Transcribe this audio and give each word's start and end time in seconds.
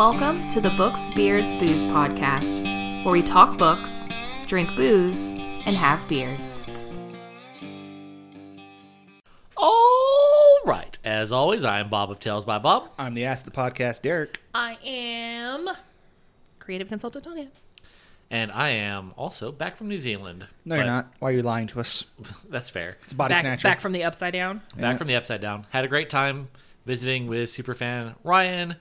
Welcome 0.00 0.48
to 0.48 0.62
the 0.62 0.70
Books, 0.70 1.10
Beards, 1.10 1.54
Booze 1.54 1.84
podcast, 1.84 2.64
where 3.04 3.12
we 3.12 3.22
talk 3.22 3.58
books, 3.58 4.08
drink 4.46 4.74
booze, 4.74 5.32
and 5.66 5.76
have 5.76 6.08
beards. 6.08 6.62
All 9.58 10.60
right. 10.64 10.98
As 11.04 11.32
always, 11.32 11.66
I 11.66 11.80
am 11.80 11.90
Bob 11.90 12.10
of 12.10 12.18
Tales 12.18 12.46
by 12.46 12.58
Bob. 12.58 12.90
I'm 12.98 13.12
the 13.12 13.26
Ask 13.26 13.46
of 13.46 13.52
the 13.52 13.58
Podcast, 13.58 14.00
Derek. 14.00 14.40
I 14.54 14.78
am 14.82 15.68
creative 16.60 16.88
consultant 16.88 17.26
Tonya. 17.26 17.48
And 18.30 18.50
I 18.52 18.70
am 18.70 19.12
also 19.18 19.52
back 19.52 19.76
from 19.76 19.88
New 19.88 20.00
Zealand. 20.00 20.46
No, 20.64 20.76
you're 20.76 20.86
not. 20.86 21.12
Why 21.18 21.28
are 21.28 21.32
you 21.32 21.42
lying 21.42 21.66
to 21.66 21.80
us? 21.80 22.06
That's 22.48 22.70
fair. 22.70 22.96
It's 23.02 23.12
a 23.12 23.16
body 23.16 23.34
back, 23.34 23.42
snatcher. 23.42 23.68
back 23.68 23.80
from 23.80 23.92
the 23.92 24.04
upside 24.04 24.32
down. 24.32 24.62
Back 24.78 24.96
from 24.96 25.08
the 25.08 25.16
Upside 25.16 25.42
Down. 25.42 25.66
Had 25.68 25.84
a 25.84 25.88
great 25.88 26.08
time 26.08 26.48
visiting 26.86 27.26
with 27.26 27.50
superfan 27.50 28.14
Ryan. 28.24 28.76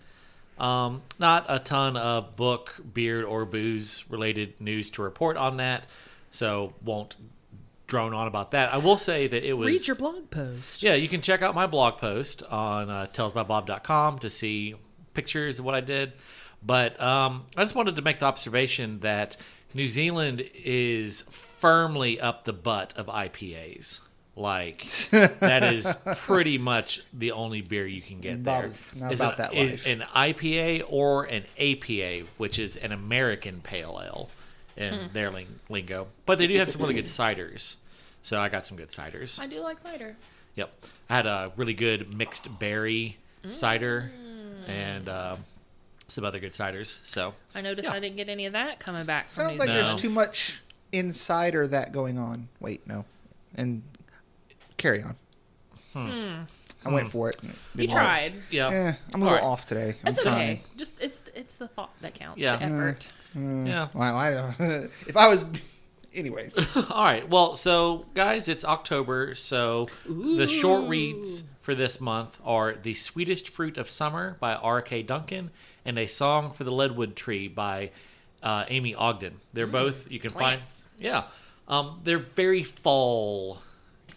Um, 0.59 1.01
not 1.17 1.45
a 1.47 1.59
ton 1.59 1.95
of 1.95 2.35
book, 2.35 2.75
beard, 2.93 3.23
or 3.25 3.45
booze 3.45 4.03
related 4.09 4.59
news 4.59 4.89
to 4.91 5.01
report 5.01 5.37
on 5.37 5.57
that, 5.57 5.87
so 6.31 6.73
won't 6.83 7.15
drone 7.87 8.13
on 8.13 8.27
about 8.27 8.51
that. 8.51 8.73
I 8.73 8.77
will 8.77 8.97
say 8.97 9.27
that 9.27 9.43
it 9.43 9.53
was. 9.53 9.67
Read 9.67 9.87
your 9.87 9.95
blog 9.95 10.29
post. 10.29 10.83
Yeah, 10.83 10.93
you 10.93 11.09
can 11.09 11.21
check 11.21 11.41
out 11.41 11.55
my 11.55 11.67
blog 11.67 11.97
post 11.97 12.43
on 12.43 12.89
uh, 12.89 13.07
talesbybob.com 13.13 14.19
to 14.19 14.29
see 14.29 14.75
pictures 15.13 15.59
of 15.59 15.65
what 15.65 15.75
I 15.75 15.81
did. 15.81 16.13
But 16.61 16.99
um, 17.01 17.45
I 17.55 17.63
just 17.63 17.75
wanted 17.75 17.95
to 17.95 18.01
make 18.01 18.19
the 18.19 18.25
observation 18.25 18.99
that 18.99 19.37
New 19.73 19.87
Zealand 19.87 20.49
is 20.53 21.21
firmly 21.29 22.19
up 22.19 22.43
the 22.43 22.53
butt 22.53 22.93
of 22.97 23.07
IPAs. 23.07 23.99
Like 24.39 24.85
that 25.11 25.63
is 25.73 25.93
pretty 26.19 26.57
much 26.57 27.01
the 27.13 27.33
only 27.33 27.61
beer 27.61 27.85
you 27.85 28.01
can 28.01 28.21
get 28.21 28.43
there. 28.43 28.69
Bob, 28.69 28.73
not 28.95 29.11
Is 29.11 29.19
about 29.19 29.37
an, 29.39 29.45
that 29.45 29.53
is 29.53 29.85
life. 29.85 29.87
an 29.87 30.33
IPA 30.33 30.83
or 30.87 31.25
an 31.25 31.43
APA, 31.59 32.25
which 32.37 32.57
is 32.57 32.77
an 32.77 32.93
American 32.93 33.59
pale 33.61 34.01
ale 34.03 34.29
in 34.77 35.09
their 35.11 35.29
ling- 35.29 35.59
lingo. 35.67 36.07
But 36.25 36.37
they 36.39 36.47
do 36.47 36.57
have 36.57 36.69
some 36.69 36.79
really 36.81 36.93
good 36.93 37.03
ciders. 37.05 37.75
So 38.21 38.39
I 38.39 38.47
got 38.47 38.65
some 38.65 38.77
good 38.77 38.89
ciders. 38.91 39.39
I 39.41 39.47
do 39.47 39.59
like 39.59 39.77
cider. 39.77 40.15
Yep. 40.55 40.71
I 41.09 41.15
had 41.17 41.25
a 41.25 41.51
really 41.57 41.73
good 41.73 42.13
mixed 42.13 42.59
berry 42.59 43.17
cider 43.49 44.11
and 44.67 45.09
uh, 45.09 45.35
some 46.07 46.23
other 46.23 46.39
good 46.39 46.53
ciders. 46.53 46.99
So, 47.03 47.33
I 47.55 47.61
noticed 47.61 47.89
Yeah. 47.89 47.95
I 47.95 47.99
didn't 47.99 48.15
get 48.17 48.29
any 48.29 48.45
of 48.45 48.53
that 48.53 48.79
coming 48.79 49.05
back. 49.05 49.31
Sounds 49.31 49.53
New 49.53 49.59
like 49.59 49.67
No. 49.69 49.73
there's 49.75 49.93
too 50.01 50.09
much 50.09 50.61
insider 50.91 51.67
that 51.67 51.91
going 51.91 52.17
on. 52.17 52.47
Wait, 52.59 52.85
no. 52.87 53.05
And 53.55 53.81
carry 54.79 55.03
on. 55.03 55.15
I 56.85 56.89
went 56.91 57.09
for 57.09 57.29
it. 57.29 57.37
you 57.75 57.87
tried. 57.87 58.33
yeah. 58.49 58.67
Eh, 58.69 58.93
I'm 59.13 59.21
a 59.21 59.25
little 59.25 59.37
right. 59.37 59.43
off 59.43 59.65
today. 59.65 59.95
I'm 60.03 60.13
It's 60.13 60.23
sorry. 60.23 60.35
okay. 60.35 60.61
Just 60.77 60.99
it's 61.01 61.21
it's 61.35 61.55
the 61.57 61.67
thought 61.67 61.91
that 62.01 62.13
counts. 62.13 62.39
Yeah. 62.39 62.55
The 62.57 62.63
effort. 62.63 63.07
Yeah. 63.35 63.89
Wow, 63.93 64.17
I 64.17 64.31
don't. 64.31 64.89
if 65.07 65.15
I 65.17 65.27
was, 65.27 65.45
anyways, 66.15 66.57
All 66.89 67.03
right. 67.03 67.27
Well, 67.27 67.55
so 67.55 68.05
guys, 68.13 68.47
it's 68.47 68.63
October, 68.63 69.35
so 69.35 69.87
the 70.07 70.47
short 70.47 70.87
reads 70.89 71.43
for 71.61 71.75
this 71.75 71.99
month 71.99 72.39
are 72.45 72.73
"The 72.81 72.93
Sweetest 72.93 73.49
Fruit 73.49 73.77
of 73.77 73.89
Summer" 73.89 74.37
by 74.39 74.55
R.K. 74.55 75.03
Duncan 75.03 75.51
and 75.85 75.99
"A 75.99 76.07
Song 76.07 76.51
for 76.53 76.63
the 76.63 76.71
Leadwood 76.71 77.15
Tree" 77.15 77.47
by 77.49 77.91
uh, 78.41 78.63
Amy 78.69 78.95
Ogden. 78.95 79.41
They're 79.53 79.67
both 79.67 80.09
you 80.09 80.19
can 80.19 80.31
plants. 80.31 80.87
find. 80.97 81.05
Yeah, 81.05 81.23
um, 81.67 81.99
they're 82.03 82.19
very 82.19 82.63
fall 82.63 83.59
I 83.59 83.59
dig 83.59 83.68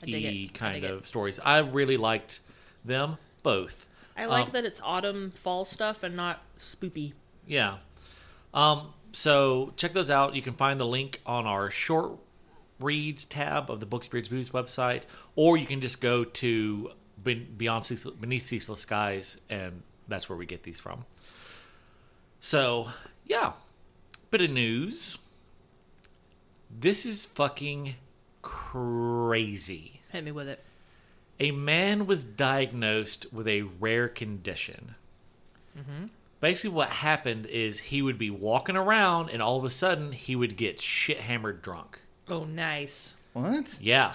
y 0.03 0.51
kind 0.53 0.81
dig 0.83 0.85
it. 0.85 0.91
of 0.91 1.07
stories. 1.07 1.39
I 1.45 1.59
really 1.59 1.97
liked 1.97 2.41
them 2.85 3.19
both. 3.43 3.87
I 4.17 4.27
like 4.27 4.47
Um, 4.47 4.53
that 4.53 4.65
it's 4.65 4.81
autumn 4.83 5.31
fall 5.31 5.65
stuff 5.65 6.03
and 6.03 6.15
not 6.17 6.43
spoopy. 6.59 7.13
Yeah. 7.47 7.79
Um, 8.53 8.93
so 9.13 9.73
check 9.77 9.93
those 9.95 10.11
out. 10.11 10.35
You 10.35 10.43
can 10.43 10.55
find 10.55 10.79
the 10.79 10.87
link 10.87 11.21
on 11.25 11.47
our 11.47 11.71
short 11.71 12.19
reads 12.79 13.25
tab 13.25 13.71
of 13.71 13.81
the 13.81 13.87
Books, 13.87 14.09
Beards, 14.09 14.29
Booze 14.29 14.51
website, 14.51 15.03
or 15.37 15.57
you 15.57 15.67
can 15.67 15.81
just 15.81 16.01
go 16.01 16.25
to 16.25 16.91
Beyond 17.23 17.87
Ceaseless, 17.87 18.17
Beneath 18.17 18.47
Ceaseless 18.47 18.81
Skies, 18.81 19.39
and 19.49 19.83
that's 20.09 20.29
where 20.29 20.37
we 20.37 20.45
get 20.47 20.65
these 20.65 20.81
from. 20.81 21.05
So, 22.41 22.89
yeah. 23.25 23.53
Bit 24.31 24.41
of 24.43 24.51
news. 24.51 25.19
This 26.71 27.07
is 27.07 27.27
fucking 27.27 27.95
crazy. 28.43 30.03
Hit 30.11 30.25
me 30.25 30.33
with 30.33 30.49
it. 30.49 30.63
A 31.41 31.51
man 31.51 32.07
was 32.07 32.25
diagnosed 32.25 33.33
with 33.33 33.49
a 33.49 33.63
rare 33.63 34.09
condition. 34.09 34.95
Mm-hmm. 35.77 36.07
Basically, 36.41 36.71
what 36.71 36.91
happened 36.91 37.47
is 37.47 37.79
he 37.79 38.03
would 38.03 38.19
be 38.19 38.31
walking 38.31 38.77
around, 38.77 39.31
and 39.31 39.41
all 39.41 39.57
of 39.57 39.65
a 39.65 39.71
sudden, 39.71 40.13
he 40.13 40.37
would 40.37 40.57
get 40.57 40.81
shit 40.81 41.21
hammered 41.21 41.63
drunk. 41.63 42.01
Oh, 42.29 42.45
nice. 42.45 43.17
what? 43.33 43.79
Yeah, 43.81 44.15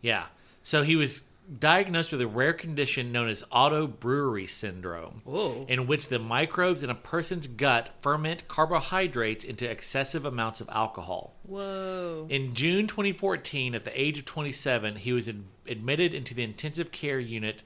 yeah. 0.00 0.26
So 0.62 0.82
he 0.82 0.96
was 0.96 1.22
diagnosed 1.58 2.12
with 2.12 2.20
a 2.20 2.26
rare 2.26 2.52
condition 2.52 3.12
known 3.12 3.28
as 3.28 3.44
auto 3.50 3.86
brewery 3.86 4.46
syndrome, 4.46 5.22
Whoa. 5.24 5.66
in 5.68 5.86
which 5.86 6.08
the 6.08 6.18
microbes 6.18 6.82
in 6.82 6.90
a 6.90 6.94
person's 6.94 7.46
gut 7.46 7.90
ferment 8.00 8.48
carbohydrates 8.48 9.44
into 9.44 9.68
excessive 9.68 10.24
amounts 10.24 10.60
of 10.60 10.68
alcohol. 10.70 11.34
Whoa. 11.42 12.26
In 12.30 12.54
June 12.54 12.86
2014, 12.86 13.74
at 13.74 13.84
the 13.84 14.00
age 14.00 14.18
of 14.18 14.24
27, 14.24 14.96
he 14.96 15.12
was 15.12 15.28
ad- 15.28 15.44
admitted 15.66 16.14
into 16.14 16.34
the 16.34 16.44
intensive 16.44 16.92
care 16.92 17.20
unit 17.20 17.62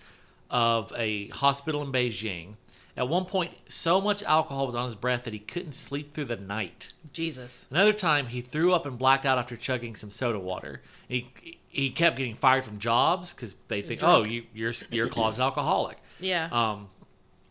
of 0.51 0.93
a 0.97 1.29
hospital 1.29 1.83
in 1.83 1.93
Beijing. 1.93 2.55
At 2.97 3.09
one 3.09 3.27
point, 3.27 3.53
so 3.69 4.01
much 4.01 4.23
alcohol 4.23 4.67
was 4.67 4.75
on 4.75 4.87
his 4.87 4.95
breath 4.95 5.25
that 5.25 5.35
he 5.35 5.39
couldn't 5.39 5.75
sleep 5.75 6.15
through 6.15 6.25
the 6.27 6.37
night. 6.37 6.95
Jesus. 7.13 7.67
Another 7.71 7.93
time, 7.93 8.29
he 8.29 8.41
threw 8.41 8.73
up 8.73 8.87
and 8.87 8.97
blacked 8.97 9.27
out 9.27 9.37
after 9.37 9.55
chugging 9.55 9.95
some 9.97 10.11
soda 10.11 10.39
water. 10.39 10.81
He 11.07 11.56
he 11.77 11.91
kept 11.91 12.17
getting 12.17 12.35
fired 12.37 12.65
from 12.65 12.79
jobs 12.79 13.35
because 13.35 13.55
they 13.69 13.83
think, 13.83 14.03
oh, 14.03 14.25
you, 14.25 14.45
you're 14.55 14.73
you're 14.91 15.07
a 15.09 15.11
closet 15.11 15.43
alcoholic. 15.43 15.99
Yeah. 16.19 16.49
Um, 16.51 16.89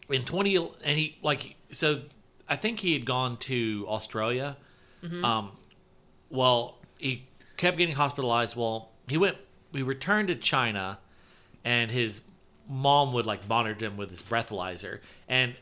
in 0.09 0.23
twenty 0.23 0.55
and 0.55 0.97
he 0.97 1.15
like 1.21 1.55
so 1.71 2.01
I 2.49 2.55
think 2.55 2.79
he 2.79 2.93
had 2.93 3.05
gone 3.05 3.37
to 3.37 3.85
Australia. 3.87 4.57
Um, 5.23 5.51
well, 6.31 6.79
he 6.97 7.27
kept 7.57 7.77
getting 7.77 7.93
hospitalized. 7.95 8.55
Well, 8.55 8.89
he 9.07 9.17
went. 9.19 9.37
We 9.71 9.83
returned 9.83 10.29
to 10.29 10.35
China, 10.35 10.97
and 11.63 11.91
his 11.91 12.21
mom 12.67 13.13
would 13.13 13.27
like 13.27 13.47
monitor 13.47 13.85
him 13.85 13.97
with 13.97 14.09
his 14.09 14.23
breathalyzer, 14.23 15.01
and 15.29 15.53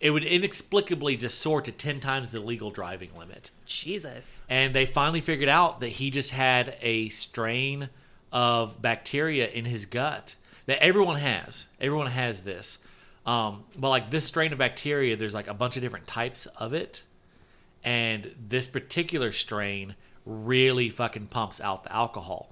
it 0.00 0.10
would 0.10 0.24
inexplicably 0.24 1.16
just 1.16 1.38
soar 1.38 1.62
to 1.62 1.72
ten 1.72 2.00
times 2.00 2.32
the 2.32 2.40
legal 2.40 2.70
driving 2.70 3.10
limit 3.16 3.50
Jesus. 3.64 4.42
and 4.50 4.74
they 4.74 4.84
finally 4.84 5.22
figured 5.22 5.48
out 5.48 5.80
that 5.80 5.88
he 5.88 6.10
just 6.10 6.32
had 6.32 6.76
a 6.82 7.08
strain 7.08 7.88
of 8.32 8.80
bacteria 8.80 9.48
in 9.48 9.66
his 9.66 9.84
gut 9.84 10.36
that 10.66 10.82
everyone 10.82 11.18
has. 11.18 11.66
Everyone 11.80 12.08
has 12.08 12.42
this. 12.42 12.78
Um, 13.26 13.64
but 13.76 13.90
like 13.90 14.10
this 14.10 14.24
strain 14.24 14.52
of 14.52 14.58
bacteria, 14.58 15.16
there's 15.16 15.34
like 15.34 15.46
a 15.46 15.54
bunch 15.54 15.76
of 15.76 15.82
different 15.82 16.06
types 16.06 16.46
of 16.56 16.72
it, 16.72 17.02
and 17.84 18.34
this 18.48 18.66
particular 18.66 19.32
strain 19.32 19.94
really 20.24 20.90
fucking 20.90 21.26
pumps 21.26 21.60
out 21.60 21.84
the 21.84 21.92
alcohol. 21.92 22.50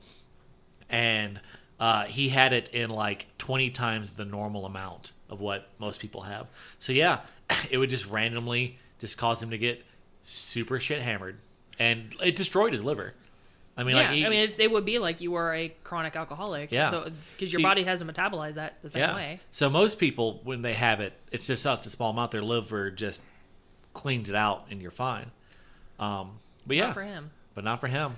And 0.89 1.41
uh, 1.79 2.05
he 2.05 2.29
had 2.29 2.53
it 2.53 2.69
in 2.69 2.91
like 2.91 3.27
20 3.39 3.71
times 3.71 4.13
the 4.13 4.25
normal 4.25 4.67
amount 4.67 5.13
of 5.29 5.41
what 5.41 5.69
most 5.79 6.01
people 6.01 6.23
have. 6.23 6.47
So 6.79 6.93
yeah, 6.93 7.21
it 7.71 7.79
would 7.79 7.91
just 7.91 8.07
randomly 8.07 8.79
just 8.99 9.17
cause 9.19 9.43
him 9.43 9.51
to 9.51 9.59
get 9.59 9.85
super 10.25 10.79
shit 10.79 11.01
hammered, 11.03 11.39
and 11.79 12.15
it 12.23 12.37
destroyed 12.37 12.73
his 12.73 12.85
liver. 12.85 13.15
I 13.77 13.85
mean, 13.85 13.97
yeah. 13.97 14.03
like 14.11 14.25
I 14.27 14.29
mean, 14.29 14.41
it's, 14.49 14.59
it 14.59 14.71
would 14.71 14.85
be 14.85 14.99
like 14.99 15.21
you 15.21 15.31
were 15.31 15.55
a 15.55 15.69
chronic 15.85 16.15
alcoholic. 16.17 16.71
Yeah. 16.71 16.91
Because 17.37 17.53
your 17.53 17.61
See- 17.61 17.63
body 17.63 17.83
hasn't 17.85 18.13
metabolized 18.13 18.55
that 18.55 18.83
the 18.83 18.91
same 18.91 19.01
yeah. 19.01 19.15
way. 19.15 19.41
So 19.53 19.71
most 19.71 19.99
people, 19.99 20.41
when 20.45 20.63
they 20.63 20.75
have 20.75 21.01
it, 21.01 21.13
it's 21.33 21.47
just 21.47 21.63
such 21.63 21.87
a 21.87 21.91
small 21.91 22.11
amount. 22.11 22.33
Their 22.33 22.43
liver 22.43 22.91
just 22.91 23.21
cleans 23.95 24.29
it 24.29 24.35
out, 24.37 24.67
and 24.71 24.83
you're 24.83 24.91
fine. 24.91 25.31
Um, 25.99 26.33
but 26.67 26.77
yeah, 26.77 26.87
Not 26.87 26.95
for 26.95 27.03
him. 27.03 27.31
but 27.55 27.65
not 27.65 27.81
for 27.81 27.87
him. 27.89 28.17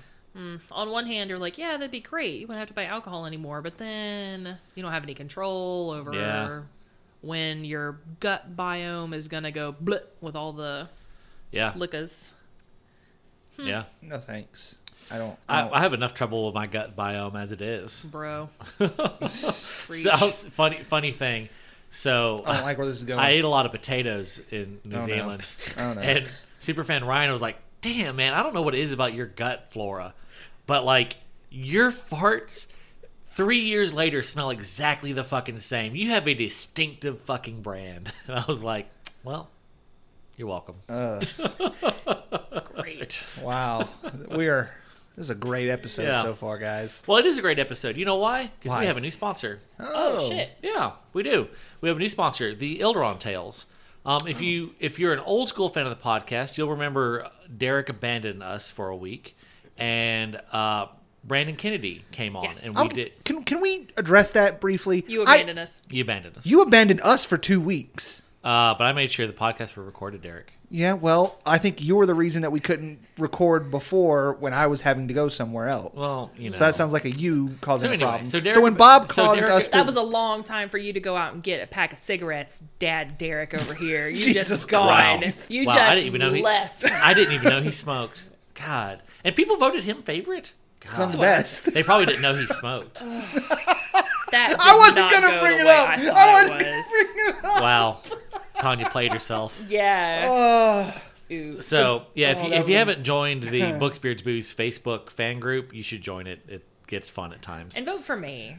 on 0.73 0.91
one 0.91 1.07
hand, 1.07 1.29
you're 1.31 1.39
like, 1.39 1.59
yeah, 1.59 1.73
that'd 1.73 1.91
be 1.91 2.01
great. 2.01 2.41
You 2.41 2.47
wouldn't 2.47 2.59
have 2.59 2.69
to 2.69 2.75
buy 2.75 2.87
alcohol 2.87 3.27
anymore. 3.27 3.61
But 3.63 3.77
then 3.79 4.57
you 4.75 4.83
don't 4.83 4.93
have 4.93 5.03
any 5.05 5.15
control 5.15 5.91
over 5.91 6.13
Yeah. 6.15 6.61
when 7.21 7.65
your 7.65 7.99
gut 8.21 8.57
biome 8.57 9.15
is 9.15 9.29
going 9.29 9.43
to 9.45 9.51
go 9.53 9.73
blip 9.79 10.17
with 10.21 10.35
all 10.35 10.53
the 10.55 10.89
Yeah, 11.51 11.73
liquors. 11.77 12.33
yeah. 13.59 13.85
No 14.01 14.19
thanks. 14.19 14.79
I 15.11 15.19
don't. 15.19 15.37
I, 15.49 15.59
I, 15.59 15.63
don't 15.63 15.73
I 15.75 15.81
have 15.81 15.93
enough 15.95 16.15
trouble 16.15 16.47
with 16.47 16.55
my 16.55 16.67
gut 16.67 16.97
biome 16.97 17.41
as 17.41 17.53
it 17.53 17.61
is. 17.63 18.03
Bro. 18.11 18.49
So 19.29 20.17
funny, 20.31 20.77
funny 20.77 21.13
thing. 21.13 21.49
So 21.91 22.43
I 22.47 22.55
don't 22.55 22.63
like 22.65 22.79
where 22.79 22.87
this 22.87 22.97
is 22.97 23.03
going. 23.03 23.21
I 23.21 23.31
ate 23.31 23.45
a 23.45 23.49
lot 23.49 23.67
of 23.67 23.73
potatoes 23.73 24.41
in 24.51 24.81
New 24.85 24.97
Oh, 24.97 25.01
no. 25.01 25.07
Zealand, 25.07 25.43
Oh, 25.79 25.93
no. 25.93 26.01
and 26.01 26.29
superfan 26.59 27.07
Ryan 27.07 27.31
was 27.33 27.43
like, 27.43 27.57
"Damn, 27.83 28.17
man, 28.17 28.33
I 28.33 28.43
don't 28.43 28.55
know 28.55 28.63
what 28.63 28.75
it 28.75 28.81
is 28.81 28.93
about 28.93 29.13
your 29.13 29.27
gut 29.27 29.69
flora, 29.71 30.15
but 30.67 30.85
like 30.85 31.17
your 31.51 31.91
farts." 31.93 32.67
Three 33.27 33.61
years 33.61 33.95
later, 33.95 34.23
smell 34.23 34.51
exactly 34.51 35.15
the 35.15 35.25
fucking 35.25 35.59
same. 35.61 35.95
You 35.95 36.11
have 36.11 36.29
a 36.29 36.35
distinctive 36.35 37.23
fucking 37.23 37.63
brand. 37.63 38.13
And 38.29 38.39
I 38.39 38.45
was 38.47 38.63
like, 38.63 38.89
well, 39.25 39.49
You're 40.37 40.49
welcome. 40.49 40.75
Uh, 40.87 41.19
Great. 42.75 43.25
wow, 43.41 43.89
we 44.31 44.49
are. 44.49 44.71
This 45.17 45.25
is 45.25 45.31
a 45.31 45.35
great 45.35 45.69
episode 45.69 46.03
Yeah. 46.05 46.23
so 46.23 46.35
far, 46.35 46.59
guys. 46.59 47.03
well, 47.07 47.19
it 47.19 47.27
is 47.27 47.37
a 47.39 47.43
great 47.43 47.59
episode. 47.59 47.97
You 47.97 48.05
know 48.05 48.17
why? 48.17 48.51
Because 48.61 48.79
we 48.81 48.87
have 48.87 48.97
a 48.97 49.01
new 49.01 49.11
sponsor. 49.11 49.61
Oh, 49.79 50.29
shit. 50.29 50.51
Yeah, 50.63 50.93
we 51.13 51.23
do. 51.23 51.49
We 51.81 51.89
have 51.89 51.97
a 51.97 52.01
new 52.01 52.09
sponsor, 52.09 52.55
the 52.55 52.79
Illderon 52.79 53.19
Tales. 53.19 53.67
Um, 54.05 54.27
if 54.27 54.41
you 54.41 54.75
if 54.81 54.99
you're 54.99 55.13
an 55.13 55.21
old 55.21 55.49
school 55.49 55.69
fan 55.69 55.87
of 55.87 55.91
the 55.91 56.03
podcast, 56.03 56.59
you'll 56.59 56.71
remember 56.71 57.31
Derek 57.57 57.89
abandoned 57.89 58.43
us 58.43 58.69
for 58.71 58.89
a 58.89 58.97
week, 58.97 59.37
and 59.79 60.41
uh, 60.51 60.87
Brandon 61.23 61.55
Kennedy 61.55 62.05
came 62.11 62.35
on, 62.35 62.43
Yes. 62.45 62.65
and 62.67 62.75
we 62.75 62.81
Oh, 62.83 62.89
did. 62.89 63.25
Can 63.25 63.45
can 63.45 63.61
we 63.61 63.87
address 63.97 64.33
that 64.33 64.61
briefly? 64.61 65.05
You 65.07 65.23
I- 65.25 65.37
abandoned 65.37 65.61
us. 65.61 65.83
You 65.89 66.03
abandoned 66.03 66.37
us, 66.39 66.47
You 66.47 66.63
abandoned 66.63 67.01
us 67.03 67.25
for 67.25 67.39
two 67.39 67.61
weeks. 67.61 68.23
Uh, 68.45 68.75
but 68.75 68.85
I 68.85 68.93
made 68.93 69.11
sure 69.11 69.27
the 69.27 69.33
podcast 69.33 69.77
were 69.77 69.85
recorded, 69.85 70.23
Derek. 70.23 70.53
Yeah, 70.69 70.95
well, 70.95 71.39
I 71.45 71.59
think 71.59 71.83
you 71.83 71.97
were 71.97 72.07
the 72.07 72.15
reason 72.15 72.43
that 72.43 72.51
we 72.51 72.59
couldn't 72.59 72.99
record 73.19 73.71
before 73.71 74.37
when 74.41 74.55
I 74.55 74.67
was 74.69 74.81
having 74.81 75.07
to 75.09 75.15
go 75.15 75.29
somewhere 75.29 75.69
else. 75.69 75.93
Well, 75.95 76.31
you 76.37 76.49
know. 76.51 76.55
So 76.57 76.65
that 76.65 76.75
sounds 76.75 76.93
like 76.95 77.05
a 77.05 77.11
you 77.11 77.57
causing 77.61 77.91
So 77.91 77.95
a 77.95 77.99
problem. 77.99 78.27
so 78.31 78.41
So, 78.41 78.61
when 78.63 78.73
Bob 78.75 79.13
so 79.13 79.27
caused 79.27 79.41
Derek- 79.41 79.53
us 79.55 79.65
to, 79.67 79.71
That 79.73 79.87
was 79.87 79.97
a 79.97 80.03
long 80.03 80.43
time 80.45 80.71
for 80.71 80.79
you 80.79 80.95
to 80.95 81.01
go 81.01 81.15
out 81.17 81.35
and 81.35 81.43
get 81.43 81.63
a 81.63 81.67
pack 81.67 81.93
of 81.93 81.99
cigarettes, 81.99 82.63
Dad 82.79 83.19
Derek 83.19 83.53
over 83.53 83.75
here. 83.75 84.09
You 84.09 84.17
Jesus 84.17 84.49
just 84.49 84.69
gone. 84.69 85.19
Christ. 85.19 85.51
You 85.51 85.67
Wow, 85.67 85.73
just 85.75 85.85
I 85.91 85.95
didn't 85.95 86.07
even 86.07 86.21
know 86.21 86.33
he- 86.33 86.43
left. 86.43 86.85
I 86.85 87.13
didn't 87.13 87.35
even 87.35 87.51
know 87.51 87.61
he 87.61 87.71
smoked. 87.71 88.25
God, 88.55 89.03
and 89.25 89.37
people 89.37 89.57
voted 89.59 89.85
him 89.85 90.03
favorite. 90.03 90.55
I'm 90.91 91.11
the 91.11 91.19
best. 91.19 91.73
They 91.73 91.83
probably 91.83 92.07
didn't 92.07 92.23
know 92.23 92.35
he 92.35 92.47
smoked. 92.49 93.01
That 94.31 94.57
I 94.59 94.77
wasn't 94.79 95.11
gonna 95.13 95.41
bring 95.41 95.61
it 95.61 95.67
up. 95.67 95.89
I, 95.91 96.09
I, 96.09 96.33
wasn't 96.33 96.63
it 96.63 96.65
gonna 96.65 96.77
was. 96.79 96.87
bring 96.89 97.29
it 97.29 97.45
up. 97.45 97.61
Wow, 97.63 97.99
Tanya 98.63 98.89
played 98.89 99.13
herself. 99.13 99.61
Yeah. 99.69 100.93
Uh, 101.31 101.61
So 101.61 102.07
yeah, 102.15 102.31
if 102.33 102.39
Oh, 102.39 102.45
you, 102.45 102.51
that 102.51 102.61
if 102.61 102.69
you 102.69 102.77
haven't 102.77 103.03
joined 103.05 103.43
the 103.45 103.73
Books 103.79 103.99
Beards 103.99 104.23
Booze 104.23 104.53
Facebook 104.55 105.11
fan 105.11 105.41
group, 105.41 105.75
you 105.75 105.83
should 105.83 106.01
join 106.03 106.27
it. 106.27 106.41
It 106.49 106.65
gets 106.87 107.09
fun 107.09 107.33
at 107.33 107.43
times. 107.43 107.75
and 107.77 107.85
vote 107.87 108.05
for 108.05 108.17
me. 108.17 108.57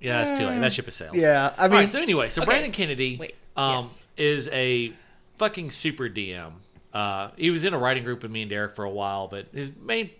yeah, 0.00 0.30
it's 0.30 0.38
too 0.38 0.46
late. 0.46 0.58
That 0.60 0.72
ship 0.72 0.86
has 0.86 0.94
sailed. 0.94 1.14
yeah, 1.16 1.52
I 1.58 1.68
mean, 1.68 1.78
right. 1.80 1.88
So 1.88 2.00
anyway, 2.00 2.28
so 2.28 2.42
Okay. 2.42 2.50
Brandon 2.50 2.72
Kennedy 2.72 3.16
Wait, 3.18 3.34
um, 3.56 3.84
yes. 3.84 4.02
is 4.16 4.48
a 4.48 4.92
fucking 5.38 5.70
super 5.70 6.08
DM. 6.08 6.52
Uh, 6.94 7.30
he 7.36 7.50
was 7.50 7.62
in 7.64 7.74
a 7.74 7.78
writing 7.78 8.02
group 8.04 8.22
with 8.22 8.30
me 8.32 8.40
and 8.42 8.50
Derek 8.50 8.74
for 8.74 8.84
a 8.84 8.90
while, 8.90 9.28
but 9.28 9.46
his 9.52 9.70
main 9.82 10.10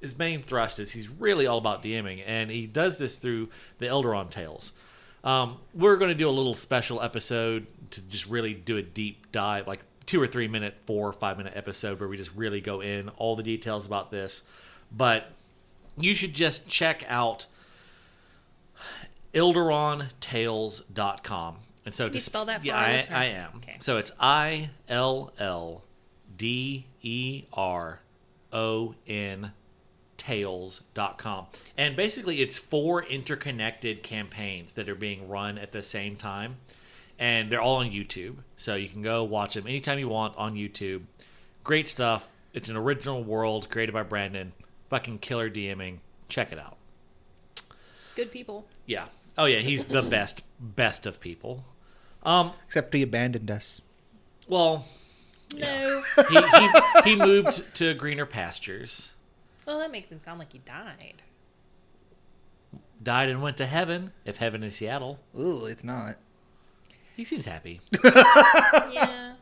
his 0.00 0.18
main 0.18 0.42
thrust 0.42 0.78
is 0.80 0.90
he's 0.92 1.08
really 1.08 1.46
all 1.46 1.58
about 1.58 1.82
DMing, 1.82 2.22
and 2.26 2.50
he 2.50 2.66
does 2.66 2.98
this 2.98 3.16
through 3.16 3.48
the 3.78 3.86
Illderon 3.86 4.28
Tales. 4.30 4.72
Um, 5.26 5.58
we're 5.74 5.96
going 5.96 6.10
to 6.10 6.14
do 6.14 6.28
a 6.28 6.30
little 6.30 6.54
special 6.54 7.02
episode 7.02 7.66
to 7.90 8.00
just 8.00 8.26
really 8.26 8.54
do 8.54 8.76
a 8.76 8.82
deep 8.82 9.32
dive, 9.32 9.66
like 9.66 9.80
two 10.06 10.22
or 10.22 10.28
three 10.28 10.46
minute, 10.46 10.76
four 10.86 11.08
or 11.08 11.12
five 11.12 11.36
minute 11.36 11.54
episode 11.56 11.98
where 11.98 12.08
we 12.08 12.16
just 12.16 12.30
really 12.36 12.60
go 12.60 12.80
in 12.80 13.08
all 13.16 13.34
the 13.34 13.42
details 13.42 13.84
about 13.84 14.12
this. 14.12 14.42
But 14.92 15.32
you 15.98 16.14
should 16.14 16.32
just 16.32 16.68
check 16.68 17.04
out 17.08 17.46
illderontales.com. 19.34 21.56
And 21.84 21.94
so 21.94 22.06
Can 22.06 22.14
you 22.14 22.20
spell 22.20 22.46
that 22.46 22.60
for 22.60 22.66
yeah, 22.66 22.78
I. 22.78 23.04
I 23.10 23.24
am. 23.26 23.50
Okay. 23.56 23.76
So 23.80 23.98
it's 23.98 24.12
I 24.20 24.70
L 24.88 25.32
L 25.40 25.82
D 26.36 26.86
E 27.02 27.46
R 27.52 27.98
O 28.52 28.94
N 29.08 29.50
tales.com. 30.26 31.46
And 31.78 31.96
basically 31.96 32.40
it's 32.42 32.58
four 32.58 33.02
interconnected 33.04 34.02
campaigns 34.02 34.72
that 34.74 34.88
are 34.88 34.94
being 34.94 35.28
run 35.28 35.58
at 35.58 35.72
the 35.72 35.82
same 35.82 36.16
time. 36.16 36.56
And 37.18 37.50
they're 37.50 37.60
all 37.62 37.76
on 37.76 37.90
YouTube. 37.90 38.36
So 38.56 38.74
you 38.74 38.88
can 38.88 39.02
go 39.02 39.24
watch 39.24 39.54
them 39.54 39.66
anytime 39.66 39.98
you 39.98 40.08
want 40.08 40.36
on 40.36 40.54
YouTube. 40.54 41.02
Great 41.64 41.88
stuff. 41.88 42.28
It's 42.52 42.68
an 42.68 42.76
original 42.76 43.22
world 43.22 43.70
created 43.70 43.92
by 43.92 44.02
Brandon. 44.02 44.52
Fucking 44.90 45.18
killer 45.18 45.48
DMing. 45.50 45.98
Check 46.28 46.52
it 46.52 46.58
out. 46.58 46.76
Good 48.14 48.30
people. 48.30 48.66
Yeah. 48.86 49.06
Oh 49.38 49.44
yeah, 49.44 49.60
he's 49.60 49.86
the 49.86 50.02
best 50.02 50.42
best 50.60 51.06
of 51.06 51.20
people. 51.20 51.64
Um 52.22 52.52
except 52.66 52.92
he 52.94 53.02
abandoned 53.02 53.50
us. 53.50 53.80
well, 54.48 54.84
No. 55.54 56.02
he 56.28 56.40
he, 56.40 57.10
he 57.10 57.16
moved 57.16 57.62
to 57.76 57.94
greener 57.94 58.26
pastures. 58.26 59.12
Well, 59.66 59.78
that 59.80 59.90
makes 59.90 60.10
him 60.10 60.20
sound 60.20 60.38
like 60.38 60.52
he 60.52 60.58
died. 60.58 61.22
Died 63.02 63.28
and 63.28 63.42
went 63.42 63.56
to 63.58 63.66
heaven, 63.66 64.12
if 64.24 64.38
heaven 64.38 64.62
is 64.62 64.76
Seattle. 64.76 65.18
Ooh, 65.38 65.66
it's 65.66 65.84
not. 65.84 66.16
He 67.14 67.24
seems 67.24 67.46
happy. 67.46 67.80
yeah. 68.04 69.34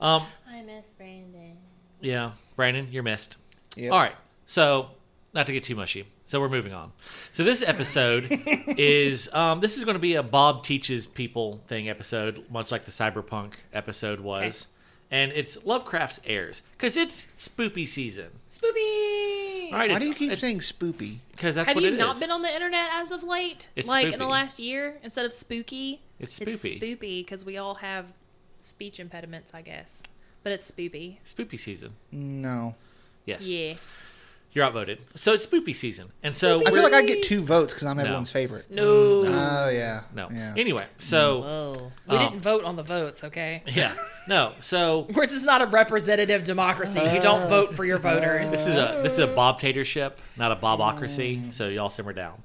Um 0.00 0.22
I 0.48 0.62
miss 0.62 0.94
Brandon. 0.96 1.56
yeah, 2.00 2.32
Brandon, 2.56 2.88
you're 2.90 3.02
missed. 3.02 3.36
Yep. 3.76 3.92
All 3.92 4.00
right. 4.00 4.14
So, 4.46 4.90
not 5.32 5.46
to 5.46 5.52
get 5.52 5.62
too 5.64 5.76
mushy. 5.76 6.06
So 6.24 6.40
we're 6.40 6.48
moving 6.48 6.72
on. 6.72 6.92
So 7.32 7.42
this 7.42 7.60
episode 7.60 8.26
is 8.30 9.32
um, 9.34 9.58
this 9.60 9.76
is 9.76 9.84
going 9.84 9.96
to 9.96 10.00
be 10.00 10.14
a 10.14 10.22
Bob 10.22 10.62
teaches 10.62 11.06
people 11.06 11.60
thing 11.66 11.88
episode, 11.88 12.44
much 12.50 12.70
like 12.70 12.84
the 12.84 12.92
cyberpunk 12.92 13.54
episode 13.72 14.20
was, 14.20 14.68
and 15.10 15.32
it's 15.32 15.64
Lovecraft's 15.64 16.20
heirs 16.24 16.62
because 16.72 16.96
it's 16.96 17.26
spoopy 17.36 17.88
season. 17.88 18.28
Spoopy. 18.48 19.39
All 19.72 19.78
right. 19.78 19.90
Why 19.90 19.98
do 19.98 20.06
you 20.08 20.14
keep 20.14 20.38
saying 20.38 20.60
spoopy? 20.60 21.18
Because 21.32 21.54
that's 21.54 21.68
Have 21.68 21.76
what 21.76 21.84
you 21.84 21.92
it 21.94 21.98
not 21.98 22.16
is. 22.16 22.20
been 22.20 22.30
on 22.30 22.42
the 22.42 22.52
internet 22.52 22.88
as 22.92 23.10
of 23.12 23.22
late? 23.22 23.68
It's 23.76 23.88
like 23.88 24.12
in 24.12 24.18
the 24.18 24.24
spoopy. 24.24 24.30
last 24.30 24.58
year, 24.58 24.98
instead 25.02 25.24
of 25.24 25.32
spooky, 25.32 26.00
It's 26.18 26.40
It's 26.40 26.62
spoopy. 26.62 26.80
spoopy 26.80 27.24
because 27.24 27.44
we 27.44 27.56
all 27.56 27.76
have 27.76 28.12
speech 28.58 29.00
impediments, 29.00 29.54
I 29.54 29.62
guess. 29.62 30.02
But 30.42 30.52
it's 30.52 30.70
spoopy. 30.70 31.18
Spoopy 31.26 31.58
season. 31.58 31.94
No. 32.12 32.74
Yes. 33.26 33.46
Yeah. 33.46 33.74
You're 34.52 34.64
outvoted. 34.64 34.98
So 35.14 35.32
it's 35.32 35.46
spoopy 35.46 35.76
season, 35.76 36.10
and 36.24 36.36
so 36.36 36.60
I 36.66 36.72
feel 36.72 36.82
like 36.82 36.92
I 36.92 37.02
get 37.02 37.22
two 37.22 37.40
votes 37.40 37.72
because 37.72 37.86
I'm 37.86 38.00
everyone's 38.00 38.32
favorite. 38.32 38.68
No. 38.68 39.22
Oh 39.24 39.68
yeah. 39.68 40.02
no. 40.12 40.28
Yeah. 40.32 40.54
Anyway, 40.56 40.86
so 40.98 41.40
Whoa. 41.40 41.92
We 42.08 42.16
Um, 42.16 42.30
didn't 42.32 42.42
vote 42.42 42.64
on 42.64 42.74
the 42.74 42.82
votes, 42.82 43.22
okay? 43.22 43.62
yeah, 43.66 43.94
no. 44.26 44.52
So 44.58 45.06
This 45.14 45.34
is 45.34 45.44
not 45.44 45.62
a 45.62 45.66
representative 45.66 46.42
democracy. 46.42 47.00
You 47.00 47.20
don't 47.20 47.48
vote 47.48 47.74
for 47.74 47.84
your 47.84 47.98
voters. 47.98 48.50
This 48.50 48.66
is 48.66 48.74
a 48.74 49.00
this 49.04 49.12
is 49.12 49.18
a 49.20 49.28
Bob 49.28 49.60
Tatership, 49.60 50.14
not 50.36 50.50
a 50.50 50.56
Bobocracy. 50.56 51.52
So 51.54 51.68
y'all 51.68 51.88
simmer 51.90 52.12
down. 52.12 52.42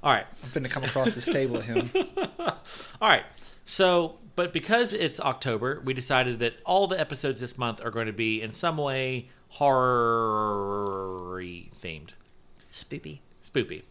All 0.00 0.12
right, 0.12 0.26
I'm 0.44 0.50
finna 0.50 0.70
come 0.70 0.84
across 0.84 1.12
this 1.16 1.24
table 1.24 1.56
at 1.58 1.64
him. 1.64 1.90
all 2.38 3.08
right. 3.08 3.24
So, 3.64 4.18
but 4.36 4.52
because 4.52 4.92
it's 4.92 5.18
October, 5.18 5.82
we 5.84 5.92
decided 5.92 6.38
that 6.38 6.54
all 6.64 6.86
the 6.86 6.98
episodes 6.98 7.40
this 7.40 7.58
month 7.58 7.84
are 7.84 7.90
going 7.90 8.06
to 8.06 8.12
be 8.12 8.40
in 8.40 8.52
some 8.52 8.76
way 8.76 9.28
horror 9.48 11.40
themed, 11.82 12.10
Spoopy. 12.72 13.18
spoopy. 13.42 13.82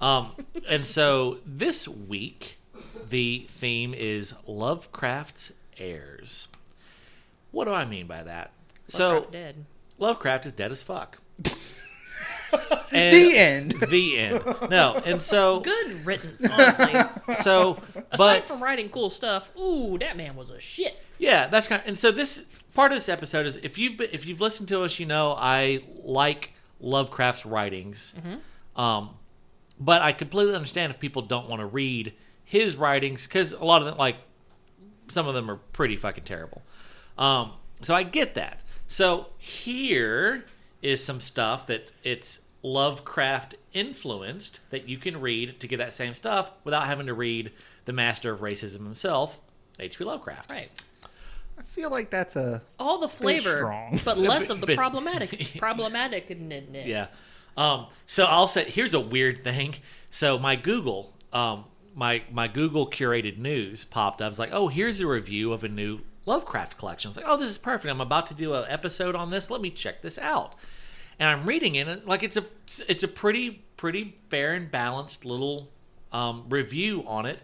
Um, 0.00 0.32
and 0.68 0.86
so 0.86 1.38
this 1.46 1.86
week, 1.88 2.58
the 3.08 3.46
theme 3.48 3.94
is 3.94 4.34
Lovecraft's 4.46 5.52
heirs. 5.78 6.48
What 7.50 7.66
do 7.66 7.72
I 7.72 7.84
mean 7.84 8.06
by 8.06 8.22
that? 8.22 8.50
so 8.88 9.26
dead. 9.30 9.64
Lovecraft 9.98 10.46
is 10.46 10.52
dead 10.52 10.70
as 10.72 10.82
fuck. 10.82 11.18
And- 12.92 13.14
the 13.14 13.36
end. 13.36 13.72
the 13.90 14.18
end. 14.18 14.44
No, 14.70 14.94
and 15.04 15.20
so 15.20 15.60
Good 15.60 16.06
riddance, 16.06 16.46
honestly. 16.46 16.92
so 17.42 17.72
Aside 18.10 18.40
but 18.40 18.44
from 18.44 18.62
writing 18.62 18.88
cool 18.88 19.10
stuff, 19.10 19.50
ooh, 19.58 19.98
that 19.98 20.16
man 20.16 20.36
was 20.36 20.50
a 20.50 20.60
shit. 20.60 20.96
yeah, 21.18 21.46
that's 21.48 21.68
kind. 21.68 21.82
Of, 21.82 21.88
and 21.88 21.98
so 21.98 22.10
this 22.10 22.44
part 22.74 22.92
of 22.92 22.96
this 22.96 23.08
episode 23.08 23.46
is 23.46 23.56
if 23.56 23.76
you've 23.78 23.96
been, 23.98 24.08
if 24.12 24.24
you've 24.26 24.40
listened 24.40 24.68
to 24.68 24.82
us, 24.82 24.98
you 24.98 25.06
know 25.06 25.34
I 25.36 25.82
like 26.02 26.52
Lovecraft's 26.80 27.44
writings. 27.46 28.14
Um, 28.76 29.10
but 29.78 30.00
I 30.02 30.12
completely 30.12 30.54
understand 30.54 30.90
if 30.92 31.00
people 31.00 31.22
don't 31.22 31.48
want 31.48 31.60
to 31.60 31.66
read 31.66 32.14
his 32.44 32.76
writings 32.76 33.26
because 33.26 33.52
a 33.52 33.64
lot 33.64 33.82
of 33.82 33.86
them, 33.88 33.98
like 33.98 34.16
some 35.08 35.26
of 35.28 35.34
them, 35.34 35.50
are 35.50 35.56
pretty 35.72 35.96
fucking 35.96 36.24
terrible. 36.24 36.62
Um, 37.18 37.52
so 37.82 37.94
I 37.94 38.02
get 38.04 38.34
that. 38.34 38.62
So 38.88 39.26
here 39.38 40.44
is 40.86 41.02
some 41.02 41.20
stuff 41.20 41.66
that 41.66 41.90
it's 42.04 42.40
Lovecraft 42.62 43.54
influenced 43.72 44.60
that 44.70 44.88
you 44.88 44.98
can 44.98 45.20
read 45.20 45.60
to 45.60 45.66
get 45.68 45.76
that 45.78 45.92
same 45.92 46.14
stuff 46.14 46.50
without 46.64 46.86
having 46.86 47.06
to 47.06 47.14
read 47.14 47.52
the 47.84 47.92
master 47.92 48.32
of 48.32 48.40
racism 48.40 48.84
himself, 48.84 49.38
H.P. 49.78 50.04
Lovecraft. 50.04 50.50
Right. 50.50 50.70
I 51.58 51.62
feel 51.62 51.90
like 51.90 52.10
that's 52.10 52.36
a 52.36 52.62
All 52.78 52.98
the 52.98 53.08
flavor, 53.08 53.56
strong. 53.56 54.00
but 54.04 54.18
less 54.32 54.50
of 54.50 54.60
the 54.60 54.66
Bit- 54.66 54.76
problematic 54.76 55.30
problematicness. 55.56 56.86
Yeah. 56.86 57.06
Um, 57.56 57.86
so 58.06 58.24
I'll 58.24 58.48
say 58.48 58.64
here's 58.70 58.94
a 58.94 59.00
weird 59.00 59.42
thing. 59.42 59.76
So 60.10 60.38
my 60.38 60.56
Google, 60.56 61.12
um, 61.32 61.64
my 61.94 62.22
my 62.30 62.48
Google 62.48 62.88
curated 62.90 63.38
news 63.38 63.84
popped 63.84 64.20
up. 64.20 64.26
I 64.26 64.28
was 64.28 64.38
like, 64.38 64.50
oh, 64.52 64.68
here's 64.68 65.00
a 65.00 65.06
review 65.06 65.52
of 65.52 65.64
a 65.64 65.68
new 65.68 66.00
Lovecraft 66.26 66.76
collection. 66.76 67.08
I 67.08 67.10
was 67.10 67.16
like, 67.16 67.26
oh, 67.28 67.36
this 67.36 67.50
is 67.50 67.58
perfect. 67.58 67.90
I'm 67.90 68.00
about 68.00 68.26
to 68.26 68.34
do 68.34 68.54
an 68.54 68.64
episode 68.68 69.14
on 69.14 69.30
this. 69.30 69.50
Let 69.50 69.60
me 69.60 69.70
check 69.70 70.02
this 70.02 70.18
out. 70.18 70.54
And 71.18 71.28
I'm 71.28 71.46
reading 71.46 71.76
it, 71.76 71.88
and 71.88 72.04
like 72.04 72.22
it's 72.22 72.36
a 72.36 72.44
it's 72.88 73.02
a 73.02 73.08
pretty 73.08 73.64
pretty 73.76 74.18
fair 74.28 74.54
and 74.54 74.70
balanced 74.70 75.24
little 75.24 75.70
um, 76.12 76.44
review 76.48 77.04
on 77.06 77.24
it. 77.24 77.38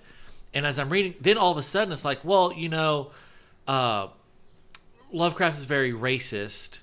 And 0.53 0.67
as 0.67 0.79
I'm 0.79 0.91
reading, 0.91 1.15
then 1.21 1.39
all 1.39 1.53
of 1.53 1.59
a 1.59 1.63
sudden 1.63 1.93
it's 1.93 2.05
like, 2.05 2.25
well, 2.25 2.53
you 2.53 2.69
know, 2.69 3.11
uh, 3.67 4.09
Lovecraft 5.11 5.57
is 5.59 5.65
very 5.65 5.93
racist, 5.93 6.81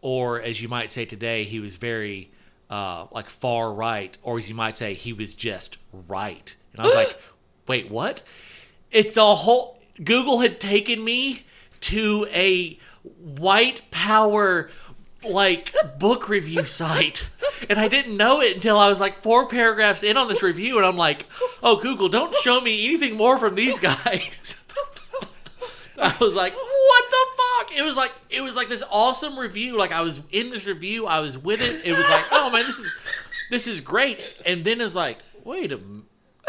or 0.00 0.40
as 0.40 0.62
you 0.62 0.68
might 0.68 0.90
say 0.90 1.04
today, 1.04 1.44
he 1.44 1.60
was 1.60 1.76
very 1.76 2.30
uh, 2.70 3.06
like 3.10 3.28
far 3.28 3.72
right, 3.72 4.16
or 4.22 4.38
as 4.38 4.48
you 4.48 4.54
might 4.54 4.76
say, 4.76 4.94
he 4.94 5.12
was 5.12 5.34
just 5.34 5.76
right. 6.08 6.54
And 6.72 6.80
I 6.80 6.86
was 6.86 6.94
like, 6.94 7.18
wait, 7.66 7.90
what? 7.90 8.22
It's 8.90 9.16
a 9.16 9.34
whole. 9.34 9.78
Google 10.02 10.40
had 10.40 10.60
taken 10.60 11.04
me 11.04 11.44
to 11.80 12.26
a 12.32 12.78
white 13.02 13.82
power 13.90 14.70
like 15.24 15.72
book 15.98 16.28
review 16.28 16.64
site 16.64 17.28
and 17.70 17.78
i 17.78 17.86
didn't 17.86 18.16
know 18.16 18.40
it 18.40 18.56
until 18.56 18.76
i 18.76 18.88
was 18.88 18.98
like 18.98 19.22
four 19.22 19.46
paragraphs 19.46 20.02
in 20.02 20.16
on 20.16 20.26
this 20.26 20.42
review 20.42 20.76
and 20.76 20.84
i'm 20.84 20.96
like 20.96 21.26
oh 21.62 21.76
google 21.76 22.08
don't 22.08 22.34
show 22.36 22.60
me 22.60 22.84
anything 22.86 23.16
more 23.16 23.38
from 23.38 23.54
these 23.54 23.78
guys 23.78 24.58
I 25.98 26.16
was 26.18 26.34
like, 26.34 26.52
"What 26.54 27.04
the 27.10 27.26
fuck?" 27.36 27.78
It 27.78 27.82
was 27.82 27.94
like 27.94 28.12
it 28.28 28.40
was 28.40 28.56
like 28.56 28.68
this 28.68 28.82
awesome 28.90 29.38
review. 29.38 29.76
Like 29.78 29.92
I 29.92 30.00
was 30.00 30.20
in 30.32 30.50
this 30.50 30.66
review, 30.66 31.06
I 31.06 31.20
was 31.20 31.38
with 31.38 31.60
it. 31.60 31.84
It 31.84 31.92
was 31.92 32.08
like, 32.08 32.24
"Oh 32.32 32.50
man, 32.50 32.66
this 32.66 32.78
is 32.78 32.92
this 33.50 33.66
is 33.68 33.80
great." 33.80 34.18
And 34.44 34.64
then 34.64 34.80
it's 34.80 34.96
like, 34.96 35.18
"Wait 35.44 35.70
a, 35.70 35.76
m- 35.76 36.06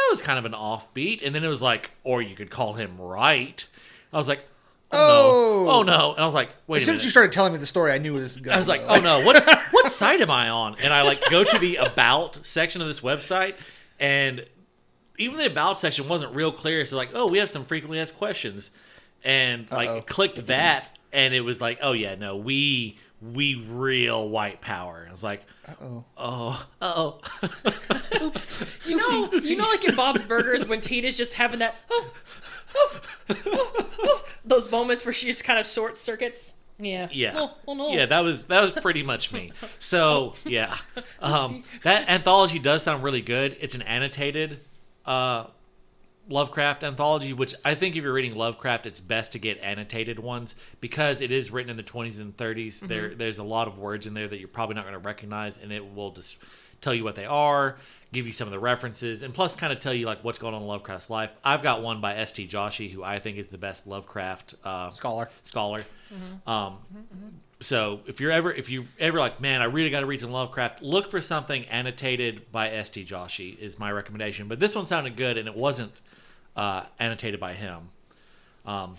that 0.07 0.11
was 0.11 0.21
kind 0.21 0.39
of 0.39 0.45
an 0.45 0.53
offbeat." 0.53 1.21
And 1.25 1.33
then 1.35 1.43
it 1.43 1.47
was 1.49 1.61
like, 1.61 1.91
"Or 2.03 2.21
you 2.21 2.35
could 2.35 2.49
call 2.49 2.73
him 2.73 2.99
right." 2.99 3.65
I 4.11 4.17
was 4.17 4.27
like, 4.27 4.45
"Oh, 4.91 4.97
no, 4.97 5.69
Oh. 5.69 5.69
oh 5.79 5.83
no!" 5.83 6.11
And 6.13 6.21
I 6.21 6.25
was 6.25 6.33
like, 6.35 6.49
"Wait 6.67 6.77
As 6.77 6.83
soon 6.83 6.93
minute." 6.93 6.99
as 7.01 7.05
you 7.05 7.11
started 7.11 7.31
telling 7.31 7.53
me 7.53 7.59
the 7.59 7.65
story, 7.65 7.91
I 7.91 7.97
knew 7.97 8.13
where 8.13 8.21
this 8.21 8.35
was 8.35 8.41
going. 8.41 8.55
I 8.55 8.59
was 8.59 8.67
like, 8.67 8.81
"Oh 8.87 8.99
no, 8.99 9.25
what 9.25 9.43
what 9.71 9.91
site 9.91 10.21
am 10.21 10.29
I 10.31 10.49
on?" 10.49 10.75
And 10.83 10.93
I 10.93 11.01
like 11.03 11.21
go 11.29 11.43
to 11.43 11.57
the 11.59 11.77
about 11.77 12.45
section 12.45 12.81
of 12.81 12.87
this 12.87 12.99
website, 12.99 13.55
and 13.99 14.45
even 15.17 15.37
the 15.37 15.45
about 15.45 15.79
section 15.79 16.07
wasn't 16.07 16.33
real 16.35 16.51
clear. 16.51 16.85
So 16.85 16.95
like, 16.97 17.09
oh, 17.13 17.27
we 17.27 17.37
have 17.39 17.49
some 17.49 17.65
frequently 17.65 17.99
asked 17.99 18.17
questions, 18.17 18.71
and 19.23 19.69
like 19.71 19.89
Uh-oh. 19.89 20.01
clicked 20.01 20.47
that, 20.47 20.89
and 21.13 21.33
it 21.33 21.41
was 21.41 21.61
like, 21.61 21.79
oh 21.81 21.93
yeah, 21.93 22.15
no, 22.15 22.35
we 22.37 22.97
we 23.21 23.55
real 23.55 24.27
white 24.29 24.59
power. 24.59 24.99
And 24.99 25.09
I 25.09 25.11
was 25.11 25.23
like, 25.23 25.45
Oh, 25.81 26.03
oh, 26.17 26.65
oh, 26.81 27.21
You 28.85 28.97
know, 29.09 29.31
you 29.39 29.55
know, 29.55 29.63
like 29.69 29.85
in 29.85 29.95
Bob's 29.95 30.21
Burgers 30.23 30.65
when 30.65 30.81
Tina's 30.81 31.15
just 31.17 31.35
having 31.35 31.59
that 31.59 31.75
oh, 31.89 32.11
oh, 32.75 33.01
oh, 33.29 33.85
oh, 34.03 34.23
those 34.43 34.69
moments 34.71 35.05
where 35.05 35.13
she 35.13 35.27
just 35.27 35.43
kind 35.43 35.59
of 35.59 35.65
short 35.65 35.95
circuits. 35.97 36.53
Yeah. 36.79 37.07
yeah, 37.11 37.33
Oh, 37.37 37.51
oh 37.67 37.73
no. 37.75 37.89
yeah, 37.93 38.07
that 38.07 38.21
was 38.21 38.45
that 38.45 38.61
was 38.61 38.71
pretty 38.83 39.03
much 39.03 39.31
me. 39.31 39.51
So 39.79 40.33
yeah, 40.43 40.75
um, 41.21 41.63
that 41.83 42.09
anthology 42.09 42.59
does 42.59 42.83
sound 42.83 43.03
really 43.03 43.21
good. 43.21 43.55
It's 43.61 43.75
an 43.75 43.83
annotated 43.83 44.59
uh, 45.05 45.45
Lovecraft 46.29 46.83
anthology, 46.83 47.33
which 47.33 47.53
I 47.65 47.75
think 47.75 47.95
if 47.95 48.03
you're 48.03 48.13
reading 48.13 48.35
Lovecraft, 48.35 48.85
it's 48.85 48.99
best 48.99 49.33
to 49.33 49.39
get 49.39 49.59
annotated 49.59 50.19
ones 50.19 50.55
because 50.79 51.19
it 51.19 51.31
is 51.31 51.51
written 51.51 51.69
in 51.69 51.77
the 51.77 51.83
20s 51.83 52.19
and 52.19 52.35
30s. 52.37 52.67
Mm-hmm. 52.67 52.87
There, 52.87 53.15
there's 53.15 53.39
a 53.39 53.43
lot 53.43 53.67
of 53.67 53.77
words 53.77 54.07
in 54.07 54.13
there 54.13 54.27
that 54.27 54.39
you're 54.39 54.47
probably 54.47 54.75
not 54.75 54.83
going 54.83 54.93
to 54.93 54.99
recognize, 54.99 55.57
and 55.57 55.71
it 55.71 55.93
will 55.93 56.11
just 56.11 56.37
tell 56.79 56.93
you 56.93 57.03
what 57.03 57.15
they 57.15 57.25
are, 57.25 57.77
give 58.11 58.25
you 58.25 58.33
some 58.33 58.47
of 58.47 58.51
the 58.51 58.59
references, 58.59 59.23
and 59.23 59.33
plus 59.33 59.55
kind 59.55 59.73
of 59.73 59.79
tell 59.79 59.93
you 59.93 60.05
like 60.05 60.23
what's 60.23 60.37
going 60.37 60.53
on 60.53 60.61
in 60.61 60.67
Lovecraft's 60.67 61.09
life. 61.09 61.31
I've 61.43 61.63
got 61.63 61.81
one 61.81 61.99
by 61.99 62.15
S.T. 62.15 62.47
Joshi, 62.47 62.91
who 62.91 63.03
I 63.03 63.19
think 63.19 63.37
is 63.37 63.47
the 63.47 63.57
best 63.57 63.87
Lovecraft 63.87 64.55
uh, 64.63 64.91
scholar. 64.91 65.29
scholar. 65.41 65.85
Um, 66.45 66.77
so 67.63 68.01
if 68.07 68.19
you're 68.19 68.31
ever 68.31 68.51
if 68.51 68.69
you 68.69 68.85
ever 68.99 69.19
like, 69.19 69.39
man, 69.39 69.61
I 69.61 69.65
really 69.65 69.89
got 69.89 70.01
to 70.01 70.05
read 70.05 70.19
some 70.19 70.31
Lovecraft, 70.31 70.81
look 70.81 71.09
for 71.09 71.21
something 71.21 71.65
annotated 71.65 72.51
by 72.51 72.69
st 72.83 73.07
Joshi 73.07 73.57
is 73.59 73.79
my 73.79 73.91
recommendation. 73.91 74.47
But 74.47 74.59
this 74.59 74.75
one 74.75 74.85
sounded 74.85 75.15
good, 75.15 75.37
and 75.37 75.47
it 75.47 75.55
wasn't 75.55 76.01
uh, 76.55 76.83
annotated 76.99 77.39
by 77.39 77.53
him. 77.53 77.89
Um, 78.65 78.95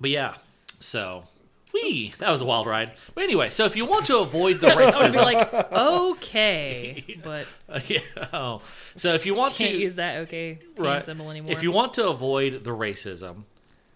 But 0.00 0.10
yeah, 0.10 0.34
so. 0.80 1.24
Wee, 1.72 2.10
that 2.20 2.30
was 2.30 2.40
a 2.40 2.44
wild 2.46 2.66
ride. 2.66 2.92
But 3.14 3.24
anyway, 3.24 3.50
so 3.50 3.66
if 3.66 3.76
you 3.76 3.84
want 3.84 4.06
to 4.06 4.18
avoid 4.20 4.60
the 4.60 4.68
I 4.72 4.74
would 4.76 4.94
racism, 4.94 5.12
be 5.12 5.18
like, 5.18 5.72
okay, 5.72 7.18
but 7.22 7.46
yeah, 7.88 7.98
oh. 8.32 8.62
so 8.96 9.12
if 9.12 9.26
you 9.26 9.34
want 9.34 9.56
can't 9.56 9.72
to 9.72 9.76
use 9.76 9.96
that 9.96 10.18
okay 10.22 10.58
right. 10.78 11.04
symbol 11.04 11.30
anymore. 11.30 11.52
If 11.52 11.62
you 11.62 11.70
want 11.70 11.92
to 11.94 12.08
avoid 12.08 12.64
the 12.64 12.70
racism, 12.70 13.42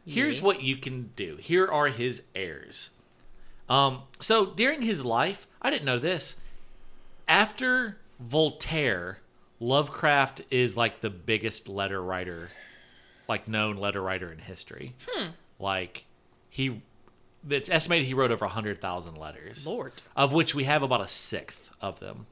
here's 0.04 0.38
Yeah. 0.38 0.44
what 0.44 0.62
you 0.62 0.76
can 0.76 1.10
do. 1.16 1.36
Here 1.40 1.66
are 1.66 1.86
his 1.88 2.20
heirs. 2.34 2.90
Um, 3.70 4.02
so 4.18 4.46
during 4.46 4.82
his 4.82 5.04
life, 5.04 5.46
I 5.62 5.70
didn't 5.70 5.84
know 5.84 6.00
this. 6.00 6.36
After 7.28 7.96
Voltaire, 8.18 9.20
Lovecraft 9.60 10.42
is 10.50 10.76
like 10.76 11.00
the 11.00 11.08
biggest 11.10 11.68
letter 11.68 12.02
writer, 12.02 12.50
like 13.28 13.46
known 13.46 13.76
letter 13.76 14.02
writer 14.02 14.32
in 14.32 14.38
history. 14.38 14.96
Like 15.60 16.04
he, 16.48 16.82
it's 17.48 17.70
estimated 17.70 18.06
he 18.06 18.14
wrote 18.14 18.32
over 18.32 18.46
hundred 18.46 18.80
thousand 18.80 19.16
letters 19.16 19.66
Lord, 19.66 19.92
of 20.16 20.32
which 20.32 20.54
we 20.54 20.64
have 20.64 20.82
about 20.82 21.00
a 21.00 21.08
sixth 21.08 21.70
of 21.80 22.00
them. 22.00 22.26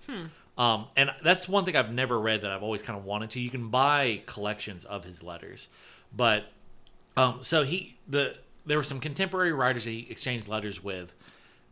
Um, 0.58 0.86
and 0.96 1.10
that's 1.22 1.48
one 1.48 1.64
thing 1.64 1.76
I've 1.76 1.92
never 1.92 2.18
read 2.18 2.42
that 2.42 2.50
I've 2.50 2.64
always 2.64 2.82
kind 2.82 2.98
of 2.98 3.04
wanted 3.04 3.30
to. 3.30 3.40
You 3.40 3.50
can 3.50 3.68
buy 3.68 4.22
collections 4.26 4.84
of 4.84 5.04
his 5.04 5.22
letters, 5.22 5.68
but 6.16 6.46
um, 7.16 7.38
so 7.42 7.62
he 7.62 7.96
the 8.08 8.36
there 8.66 8.76
were 8.76 8.84
some 8.84 9.00
contemporary 9.00 9.52
writers 9.52 9.84
that 9.84 9.90
he 9.90 10.06
exchanged 10.10 10.48
letters 10.48 10.82
with 10.82 11.14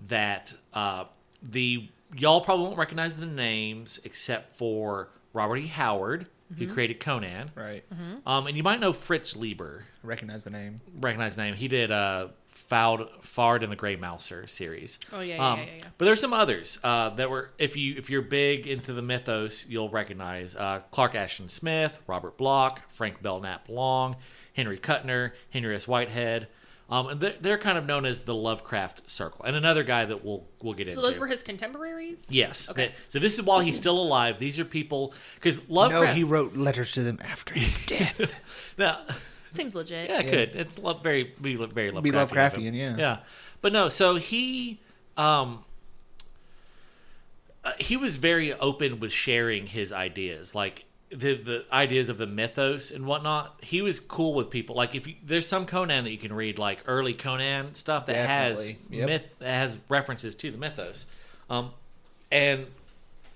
that 0.08 0.54
uh, 0.72 1.04
the 1.42 1.88
y'all 2.16 2.40
probably 2.40 2.66
won't 2.66 2.78
recognize 2.78 3.16
the 3.16 3.26
names 3.26 3.98
except 4.04 4.56
for 4.56 5.08
Robert 5.32 5.56
E. 5.58 5.66
Howard, 5.66 6.26
who 6.56 6.72
created 6.72 7.00
Conan, 7.00 7.50
Right. 7.54 7.84
um, 8.26 8.46
and 8.46 8.56
you 8.56 8.62
might 8.62 8.80
know 8.80 8.92
Fritz 8.92 9.34
Leiber 9.36 9.84
recognize 10.02 10.44
the 10.44 10.50
name. 10.50 10.80
recognize 11.00 11.36
the 11.36 11.42
name. 11.42 11.54
He 11.54 11.66
did 11.68 11.90
uh, 11.90 12.28
Fouled, 12.50 13.08
Fard 13.22 13.62
and 13.62 13.70
the 13.72 13.76
Grey 13.76 13.96
Mouser 13.96 14.46
series. 14.46 14.98
Oh, 15.12 15.20
yeah, 15.20 15.34
yeah, 15.36 15.50
um, 15.52 15.58
yeah, 15.58 15.64
yeah, 15.66 15.72
yeah. 15.78 15.84
But 15.98 16.04
there's 16.06 16.20
some 16.20 16.32
others 16.32 16.78
uh, 16.84 17.10
that 17.16 17.28
were 17.28 17.50
if 17.58 17.76
you 17.76 17.96
if 17.98 18.08
you're 18.08 18.22
big 18.22 18.66
into 18.66 18.92
the 18.92 19.02
mythos, 19.02 19.66
you'll 19.68 19.90
recognize 19.90 20.54
uh, 20.56 20.80
Clark 20.90 21.14
Ashton 21.16 21.48
Smith, 21.48 21.98
Robert 22.06 22.38
Bloch, 22.38 22.80
Frank 22.90 23.20
Belknap 23.22 23.68
Long, 23.68 24.16
Henry 24.54 24.78
Kuttner, 24.78 25.32
Henry 25.50 25.74
S. 25.74 25.86
Whitehead. 25.88 26.48
Um, 26.88 27.08
and 27.08 27.20
they're, 27.20 27.34
they're 27.40 27.58
kind 27.58 27.76
of 27.76 27.84
known 27.86 28.04
as 28.06 28.20
the 28.20 28.34
Lovecraft 28.34 29.10
Circle. 29.10 29.44
And 29.44 29.56
another 29.56 29.82
guy 29.82 30.04
that 30.04 30.24
we'll 30.24 30.44
we'll 30.62 30.72
get 30.74 30.84
so 30.84 30.88
into. 30.90 30.94
So 30.94 31.02
those 31.02 31.18
were 31.18 31.26
his 31.26 31.42
contemporaries. 31.42 32.28
yes. 32.30 32.68
Okay. 32.70 32.86
That- 32.88 32.94
so 33.08 33.18
this 33.18 33.34
is 33.34 33.42
while 33.42 33.58
he's 33.60 33.76
still 33.76 33.98
alive. 34.00 34.38
These 34.38 34.60
are 34.60 34.64
people 34.64 35.12
because 35.34 35.56
Lovecraft. 35.68 35.70
No, 35.70 35.80
Lovecraft. 35.98 36.16
he 36.16 36.24
wrote 36.24 36.54
letters 36.56 36.92
to 36.92 37.02
them 37.02 37.18
after 37.22 37.54
his 37.54 37.78
death. 37.86 38.32
now, 38.78 39.00
Seems 39.50 39.74
legit. 39.74 40.10
Yeah, 40.10 40.20
it 40.20 40.30
could. 40.30 40.54
It's 40.60 40.78
lo- 40.78 40.98
very 41.02 41.34
be 41.40 41.56
very 41.56 41.90
Lovecraftian. 41.90 42.02
Be. 42.02 42.10
Lovecraftian, 42.12 42.74
yeah. 42.76 42.96
Yeah, 42.96 43.16
but 43.62 43.72
no. 43.72 43.88
So 43.88 44.16
he, 44.16 44.80
um, 45.16 45.64
uh, 47.64 47.72
he 47.78 47.96
was 47.96 48.16
very 48.16 48.52
open 48.52 49.00
with 49.00 49.12
sharing 49.12 49.66
his 49.66 49.92
ideas, 49.92 50.54
like 50.54 50.84
the 51.10 51.34
the 51.34 51.64
ideas 51.72 52.08
of 52.08 52.18
the 52.18 52.26
mythos 52.26 52.90
and 52.90 53.06
whatnot. 53.06 53.58
He 53.62 53.80
was 53.82 54.00
cool 54.00 54.34
with 54.34 54.50
people. 54.50 54.74
Like 54.76 54.94
if 54.94 55.06
you, 55.06 55.14
there's 55.24 55.46
some 55.46 55.64
Conan 55.66 56.04
that 56.04 56.10
you 56.10 56.18
can 56.18 56.32
read, 56.32 56.58
like 56.58 56.80
early 56.86 57.14
Conan 57.14 57.74
stuff 57.74 58.06
that 58.06 58.14
Definitely. 58.14 58.72
has 58.72 58.76
Yep. 58.90 59.06
myth 59.06 59.22
that 59.38 59.48
has 59.48 59.78
references 59.88 60.34
to 60.36 60.50
the 60.50 60.58
mythos, 60.58 61.06
um, 61.48 61.70
and 62.32 62.66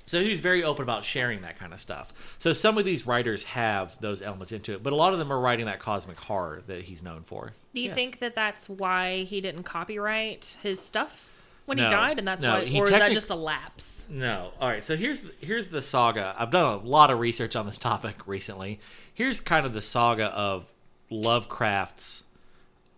so 0.07 0.21
he's 0.21 0.41
very 0.41 0.65
open 0.65 0.83
about 0.83 1.05
sharing 1.05 1.43
that 1.43 1.57
kind 1.57 1.73
of 1.73 1.81
stuff. 1.81 2.13
So 2.41 2.53
some 2.53 2.77
of 2.79 2.85
these 2.85 3.07
writers 3.07 3.45
have 3.45 3.97
those 4.01 4.21
elements 4.23 4.51
into 4.51 4.73
it, 4.75 4.83
but 4.83 4.93
a 4.93 4.97
lot 4.97 5.13
of 5.13 5.21
them 5.21 5.33
are 5.33 5.39
writing 5.39 5.67
that 5.67 5.79
cosmic 5.79 6.19
horror 6.19 6.63
that 6.67 6.83
he's 6.83 7.01
known 7.01 7.23
for. 7.25 7.53
Do 7.75 7.81
you 7.81 7.91
Yeah. 7.91 7.95
think 7.95 8.19
that 8.19 8.35
that's 8.35 8.69
why 8.69 9.23
he 9.23 9.41
didn't 9.41 9.63
copyright 9.63 10.57
his 10.65 10.81
stuff 10.81 11.29
when 11.67 11.79
he 11.79 11.85
died, 11.85 12.19
and 12.19 12.27
that's 12.27 12.43
No, 12.43 12.55
why, 12.55 12.65
he 12.65 12.81
or 12.81 12.85
is 12.85 12.91
that 12.91 13.13
just 13.13 13.31
a 13.31 13.35
lapse? 13.35 14.05
No. 14.09 14.53
All 14.61 14.69
right. 14.69 14.83
So 14.85 14.97
here's 14.97 15.25
here's 15.41 15.69
the 15.69 15.83
saga. 15.83 16.35
I've 16.39 16.51
done 16.51 16.65
a 16.65 16.77
lot 16.79 17.11
of 17.11 17.19
research 17.21 17.55
on 17.57 17.67
this 17.67 17.79
topic 17.79 18.17
recently. 18.27 18.81
Here's 19.15 19.41
kind 19.41 19.65
of 19.67 19.73
the 19.73 19.83
saga 19.83 20.27
of 20.27 20.73
Lovecraft's 21.11 22.25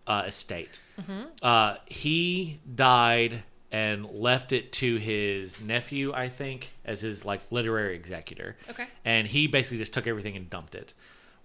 uh, 0.07 0.23
estate. 0.27 0.79
Uh, 1.41 1.75
he 1.87 2.59
died 2.75 3.43
and 3.71 4.05
left 4.11 4.51
it 4.51 4.71
to 4.71 4.97
his 4.97 5.59
nephew, 5.59 6.13
I 6.13 6.29
think, 6.29 6.71
as 6.85 7.01
his 7.01 7.25
like 7.25 7.41
literary 7.51 7.95
executor. 7.95 8.55
Okay. 8.69 8.85
And 9.03 9.27
he 9.27 9.47
basically 9.47 9.77
just 9.77 9.93
took 9.93 10.05
everything 10.07 10.35
and 10.35 10.49
dumped 10.49 10.75
it. 10.75 10.93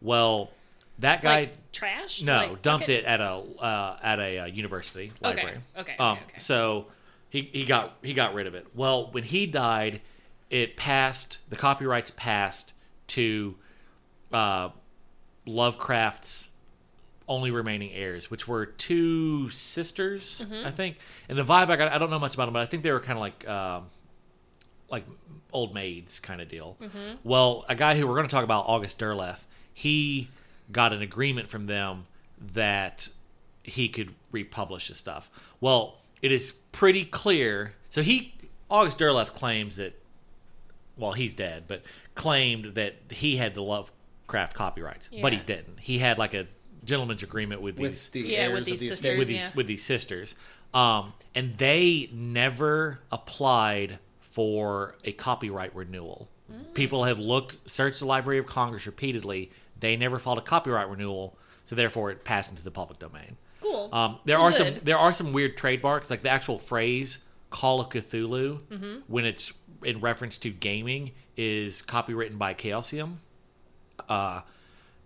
Well, 0.03 0.51
that 0.99 1.23
guy 1.23 1.41
like 1.41 1.73
trash? 1.73 2.23
no, 2.23 2.37
Like, 2.51 2.63
dumped 2.63 2.85
okay. 2.85 2.97
it 2.97 3.05
at 3.05 3.21
a 3.21 3.33
uh, 3.61 3.99
at 4.03 4.19
a 4.19 4.39
uh, 4.41 4.45
university 4.47 5.13
library. 5.21 5.59
okay, 5.77 5.93
okay, 5.93 5.97
Um, 5.99 6.19
okay. 6.27 6.39
So 6.39 6.87
he 7.31 7.49
he 7.53 7.65
got 7.65 7.97
he 8.03 8.13
got 8.15 8.35
rid 8.35 8.47
of 8.47 8.55
it. 8.55 8.67
Well, 8.75 9.11
when 9.13 9.25
he 9.25 9.47
died, 9.47 10.01
it 10.51 10.77
passed. 10.77 11.39
The 11.49 11.57
copyrights 11.57 12.11
passed 12.17 12.73
to 13.09 13.55
uh, 14.33 14.71
Lovecraft's 15.47 16.49
only 17.27 17.51
remaining 17.51 17.93
heirs, 17.93 18.31
which 18.31 18.49
were 18.49 18.65
two 18.65 19.51
sisters, 19.51 20.43
Mm-hmm. 20.45 20.67
I 20.67 20.71
think. 20.71 20.97
And 21.29 21.37
the 21.39 21.43
vibe 21.45 21.69
I 21.71 21.77
got, 21.77 21.93
I 21.93 21.99
don't 21.99 22.11
know 22.11 22.19
much 22.19 22.35
about 22.35 22.47
them, 22.47 22.55
but 22.55 22.63
I 22.63 22.67
think 22.67 22.83
they 22.83 22.93
were 22.93 23.01
kind 23.01 23.19
of 23.19 23.21
like. 23.21 23.49
Um, 23.49 23.87
like 24.91 25.05
old 25.53 25.75
maids 25.75 26.19
kind 26.19 26.41
of 26.41 26.49
deal. 26.49 26.79
Mm-hmm. 26.81 27.17
Well, 27.23 27.67
a 27.69 27.75
guy 27.75 27.95
who 27.99 28.07
we're 28.07 28.15
going 28.15 28.27
to 28.27 28.31
talk 28.31 28.43
about, 28.43 28.65
August 28.67 28.99
Derleth, 28.99 29.41
he 29.75 30.31
got 30.73 30.95
an 30.95 31.03
agreement 31.03 31.51
from 31.51 31.67
them 31.67 32.07
that 32.55 33.11
he 33.63 33.91
could 33.91 34.15
republish 34.33 34.89
his 34.89 34.97
stuff. 34.97 35.29
Well, 35.61 35.99
it 36.23 36.33
is 36.33 36.53
pretty 36.73 37.05
clear. 37.05 37.75
So 37.89 38.03
he 38.03 38.35
August 38.71 38.99
Derleth 38.99 39.35
claims 39.35 39.77
that 39.77 39.95
well, 40.97 41.13
he's 41.13 41.35
dead, 41.35 41.65
but 41.69 41.83
claimed 42.15 42.75
that 42.75 42.97
he 43.11 43.37
had 43.37 43.55
the 43.55 43.63
Lovecraft 43.63 44.55
copyrights, 44.55 45.09
but 45.23 45.33
he 45.33 45.39
didn't. 45.39 45.79
He 45.81 45.99
had 45.99 46.19
like 46.19 46.35
a 46.35 46.49
gentleman's 46.85 47.23
agreement 47.23 47.61
with 47.63 47.77
these 47.77 47.83
with 47.83 48.13
the 48.13 48.21
Yeah, 48.21 48.39
heirs 48.39 48.53
with 48.55 48.65
these 48.65 48.81
the 48.81 48.87
sisters. 48.89 49.05
estate. 49.05 49.19
with 49.19 49.29
these 49.29 49.41
yeah. 49.41 49.51
with 49.55 49.67
these 49.67 49.85
sisters, 49.85 50.35
um, 50.75 51.13
and 51.35 51.57
they 51.59 52.11
never 52.13 53.01
applied 53.13 53.99
for 54.21 54.97
a 55.05 55.13
copyright 55.13 55.75
renewal. 55.75 56.29
Mm. 56.53 56.75
People 56.75 57.05
have 57.05 57.19
looked, 57.19 57.59
searched 57.71 58.01
the 58.01 58.07
Library 58.07 58.39
of 58.39 58.47
Congress 58.47 58.87
repeatedly. 58.87 59.51
They 59.79 59.97
never 59.97 60.19
filed 60.19 60.39
a 60.39 60.43
copyright 60.43 60.89
renewal, 60.89 61.37
so 61.65 61.77
therefore 61.77 62.11
it 62.11 62.25
passed 62.25 62.51
into 62.51 62.63
the 62.63 62.71
public 62.71 62.99
domain. 62.99 63.37
Cool. 63.71 63.89
Um, 63.93 64.19
there 64.25 64.39
are 64.39 64.53
some 64.53 64.75
there 64.83 64.99
are 64.99 65.13
some 65.13 65.33
weird 65.33 65.57
trademarks, 65.57 66.11
like 66.11 66.23
the 66.23 66.31
actual 66.31 66.59
phrase 66.59 67.19
"Call 67.51 67.81
of 67.81 67.89
Cthulhu" 67.91 68.61
Mm-hmm. 68.71 68.95
when 69.09 69.25
it's 69.25 69.53
in 69.85 70.01
reference 70.01 70.39
to 70.39 70.51
gaming 70.51 71.13
is 71.37 71.83
copywritten 71.83 72.39
by 72.39 72.53
Chaosium, 72.55 73.17
uh, 74.09 74.41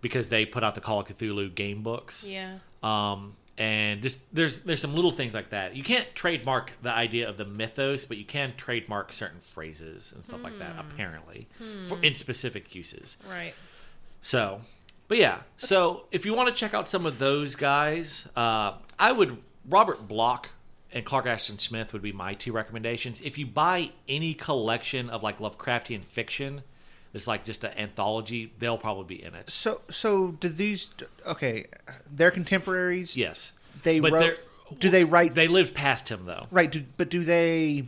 because 0.01 0.29
they 0.29 0.45
put 0.45 0.63
out 0.63 0.75
the 0.75 0.81
Call 0.81 0.99
of 1.01 1.07
Cthulhu 1.07 1.53
game 1.53 1.83
books. 1.83 2.25
yeah. 2.27 2.57
Um, 2.81 3.33
and 3.57 4.01
just 4.01 4.19
there's 4.33 4.61
there's 4.61 4.81
some 4.81 4.95
little 4.95 5.11
things 5.11 5.33
like 5.35 5.49
that. 5.51 5.75
You 5.75 5.83
can't 5.83 6.07
trademark 6.15 6.71
the 6.81 6.89
idea 6.91 7.29
of 7.29 7.37
the 7.37 7.45
mythos, 7.45 8.03
but 8.03 8.17
you 8.17 8.25
can 8.25 8.53
trademark 8.57 9.13
certain 9.13 9.41
phrases 9.41 10.11
and 10.15 10.25
stuff 10.25 10.41
like 10.41 10.53
Hmm. 10.53 10.59
that. 10.59 10.75
Apparently, 10.79 11.47
for 11.87 12.01
in 12.01 12.15
specific 12.15 12.73
uses. 12.73 13.17
Right. 13.29 13.53
So, 14.21 14.61
but 15.07 15.17
yeah. 15.17 15.39
So 15.57 16.05
if 16.11 16.25
you 16.25 16.33
want 16.33 16.49
to 16.49 16.55
check 16.55 16.73
out 16.73 16.87
some 16.89 17.05
of 17.05 17.19
those 17.19 17.55
guys, 17.55 18.25
uh, 18.35 18.73
I 18.99 19.11
would 19.11 19.37
Robert 19.67 20.07
Bloch 20.07 20.49
and 20.91 21.05
Clark 21.05 21.25
Ashton 21.25 21.57
Smith 21.59 21.93
would 21.93 22.01
be 22.01 22.11
my 22.11 22.33
two 22.33 22.51
recommendations. 22.51 23.21
If 23.21 23.37
you 23.37 23.45
buy 23.45 23.91
any 24.07 24.33
collection 24.33 25.09
of 25.09 25.23
like 25.23 25.39
Lovecraftian 25.39 26.03
fiction, 26.03 26.61
it's 27.13 27.27
like 27.27 27.43
just 27.43 27.63
an 27.63 27.71
anthology, 27.77 28.53
they'll 28.59 28.77
probably 28.77 29.17
be 29.17 29.23
in 29.23 29.33
it. 29.35 29.49
So, 29.49 29.81
so 29.89 30.31
do 30.39 30.49
these? 30.49 30.89
Okay, 31.27 31.65
they're 32.11 32.31
contemporaries. 32.31 33.15
Yes, 33.17 33.51
They 33.83 33.99
but 33.99 34.11
wrote. 34.13 34.39
Do 34.79 34.89
they 34.89 35.03
write? 35.03 35.35
they 35.35 35.47
lived 35.47 35.75
past 35.75 36.09
him 36.09 36.25
though. 36.25 36.47
right. 36.49 36.71
Do, 36.71 36.83
but 36.97 37.09
do 37.09 37.23
they? 37.23 37.85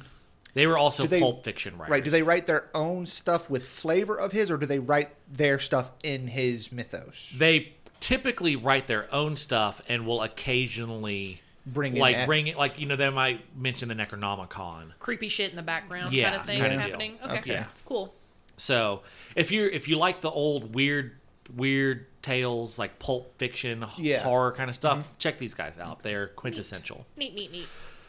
They 0.55 0.65
were 0.65 0.77
also 0.77 1.03
Do 1.03 1.09
they- 1.09 1.19
pulp 1.19 1.43
fiction 1.43 1.77
writers. 1.77 1.91
Right. 1.91 2.03
Do 2.03 2.09
they 2.09 2.23
write 2.23 2.47
their 2.47 2.69
own 2.73 3.05
stuff 3.05 3.49
with 3.49 3.67
flavor 3.67 4.15
of 4.19 4.31
his, 4.31 4.49
or 4.49 4.57
do 4.57 4.65
they 4.65 4.79
write 4.79 5.09
their 5.31 5.59
stuff 5.59 5.91
in 6.01 6.27
his 6.29 6.71
mythos? 6.71 7.31
They 7.37 7.73
typically 7.99 8.55
write 8.55 8.87
their 8.87 9.13
own 9.13 9.35
stuff 9.37 9.81
and 9.87 10.07
will 10.07 10.21
occasionally 10.23 11.41
Bring 11.67 11.95
like 11.95 12.15
eth- 12.15 12.25
bring 12.27 12.45
it 12.47 12.57
like 12.57 12.79
you 12.79 12.85
know 12.85 12.95
they 12.95 13.09
might 13.09 13.57
mention 13.57 13.89
the 13.89 13.95
Necronomicon. 13.95 14.91
Creepy 14.99 15.29
shit 15.29 15.49
in 15.49 15.55
the 15.55 15.63
background 15.63 16.13
Yeah, 16.13 16.29
kind 16.29 16.35
of 16.39 16.45
thing 16.45 16.57
kinda 16.57 16.69
deal. 16.69 16.79
happening. 16.79 17.17
Okay. 17.23 17.37
Okay. 17.39 17.51
Yeah. 17.53 17.65
Cool. 17.85 18.13
So 18.57 19.01
if 19.35 19.49
you 19.51 19.67
if 19.73 19.87
you 19.87 19.97
like 19.97 20.21
the 20.21 20.29
old 20.29 20.75
weird 20.75 21.13
weird 21.55 22.05
tales 22.21 22.77
like 22.79 22.99
pulp 22.99 23.37
fiction 23.39 23.83
Yeah. 23.97 24.19
horror 24.19 24.51
kind 24.51 24.69
of 24.69 24.75
stuff, 24.75 24.99
mm-hmm. 24.99 25.07
check 25.17 25.37
these 25.39 25.53
guys 25.55 25.77
out. 25.79 26.03
They're 26.03 26.27
quintessential. 26.27 27.05
Neat, 27.17 27.33
neat, 27.33 27.51
neat. 27.51 27.67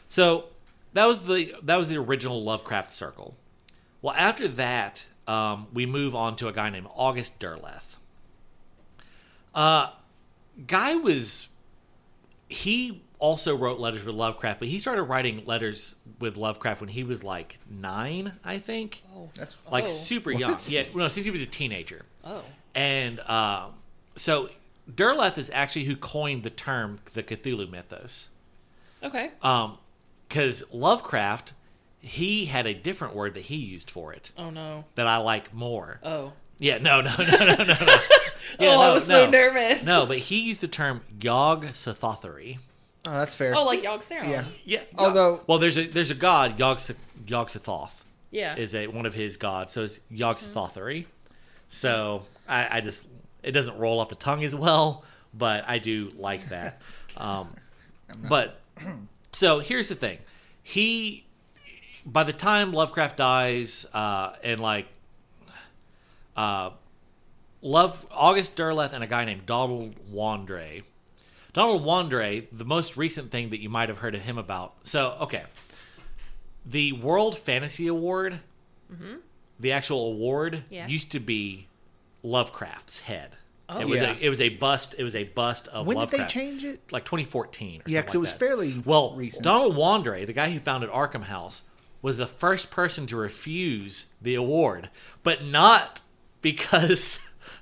So 0.09 0.45
that 0.97 1.05
was 1.05 1.21
the 1.21 1.53
that 1.63 1.75
was 1.75 1.89
the 1.89 1.97
original 1.97 2.43
Lovecraft 2.43 2.91
circle. 2.91 3.35
Well, 4.01 4.15
after 4.17 4.47
that, 4.47 5.05
um, 5.27 5.67
we 5.73 5.85
move 5.85 6.15
on 6.15 6.35
to 6.37 6.47
a 6.47 6.53
guy 6.53 6.69
named 6.69 6.87
August 6.95 7.39
Derleth. 7.39 7.95
Uh, 9.53 9.89
guy 10.65 10.95
was 10.95 11.47
he 12.49 13.03
also 13.19 13.55
wrote 13.55 13.79
letters 13.79 14.03
with 14.03 14.15
Lovecraft, 14.15 14.59
but 14.59 14.67
he 14.69 14.79
started 14.79 15.03
writing 15.03 15.43
letters 15.45 15.95
with 16.19 16.37
Lovecraft 16.37 16.81
when 16.81 16.89
he 16.89 17.03
was 17.03 17.23
like 17.23 17.57
nine, 17.69 18.33
I 18.43 18.59
think, 18.59 19.03
Oh. 19.15 19.29
That's 19.35 19.55
like 19.71 19.85
Oh. 19.85 19.87
super 19.89 20.31
young. 20.31 20.57
Yeah, 20.67 20.83
no, 20.93 21.07
since 21.07 21.25
he 21.25 21.31
was 21.31 21.41
a 21.41 21.47
teenager. 21.47 22.05
Oh. 22.23 22.43
And 22.75 23.19
um, 23.21 23.73
so 24.15 24.49
Derleth 24.89 25.37
is 25.37 25.49
actually 25.49 25.85
who 25.85 25.95
coined 25.95 26.43
the 26.43 26.49
term 26.51 26.99
the 27.13 27.23
Cthulhu 27.23 27.69
mythos. 27.69 28.29
Okay. 29.03 29.31
Um, 29.41 29.77
because 30.27 30.63
Lovecraft, 30.71 31.53
he 31.99 32.45
had 32.45 32.65
a 32.67 32.73
different 32.73 33.15
word 33.15 33.33
that 33.35 33.43
he 33.43 33.55
used 33.57 33.89
for 33.91 34.13
it 34.13 34.31
Oh 34.37 34.49
no. 34.49 34.85
that 34.95 35.07
I 35.07 35.17
like 35.17 35.53
more. 35.53 35.99
Oh. 36.03 36.33
Yeah, 36.59 36.79
no, 36.79 37.01
no, 37.01 37.15
no, 37.17 37.37
no, 37.45 37.55
no, 37.55 37.63
no. 37.63 37.75
Yeah, 38.59 38.69
oh, 38.75 38.79
I 38.81 38.87
no, 38.87 38.93
was 38.93 39.05
so 39.05 39.25
no. 39.25 39.31
nervous. 39.31 39.83
No, 39.83 40.05
but 40.05 40.17
he 40.19 40.39
used 40.39 40.61
the 40.61 40.67
term 40.69 41.01
Yog 41.21 41.65
Sothothery. 41.73 42.57
oh, 43.05 43.11
that's 43.11 43.35
fair. 43.35 43.53
Oh, 43.55 43.63
like 43.65 43.81
Yogg 43.83 43.99
Saron. 43.99 44.29
yeah. 44.29 44.45
Yeah. 44.65 44.81
Although- 44.97 45.41
well, 45.47 45.59
there's 45.59 45.77
a 45.77 45.85
there's 45.85 46.09
a 46.11 46.15
god 46.15 46.57
Yog 46.57 46.79
Yog 47.27 47.49
Sothoth 47.49 48.01
Yeah. 48.31 48.55
is 48.55 48.73
a 48.73 48.87
one 48.87 49.05
of 49.05 49.13
his 49.13 49.37
gods, 49.37 49.73
so 49.73 49.83
it's 49.83 49.99
Yog 50.09 50.37
Sothothery. 50.37 51.05
So 51.69 52.23
I, 52.47 52.77
I 52.77 52.81
just 52.81 53.05
it 53.43 53.51
doesn't 53.51 53.77
roll 53.77 53.99
off 53.99 54.09
the 54.09 54.15
tongue 54.15 54.43
as 54.43 54.55
well, 54.55 55.03
but 55.33 55.65
I 55.67 55.77
do 55.79 56.09
like 56.17 56.49
that. 56.49 56.81
Um, 57.17 57.55
but 58.29 58.59
so 59.37 59.59
here's 59.59 59.89
the 59.89 59.95
thing, 59.95 60.17
he 60.63 61.25
by 62.05 62.23
the 62.23 62.33
time 62.33 62.73
Lovecraft 62.73 63.17
dies, 63.17 63.85
uh, 63.93 64.33
and 64.43 64.59
like 64.59 64.87
uh, 66.35 66.71
Love 67.61 68.05
August 68.11 68.55
Derleth 68.55 68.93
and 68.93 69.03
a 69.03 69.07
guy 69.07 69.25
named 69.25 69.45
Donald 69.45 69.95
Wandrei. 70.11 70.83
Donald 71.53 71.83
Wandrei, 71.83 72.45
the 72.51 72.65
most 72.65 72.95
recent 72.97 73.31
thing 73.31 73.49
that 73.49 73.59
you 73.59 73.69
might 73.69 73.89
have 73.89 73.97
heard 73.99 74.13
of 74.15 74.21
him 74.21 74.37
about. 74.37 74.75
So, 74.83 75.17
okay. 75.21 75.43
The 76.65 76.91
World 76.93 77.37
Fantasy 77.39 77.87
Award, 77.87 78.39
the 79.59 79.71
actual 79.71 80.07
award, 80.07 80.63
Yeah. 80.69 80.87
used 80.87 81.11
to 81.13 81.19
be 81.19 81.67
Lovecraft's 82.23 82.99
head. 83.01 83.37
Oh. 83.69 83.79
it 83.81 83.87
was 83.87 83.99
Yeah. 84.01 84.13
a 84.13 84.17
it 84.19 84.29
was 84.29 84.39
a 84.41 84.49
bust. 84.49 84.95
It 84.97 85.03
was 85.03 85.13
a 85.15 85.25
bust 85.25 85.67
of 85.69 85.85
when 85.87 85.97
Lovecraft. 85.97 86.31
did 86.33 86.39
they 86.39 86.45
change 86.45 86.63
it? 86.63 86.91
Like 86.91 87.03
2014 87.05 87.81
or 87.81 87.83
Yeah, 87.89 88.01
because 88.01 88.15
it 88.15 88.19
was 88.19 88.31
that. 88.31 88.39
fairly 88.39 88.81
Well, 88.85 89.13
recent. 89.15 89.43
Donald 89.43 89.75
Wandrei, 89.75 90.25
the 90.25 90.33
guy 90.33 90.51
who 90.51 90.59
founded 90.59 90.89
Arkham 90.89 91.23
House, 91.23 91.63
was 92.01 92.17
the 92.17 92.27
first 92.27 92.69
person 92.71 93.07
to 93.07 93.17
refuse 93.17 94.05
the 94.21 94.35
award, 94.35 94.89
but 95.23 95.43
not 95.43 96.01
because 96.41 97.19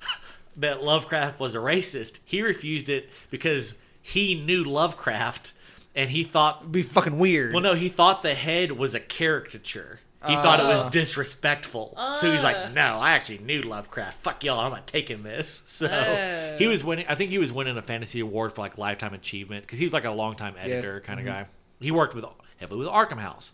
that 0.56 0.84
Lovecraft 0.84 1.40
was 1.40 1.56
a 1.56 1.60
racist. 1.60 2.20
He 2.24 2.42
refused 2.42 2.88
it 2.90 3.10
because 3.30 3.76
he 4.02 4.36
knew 4.36 4.64
Lovecraft 4.64 5.54
and 5.96 6.10
he 6.12 6.24
thought 6.24 6.58
It'd 6.62 6.72
be 6.72 6.84
fucking 6.84 7.18
weird. 7.18 7.54
well 7.54 7.64
no, 7.64 7.74
he 7.74 7.90
thought 7.90 8.22
the 8.22 8.36
head 8.36 8.74
was 8.74 8.94
a 8.94 9.00
caricature. 9.00 10.02
He 10.28 10.36
thought 10.36 10.60
it 10.60 10.66
was 10.66 10.84
Ah. 10.84 10.90
disrespectful. 10.90 11.94
so 12.20 12.32
he's 12.32 12.44
like, 12.44 12.74
"No, 12.74 12.98
I 12.98 13.12
actually 13.12 13.40
knew 13.40 13.62
Lovecraft. 13.62 14.22
Fuck 14.24 14.44
y'all, 14.44 14.60
I'm 14.60 14.72
not 14.72 14.88
taking 14.88 15.24
this." 15.24 15.64
So 15.68 15.88
Oh. 15.88 16.56
he 16.58 16.68
was 16.68 16.84
winning. 16.84 17.06
I 17.08 17.16
think 17.16 17.32
he 17.32 17.38
was 17.38 17.52
winning 17.52 17.78
a 17.78 17.82
fantasy 17.82 18.20
award 18.20 18.54
for 18.54 18.62
like 18.62 18.78
lifetime 18.78 19.14
achievement 19.14 19.64
because 19.66 19.80
he 19.80 19.86
was 19.86 19.94
like 19.94 20.06
a 20.06 20.12
longtime 20.12 20.56
editor 20.60 21.00
kind 21.02 21.20
Mm-hmm. 21.20 21.30
of 21.30 21.34
guy. 21.36 21.46
He 21.80 21.92
worked 21.92 22.16
with 22.16 22.26
heavily 22.58 22.80
with 22.80 22.90
Arkham 22.90 23.20
House. 23.20 23.52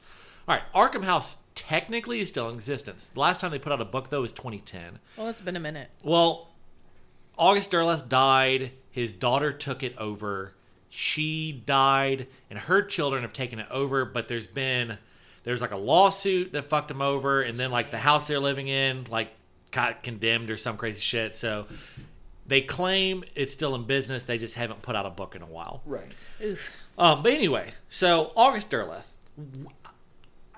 All 0.48 0.56
right, 0.56 0.64
Arkham 0.74 1.04
House 1.04 1.38
technically 1.56 2.22
is 2.22 2.30
still 2.30 2.48
in 2.50 2.56
existence. 2.56 3.08
The 3.14 3.20
last 3.20 3.40
time 3.42 3.52
they 3.52 3.60
put 3.60 3.72
out 3.72 3.82
a 3.82 3.86
book 3.86 4.10
though 4.10 4.22
was 4.22 4.34
2010. 4.34 5.00
Well, 5.18 5.28
it's 5.28 5.42
been 5.42 5.56
a 5.56 5.60
minute. 5.60 5.90
Well, 6.04 6.50
August 7.38 7.72
Derleth 7.72 8.08
died. 8.10 8.72
His 8.92 9.14
daughter 9.14 9.52
took 9.54 9.84
it 9.84 9.96
over. 9.98 10.54
She 10.90 11.64
died, 11.66 12.28
and 12.50 12.60
her 12.60 12.82
children 12.82 13.22
have 13.22 13.32
taken 13.34 13.60
it 13.60 13.68
over. 13.72 14.04
But 14.06 14.28
there's 14.28 14.48
been 14.48 14.98
there's 15.44 15.62
like 15.62 15.72
a 15.72 15.78
lawsuit 15.78 16.52
that 16.54 16.70
fucked 16.70 16.92
him 16.92 17.02
over, 17.02 17.42
and 17.42 17.58
then 17.58 17.72
like 17.72 17.92
the 17.92 17.98
house 17.98 18.28
they're 18.28 18.40
living 18.40 18.68
in 18.68 19.06
like 19.10 19.30
got 19.72 20.04
condemned 20.04 20.50
or 20.52 20.58
some 20.58 20.78
crazy 20.78 21.02
shit. 21.02 21.36
So 21.36 21.66
they 22.48 22.62
claim 22.62 23.24
it's 23.36 23.54
still 23.54 23.74
in 23.76 23.86
business. 23.86 24.24
They 24.26 24.38
just 24.38 24.56
haven't 24.56 24.82
put 24.82 24.96
out 24.96 25.06
a 25.06 25.10
book 25.10 25.36
in 25.36 25.42
a 25.42 25.46
while. 25.48 25.82
right. 25.86 26.12
Oof. 26.44 26.72
Um, 26.98 27.24
but 27.24 27.32
anyway, 27.32 27.72
so 27.90 28.32
August 28.36 28.70
Derleth. 28.70 29.06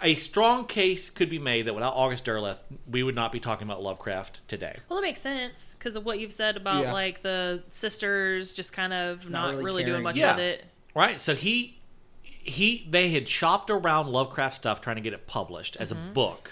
A 0.02 0.16
strong 0.16 0.66
case 0.66 1.10
could 1.10 1.30
be 1.30 1.40
made 1.40 1.68
that 1.68 1.76
without 1.76 1.94
August 1.94 2.26
Derleth, 2.26 2.58
we 2.90 3.04
would 3.04 3.16
not 3.16 3.32
be 3.32 3.40
talking 3.40 3.66
about 3.66 3.82
Lovecraft 3.82 4.46
today. 4.50 4.80
Well, 4.90 5.00
that 5.00 5.06
makes 5.06 5.22
sense 5.22 5.76
because 5.80 5.96
of 5.96 6.04
what 6.06 6.20
you've 6.20 6.34
said 6.34 6.58
about 6.58 6.84
Yeah. 6.84 6.92
like 6.94 7.22
the 7.22 7.64
sisters 7.70 8.52
just 8.52 8.74
kind 8.74 8.92
of 8.92 9.30
not, 9.30 9.52
really 9.52 9.64
really, 9.64 9.84
doing 9.84 9.94
caring. 9.94 10.04
much 10.04 10.18
Yeah. 10.18 10.32
with 10.36 10.42
it. 10.44 10.66
Right. 10.94 11.22
So 11.22 11.36
he 11.36 11.78
he 12.44 12.86
they 12.90 13.10
had 13.10 13.28
shopped 13.28 13.70
around 13.70 14.08
Lovecraft 14.08 14.56
stuff 14.56 14.82
trying 14.82 14.96
to 14.98 15.02
get 15.02 15.14
it 15.14 15.28
published 15.28 15.76
as 15.80 15.92
a 15.92 15.96
book, 16.14 16.52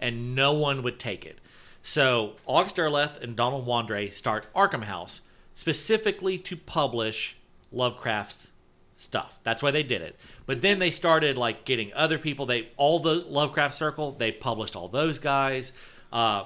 and 0.00 0.34
no 0.34 0.52
one 0.54 0.82
would 0.82 0.98
take 0.98 1.26
it. 1.26 1.38
So 1.82 2.34
August 2.46 2.76
Derleth 2.76 3.22
and 3.22 3.36
Donald 3.36 3.66
Wandrei 3.66 4.12
start 4.12 4.46
Arkham 4.54 4.84
House 4.84 5.22
specifically 5.54 6.38
to 6.38 6.56
publish 6.56 7.36
Lovecraft's 7.72 8.52
stuff. 8.96 9.38
That's 9.44 9.62
why 9.62 9.70
they 9.70 9.82
did 9.82 10.02
it. 10.02 10.16
But 10.46 10.60
then 10.62 10.78
they 10.78 10.90
started 10.90 11.38
like 11.38 11.64
getting 11.64 11.92
other 11.94 12.18
people. 12.18 12.46
They 12.46 12.68
all 12.76 12.98
the 12.98 13.14
Lovecraft 13.26 13.74
Circle. 13.74 14.12
They 14.12 14.32
published 14.32 14.74
all 14.76 14.88
those 14.88 15.18
guys. 15.18 15.72
Uh, 16.12 16.44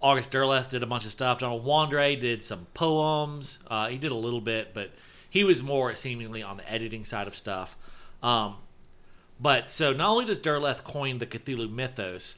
August 0.00 0.30
Derleth 0.30 0.68
did 0.68 0.82
a 0.82 0.86
bunch 0.86 1.04
of 1.04 1.10
stuff. 1.10 1.40
Donald 1.40 1.64
Wandrei 1.64 2.18
did 2.18 2.42
some 2.42 2.66
poems. 2.74 3.58
Uh, 3.68 3.88
he 3.88 3.98
did 3.98 4.12
a 4.12 4.16
little 4.16 4.40
bit, 4.40 4.74
but 4.74 4.92
he 5.28 5.44
was 5.44 5.62
more 5.62 5.94
seemingly 5.94 6.42
on 6.42 6.56
the 6.56 6.70
editing 6.70 7.04
side 7.04 7.26
of 7.26 7.36
stuff. 7.36 7.76
Um, 8.22 8.56
but 9.40 9.70
so 9.70 9.92
not 9.92 10.10
only 10.10 10.24
does 10.24 10.38
Derleth 10.38 10.82
coin 10.84 11.18
the 11.18 11.26
Cthulhu 11.26 11.70
mythos, 11.70 12.36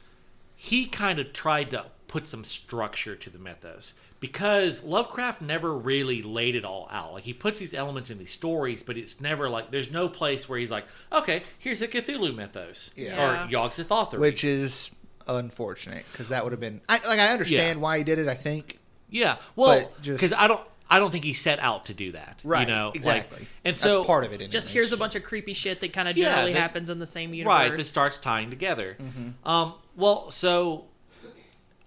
he 0.57 0.87
kind 0.87 1.19
of 1.19 1.33
tried 1.33 1.71
to 1.71 1.87
put 2.09 2.27
some 2.27 2.45
structure 2.45 3.15
to 3.17 3.31
the 3.31 3.39
mythos 3.39 3.95
because 4.19 4.83
Lovecraft 4.83 5.41
never 5.41 5.73
really 5.73 6.21
laid 6.23 6.55
it 6.55 6.65
all 6.65 6.89
out. 6.93 7.15
Like 7.15 7.25
he 7.25 7.33
puts 7.33 7.59
these 7.59 7.73
elements 7.73 8.11
in 8.11 8.19
these 8.19 8.33
stories, 8.33 8.83
but 8.83 8.99
it's 8.99 9.21
never 9.21 9.49
like 9.49 9.71
there's 9.71 9.91
no 9.91 10.09
place 10.09 10.49
where 10.49 10.59
he's 10.59 10.71
like, 10.71 10.85
okay, 11.11 11.43
here's 11.59 11.79
the 11.81 11.89
Cthulhu 11.89 12.35
mythos 12.35 12.91
Yeah. 12.97 13.47
or 13.47 13.49
Yogg 13.49 13.71
Sothoth, 13.73 14.19
which 14.19 14.45
is 14.45 14.91
unfortunate 15.27 16.05
because 16.13 16.29
that 16.29 16.43
would 16.45 16.53
have 16.53 16.61
been. 16.61 16.81
I, 16.89 16.95
like 17.07 17.21
I 17.21 17.33
understand 17.33 17.79
Yeah. 17.79 17.83
why 17.83 17.99
he 17.99 18.05
did 18.05 18.19
it. 18.19 18.29
I 18.29 18.35
think 18.35 18.79
yeah, 19.09 19.37
well, 19.57 19.91
because 20.05 20.33
I 20.33 20.47
don't. 20.47 20.61
I 20.93 20.99
don't 20.99 21.11
think 21.13 21.25
he 21.25 21.35
set 21.35 21.61
out 21.61 21.87
to 21.87 21.95
do 21.95 22.13
that. 22.13 22.41
right. 22.45 22.67
You 22.67 22.75
know, 22.75 22.87
like- 22.89 22.97
exactly. 22.97 23.47
and 23.65 23.75
That's 23.75 23.81
so 23.81 24.03
part 24.05 24.25
of 24.25 24.33
it. 24.33 24.51
Just 24.51 24.73
here's 24.75 24.93
a 24.93 24.97
bunch 24.97 25.15
of 25.15 25.23
creepy 25.23 25.55
shit 25.55 25.81
that 25.81 25.93
kind 25.93 26.09
of 26.09 26.17
Yeah, 26.17 26.31
generally 26.31 26.53
that- 26.53 26.61
happens 26.61 26.91
in 26.91 26.99
the 26.99 27.07
same 27.07 27.33
universe. 27.33 27.55
Right, 27.55 27.77
that 27.77 27.85
starts 27.85 28.17
tying 28.19 28.51
together. 28.51 28.97
Mm-hmm. 28.99 29.49
Um, 29.49 29.75
well, 29.97 30.31
so 30.31 30.87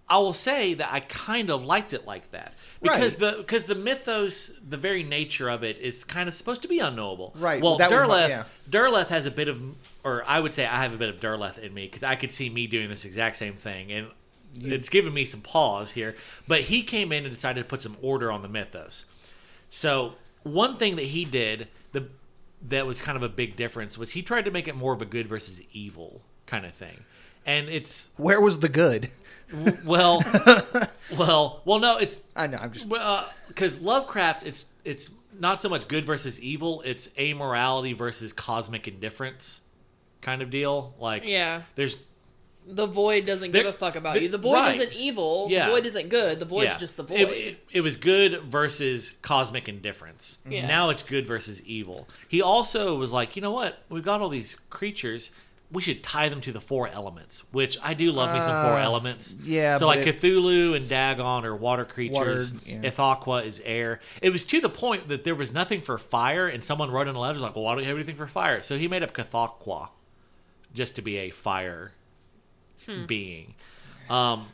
I 0.10 0.18
will 0.20 0.34
say 0.34 0.74
that 0.76 0.90
I 0.92 1.00
kind 1.02 1.50
of 1.50 1.64
liked 1.64 1.92
it 1.94 2.06
like 2.06 2.32
that 2.32 2.54
because 2.82 3.20
Right. 3.20 3.32
the 3.34 3.38
because 3.40 3.64
the 3.66 3.76
mythos, 3.76 4.52
the 4.68 4.78
very 4.78 5.04
nature 5.04 5.50
of 5.50 5.64
it, 5.64 5.80
is 5.80 6.04
kind 6.04 6.28
of 6.30 6.34
supposed 6.36 6.62
to 6.62 6.68
be 6.68 6.80
unknowable. 6.80 7.34
Right, 7.38 7.62
Well, 7.62 7.78
that 7.78 7.90
would- 7.90 7.98
Derleth, 8.00 8.30
yeah. 8.30 8.44
Derleth 8.70 9.08
has 9.08 9.26
a 9.26 9.32
bit 9.32 9.48
of, 9.50 9.62
or 10.04 10.24
I 10.28 10.40
would 10.40 10.54
say 10.54 10.66
I 10.66 10.82
have 10.84 10.94
a 10.94 10.98
bit 10.98 11.10
of 11.10 11.20
Derleth 11.20 11.58
in 11.58 11.74
me 11.74 11.86
because 11.88 12.04
I 12.04 12.16
could 12.16 12.32
see 12.32 12.50
me 12.50 12.68
doing 12.68 12.90
this 12.90 13.06
exact 13.06 13.38
same 13.38 13.56
thing, 13.56 13.92
and 13.92 14.08
it's 14.62 14.90
given 14.90 15.14
me 15.14 15.26
some 15.26 15.42
pause 15.42 15.92
here. 15.92 16.16
But 16.48 16.62
he 16.62 16.84
came 16.84 17.12
in 17.12 17.24
and 17.26 17.34
decided 17.34 17.62
to 17.64 17.68
put 17.68 17.82
some 17.82 17.98
order 18.02 18.32
on 18.32 18.42
the 18.42 18.48
mythos. 18.50 19.06
So 19.70 20.14
one 20.44 20.76
thing 20.78 20.96
that 20.98 21.06
he 21.06 21.26
did 21.26 21.68
the 21.92 22.08
that 22.70 22.86
was 22.86 23.00
kind 23.02 23.16
of 23.16 23.24
a 23.24 23.30
big 23.30 23.56
difference 23.56 23.98
was 23.98 24.12
he 24.12 24.22
tried 24.22 24.46
to 24.46 24.52
make 24.52 24.68
it 24.68 24.76
more 24.76 24.94
of 24.94 25.02
a 25.02 25.06
good 25.06 25.28
versus 25.28 25.62
evil 25.74 26.22
kind 26.46 26.66
of 26.66 26.74
thing, 26.74 27.04
and 27.46 27.68
it's 27.70 28.08
Where 28.18 28.40
was 28.42 28.60
the 28.60 28.70
good? 28.70 29.10
well, 29.86 30.22
well, 31.18 31.62
well. 31.66 31.80
No, 31.80 31.98
it's 31.98 32.24
I 32.36 32.48
know. 32.48 32.58
I'm 32.58 32.72
just. 32.72 32.86
well 32.88 33.02
uh, 33.02 33.30
because 33.48 33.80
Lovecraft, 33.82 34.44
it's 34.46 34.68
it's 34.84 35.10
not 35.40 35.60
so 35.62 35.70
much 35.70 35.88
good 35.88 36.06
versus 36.06 36.40
evil; 36.40 36.82
it's 36.86 37.08
amorality 37.18 37.96
versus 37.96 38.34
cosmic 38.34 38.88
indifference 38.88 39.62
kind 40.22 40.42
of 40.42 40.50
deal. 40.50 40.94
Like, 41.00 41.24
Yeah. 41.26 41.64
there's 41.76 41.98
The 42.66 42.86
void 42.88 43.26
doesn't 43.26 43.52
There- 43.52 43.64
give 43.64 43.74
a 43.74 43.78
fuck 43.78 43.96
about 43.96 44.14
there- 44.14 44.24
you. 44.24 44.30
The 44.30 44.38
void 44.38 44.54
right. 44.54 44.76
isn't 44.76 44.94
evil. 44.94 45.48
Yeah. 45.50 45.66
The 45.66 45.72
void 45.74 45.86
isn't 45.86 46.10
good. 46.10 46.40
The 46.40 46.46
void's 46.46 46.72
yeah, 46.74 46.78
just 46.78 46.96
the 46.98 47.04
void. 47.04 47.20
It, 47.20 47.30
it, 47.30 47.58
it 47.74 47.82
was 47.82 47.98
good 47.98 48.44
versus 48.44 49.14
cosmic 49.22 49.68
indifference. 49.68 50.38
Yeah. 50.50 50.66
Now 50.68 50.90
it's 50.90 51.04
good 51.04 51.26
versus 51.28 51.62
evil. 51.64 52.08
He 52.30 52.42
also 52.42 52.96
was 52.96 53.12
like, 53.12 53.36
you 53.36 53.42
know 53.42 53.52
what? 53.52 53.80
We've 53.90 54.04
got 54.04 54.22
all 54.22 54.30
these 54.30 54.56
creatures. 54.70 55.30
We 55.72 55.82
should 55.82 56.04
tie 56.04 56.30
them 56.30 56.40
to 56.42 56.52
the 56.52 56.60
four 56.60 56.88
elements, 56.88 57.44
which 57.52 57.80
I 57.82 57.96
do 57.96 58.12
love 58.12 58.34
me 58.34 58.40
some 58.42 58.64
four 58.64 58.76
Uh, 58.78 58.84
elements. 58.84 59.34
yeah, 59.44 59.76
So 59.78 59.88
like 59.88 60.06
it- 60.06 60.22
Cthulhu 60.22 60.76
and 60.76 60.88
Dagon 60.88 61.46
are 61.46 61.56
water 61.56 61.84
creatures. 61.84 62.54
Water, 62.54 62.66
yeah. 62.70 62.90
Ithaqua 62.92 63.46
is 63.46 63.60
air. 63.66 64.00
It 64.22 64.30
was 64.30 64.46
to 64.46 64.62
the 64.62 64.70
point 64.70 65.08
that 65.10 65.24
there 65.24 65.34
was 65.36 65.52
nothing 65.52 65.82
for 65.82 65.98
fire, 65.98 66.48
and 66.48 66.64
someone 66.64 66.92
wrote 66.92 67.08
in 67.08 67.16
a 67.16 67.20
letter 67.20 67.40
like, 67.40 67.56
"Well, 67.56 67.66
why 67.66 67.74
don't 67.74 67.84
you 67.84 67.90
have 67.90 67.98
anything 67.98 68.16
for 68.16 68.28
fire?" 68.28 68.62
So 68.62 68.78
he 68.78 68.88
made 68.88 69.02
up 69.02 69.14
Cthugha, 69.14 69.90
just 70.76 70.96
to 70.96 71.02
be 71.02 71.18
a 71.18 71.32
fire 71.32 71.94
being. 73.08 73.56
Um, 74.10 74.48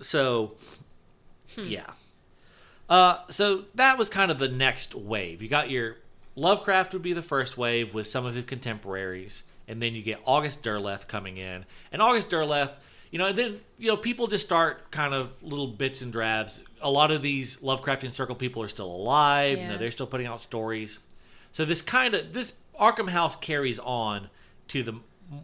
so 0.00 0.56
yeah. 1.56 1.90
Uh, 2.88 3.18
so 3.28 3.64
that 3.74 3.98
was 3.98 4.08
kind 4.08 4.30
of 4.30 4.38
the 4.38 4.48
next 4.48 4.94
wave. 4.94 5.42
You 5.42 5.48
got 5.48 5.70
your 5.70 5.96
Lovecraft 6.36 6.92
would 6.92 7.02
be 7.02 7.12
the 7.12 7.22
first 7.22 7.58
wave 7.58 7.92
with 7.92 8.06
some 8.06 8.24
of 8.24 8.34
his 8.34 8.44
contemporaries, 8.44 9.42
and 9.66 9.82
then 9.82 9.94
you 9.94 10.02
get 10.02 10.20
August 10.24 10.62
Derleth 10.62 11.08
coming 11.08 11.36
in, 11.36 11.64
and 11.92 12.00
August 12.00 12.30
Derleth. 12.30 12.76
You 13.10 13.18
know, 13.18 13.26
and 13.26 13.36
then 13.36 13.60
you 13.78 13.88
know 13.88 13.96
people 13.96 14.26
just 14.26 14.44
start 14.46 14.90
kind 14.90 15.14
of 15.14 15.32
little 15.42 15.66
bits 15.66 16.02
and 16.02 16.12
drabs. 16.12 16.62
A 16.80 16.90
lot 16.90 17.10
of 17.10 17.22
these 17.22 17.56
Lovecraftian 17.58 18.12
Circle 18.12 18.36
people 18.36 18.62
are 18.62 18.68
still 18.68 18.90
alive. 18.90 19.58
You 19.58 19.66
know, 19.68 19.78
they're 19.78 19.90
still 19.90 20.06
putting 20.06 20.26
out 20.26 20.40
stories. 20.42 21.00
So 21.52 21.64
this 21.64 21.82
kind 21.82 22.14
of 22.14 22.32
this 22.32 22.52
Arkham 22.78 23.08
House 23.08 23.34
carries 23.34 23.78
on 23.78 24.28
to 24.68 24.82
the 24.82 24.94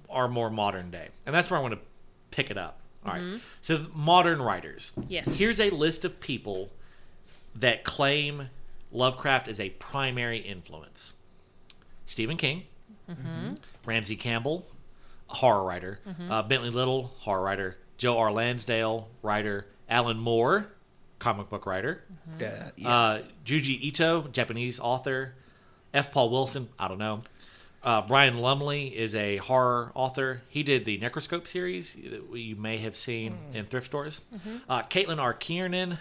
our 0.09 0.29
more 0.29 0.51
modern 0.51 0.91
day, 0.91 1.09
and 1.27 1.35
that's 1.35 1.51
where 1.51 1.59
I 1.59 1.63
want 1.63 1.75
to 1.75 1.81
pick 2.35 2.51
it 2.51 2.59
up. 2.59 2.81
All 3.07 3.13
right. 3.13 3.23
Mm-hmm. 3.23 3.37
So 3.63 3.87
modern 3.95 4.43
writers. 4.43 4.93
Yes. 5.09 5.39
Here's 5.39 5.61
a 5.61 5.71
list 5.71 6.05
of 6.05 6.21
people 6.21 6.71
that 7.55 7.85
claim 7.85 8.49
Lovecraft 8.91 9.47
as 9.49 9.61
a 9.61 9.71
primary 9.71 10.39
influence. 10.39 11.13
Stephen 12.07 12.37
King, 12.37 12.65
mm-hmm. 13.11 13.27
Mm-hmm. 13.27 13.55
Ramsey 13.87 14.17
Campbell, 14.17 14.67
horror 15.27 15.65
writer, 15.65 16.01
uh, 16.29 16.43
Bentley 16.43 16.71
Little, 16.71 17.13
horror 17.19 17.43
writer, 17.43 17.77
Joe 17.99 18.19
R. 18.19 18.33
Lansdale, 18.33 19.09
writer, 19.23 19.67
Alan 19.89 20.19
Moore, 20.19 20.67
comic 21.19 21.49
book 21.49 21.67
writer, 21.67 22.03
Yeah. 22.39 22.71
yeah. 22.77 22.89
uh, 22.89 23.23
Junji 23.45 23.81
Ito, 23.83 24.29
Japanese 24.33 24.81
author. 24.81 25.35
F. 25.95 26.11
Paul 26.11 26.31
Wilson, 26.31 26.69
I 26.77 26.89
don't 26.89 26.99
know. 26.99 27.23
Uh, 27.85 28.01
Brian 28.01 28.39
Lumley 28.39 28.87
is 28.97 29.15
a 29.15 29.37
horror 29.37 29.93
author. 29.95 30.41
He 30.49 30.63
did 30.63 30.85
the 30.87 30.97
Necroscope 30.99 31.47
series 31.47 31.93
that 31.93 32.39
you 32.39 32.57
may 32.57 32.79
have 32.79 32.97
seen 32.97 33.37
in 33.53 33.67
thrift 33.67 33.87
stores. 33.89 34.21
Uh, 34.69 34.83
Caitlin 34.85 35.19
R. 35.21 35.35
Kiernan, 35.35 35.99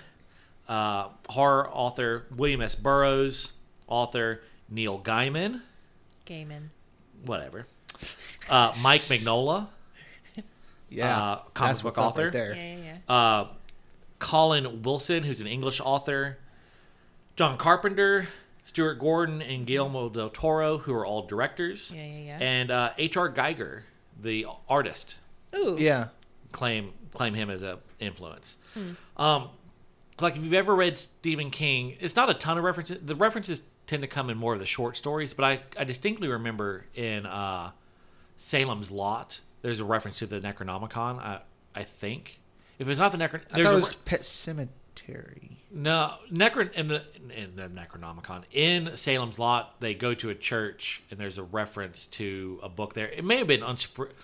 uh, 0.70 1.10
horror 1.28 1.70
author. 1.70 2.24
William 2.36 2.62
S. 2.62 2.76
Burroughs, 2.76 3.52
author. 3.88 4.42
Neil 4.70 4.98
Gaiman, 4.98 5.62
Gaiman. 6.26 6.70
whatever. 7.26 7.66
Uh, 8.50 8.74
Mike 8.82 9.04
Magnola, 9.10 9.68
yeah. 10.90 11.18
uh, 11.18 11.36
comic 11.54 11.70
That's 11.72 11.82
book 11.82 11.86
what's 11.98 12.00
up 12.00 12.06
author. 12.06 12.24
Right 12.24 12.32
there. 12.34 12.56
Yeah, 12.56 12.76
yeah, 12.76 12.84
yeah. 13.08 13.14
uh, 13.14 13.48
Colin 14.20 14.82
Wilson, 14.84 15.24
who's 15.24 15.42
an 15.42 15.48
English 15.48 15.80
author, 15.82 16.38
John 17.36 17.58
Carpenter, 17.58 18.28
Stuart 18.74 18.96
Gordon, 18.96 19.40
and 19.44 19.68
Guillermo 19.68 20.10
del 20.10 20.30
Toro, 20.32 20.80
who 20.80 20.94
are 20.96 21.06
all 21.06 21.28
directors, 21.28 21.92
Yeah, 21.96 22.04
yeah, 22.06 22.18
yeah. 22.26 22.38
and 22.40 22.72
uh, 22.72 22.90
H.R. 22.98 23.32
Giger, 23.32 23.84
the 24.20 24.48
artist, 24.68 25.18
Ooh. 25.56 25.78
Yeah. 25.80 26.08
claim 26.52 26.92
claim 27.14 27.36
him 27.36 27.52
as 27.52 27.62
a 27.62 27.78
influence. 28.00 28.58
Um, 29.16 29.50
like 30.20 30.36
if 30.36 30.44
you've 30.44 30.54
ever 30.54 30.74
read 30.76 30.98
Stephen 30.98 31.52
King, 31.52 31.96
it's 32.00 32.16
not 32.16 32.32
a 32.32 32.34
ton 32.34 32.58
of 32.58 32.64
references. 32.64 32.98
The 33.06 33.16
references 33.16 33.62
tend 33.86 34.02
to 34.02 34.08
come 34.08 34.32
in 34.32 34.38
more 34.40 34.54
of 34.56 34.60
the 34.60 34.66
short 34.66 34.98
stories, 34.98 35.36
but 35.36 35.44
I, 35.46 35.60
I 35.78 35.84
distinctly 35.84 36.28
remember 36.28 36.86
in 36.96 37.28
uh, 37.28 37.72
Salem's 38.38 38.90
Lot, 38.90 39.42
there's 39.62 39.80
a 39.80 39.86
reference 39.86 40.18
to 40.20 40.26
the 40.26 40.40
Necronomicon. 40.40 41.20
I 41.20 41.42
I 41.76 41.84
think 41.84 42.40
if 42.80 42.88
it's 42.88 43.00
not 43.00 43.12
the 43.12 43.20
Necron, 43.20 43.42
I 43.52 43.58
there's 43.58 43.68
thought 43.68 43.74
a 43.74 43.78
it 43.78 43.82
was 43.82 43.92
re- 43.94 44.00
Pet 44.06 44.22
Sematary. 44.22 44.68
No, 45.72 46.16
Necron 46.32 46.72
in 46.74 46.88
the 46.88 47.04
in 47.36 47.56
the 47.56 47.64
Necronomicon 47.64 48.44
in 48.52 48.96
Salem's 48.96 49.40
Lot, 49.40 49.80
they 49.80 49.94
go 49.94 50.14
to 50.14 50.30
a 50.30 50.36
church 50.36 51.02
and 51.10 51.20
there's 51.20 51.38
a 51.38 51.44
reference 51.44 52.06
to 52.08 52.60
a 52.62 52.70
book 52.70 52.94
there. 52.94 53.08
It 53.08 53.24
may 53.24 53.38
have 53.38 53.48
been 53.48 53.62
Unspr. 53.62 54.10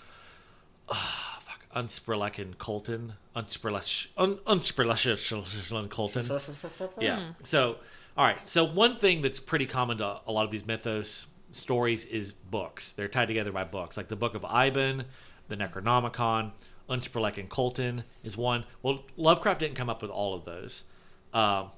Ah, 0.91 1.37
fuck, 1.41 1.65
Unsprelechen 1.75 2.57
Colton, 2.57 3.13
Unsprelesh, 3.35 4.07
Un, 4.17 4.37
Unsprelechen 4.47 5.89
Colton. 5.89 6.25
Yeah. 6.99 7.33
So, 7.43 7.77
all 8.17 8.25
right. 8.25 8.39
So 8.49 8.63
one 8.63 8.97
thing 8.97 9.21
that's 9.21 9.39
pretty 9.39 9.67
common 9.67 9.99
to 9.99 10.21
a 10.25 10.31
lot 10.31 10.45
of 10.45 10.51
these 10.51 10.65
mythos 10.65 11.27
stories 11.51 12.05
is 12.05 12.33
books. 12.33 12.91
They're 12.93 13.07
tied 13.07 13.27
together 13.27 13.51
by 13.51 13.65
books, 13.65 13.97
like 13.97 14.07
the 14.07 14.15
Book 14.15 14.33
of 14.33 14.41
Eibon, 14.41 15.05
the 15.47 15.57
Necronomicon, 15.57 16.51
Unsprelechen 16.89 17.47
Colton 17.49 18.03
is 18.23 18.35
one. 18.37 18.65
Well, 18.81 19.03
Lovecraft 19.17 19.59
didn't 19.59 19.75
come 19.75 19.89
up 19.89 20.01
with 20.01 20.11
all 20.11 20.33
of 20.33 20.45
those. 20.45 20.83
Um, 21.33 21.71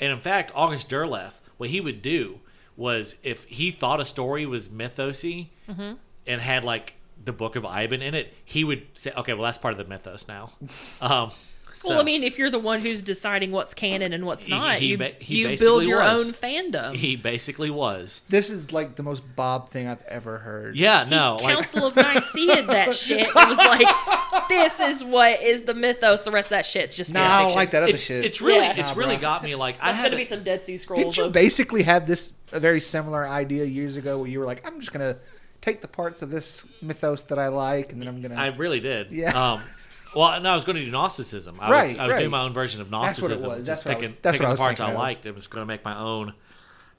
and 0.00 0.12
in 0.12 0.18
fact, 0.18 0.52
August 0.54 0.88
Derleth, 0.88 1.40
what 1.56 1.70
he 1.70 1.80
would 1.80 2.02
do 2.02 2.40
was 2.76 3.16
if 3.22 3.44
he 3.44 3.70
thought 3.70 4.00
a 4.00 4.04
story 4.04 4.46
was 4.46 4.68
mythosy 4.68 5.48
and 6.26 6.40
had 6.40 6.64
like 6.64 6.94
the 7.24 7.32
Book 7.32 7.56
of 7.56 7.62
Eibon 7.64 8.02
in 8.02 8.14
it, 8.14 8.32
he 8.44 8.64
would 8.64 8.86
say, 8.94 9.12
"Okay, 9.16 9.32
well 9.34 9.44
that's 9.44 9.58
part 9.58 9.72
of 9.72 9.78
the 9.78 9.84
mythos 9.84 10.26
now." 10.28 10.50
Um, 11.00 11.30
Well, 11.84 11.96
so- 11.98 12.00
I 12.00 12.04
mean, 12.04 12.22
if 12.24 12.38
you're 12.38 12.50
the 12.50 12.58
one 12.58 12.80
who's 12.80 13.02
deciding 13.02 13.50
what's 13.52 13.74
canon 13.74 14.12
and 14.12 14.24
what's 14.26 14.48
not, 14.48 14.78
he 14.78 14.86
you, 14.86 14.98
he 15.20 15.36
you 15.48 15.58
build 15.58 15.86
your 15.86 16.00
was. 16.00 16.26
own 16.28 16.32
fandom. 16.32 16.94
he 16.96 17.16
basically 17.16 17.70
was. 17.70 18.22
This 18.28 18.50
is 18.50 18.72
like 18.72 18.96
the 18.96 19.02
most 19.02 19.22
Bob 19.36 19.68
thing 19.68 19.86
I've 19.88 20.02
ever 20.08 20.38
heard. 20.38 20.76
Yeah, 20.76 21.04
no, 21.08 21.38
like 21.42 21.56
Council 21.58 21.86
of 21.86 21.96
Nicaea 21.96 22.62
that 22.66 22.94
shit. 22.94 23.28
It 23.28 23.34
was 23.34 23.56
like, 23.58 24.48
this 24.48 24.80
is 24.80 25.04
what 25.04 25.42
is 25.42 25.64
the 25.64 25.74
mythos. 25.74 26.22
The 26.22 26.30
rest 26.30 26.46
of 26.46 26.50
that 26.50 26.66
shit's 26.66 26.96
just 26.96 27.12
No, 27.14 27.20
fan 27.20 27.30
I 27.30 27.42
don't 27.42 27.54
like 27.54 27.70
that 27.72 27.82
other 27.82 27.92
it- 27.92 28.00
shit. 28.00 28.24
it's 28.24 28.40
really 28.40 28.64
Yeah. 28.66 28.74
it's 28.80 28.90
Nah, 28.90 28.96
really 28.98 29.16
bro. 29.16 29.22
got 29.22 29.42
me 29.44 29.54
like 29.54 29.76
I 29.80 29.86
That's 29.88 29.98
had 29.98 30.04
gonna 30.06 30.16
be 30.16 30.24
some 30.24 30.42
Dead 30.42 30.62
Sea 30.62 30.76
Scrolls. 30.76 31.00
Didn't 31.02 31.16
you 31.16 31.24
of- 31.24 31.32
basically 31.32 31.82
have 31.84 32.06
this 32.06 32.32
a 32.52 32.60
very 32.60 32.80
similar 32.80 33.26
idea 33.26 33.64
years 33.64 33.96
ago 33.96 34.18
where 34.18 34.28
you 34.28 34.38
were 34.38 34.46
like, 34.46 34.66
I'm 34.66 34.78
just 34.80 34.92
gonna 34.92 35.16
take 35.60 35.80
the 35.82 35.88
parts 35.88 36.22
of 36.22 36.30
this 36.30 36.66
mythos 36.82 37.22
that 37.22 37.38
I 37.38 37.48
like, 37.48 37.92
and 37.92 38.00
then 38.00 38.08
I'm 38.08 38.20
gonna. 38.22 38.34
I 38.36 38.48
really 38.48 38.80
did. 38.80 39.10
Yeah. 39.10 39.52
Um, 39.54 39.62
well, 40.14 40.40
no, 40.40 40.50
I 40.50 40.54
was 40.54 40.64
going 40.64 40.76
to 40.76 40.84
do 40.84 40.90
Gnosticism. 40.90 41.58
I 41.60 41.68
was, 41.68 41.70
Right, 41.70 41.98
I 41.98 42.06
was 42.06 42.16
doing 42.16 42.30
my 42.30 42.40
own 42.42 42.52
version 42.52 42.80
of 42.80 42.90
That's 42.90 43.20
what 43.20 43.30
it 43.30 43.34
Gnosticism. 43.40 43.50
was. 43.50 43.66
just 43.66 43.84
That's 43.84 43.84
what 43.84 43.94
I 43.94 43.98
was- 43.98 44.08
that's 44.22 44.32
picking 44.36 44.42
what 44.46 44.50
I 44.52 44.54
the 44.54 44.58
parts 44.58 44.80
I 44.80 44.88
of. 44.90 44.94
liked. 44.98 45.26
and 45.26 45.34
was 45.34 45.46
going 45.46 45.62
to 45.62 45.66
make 45.66 45.84
my 45.84 45.96
own 45.98 46.34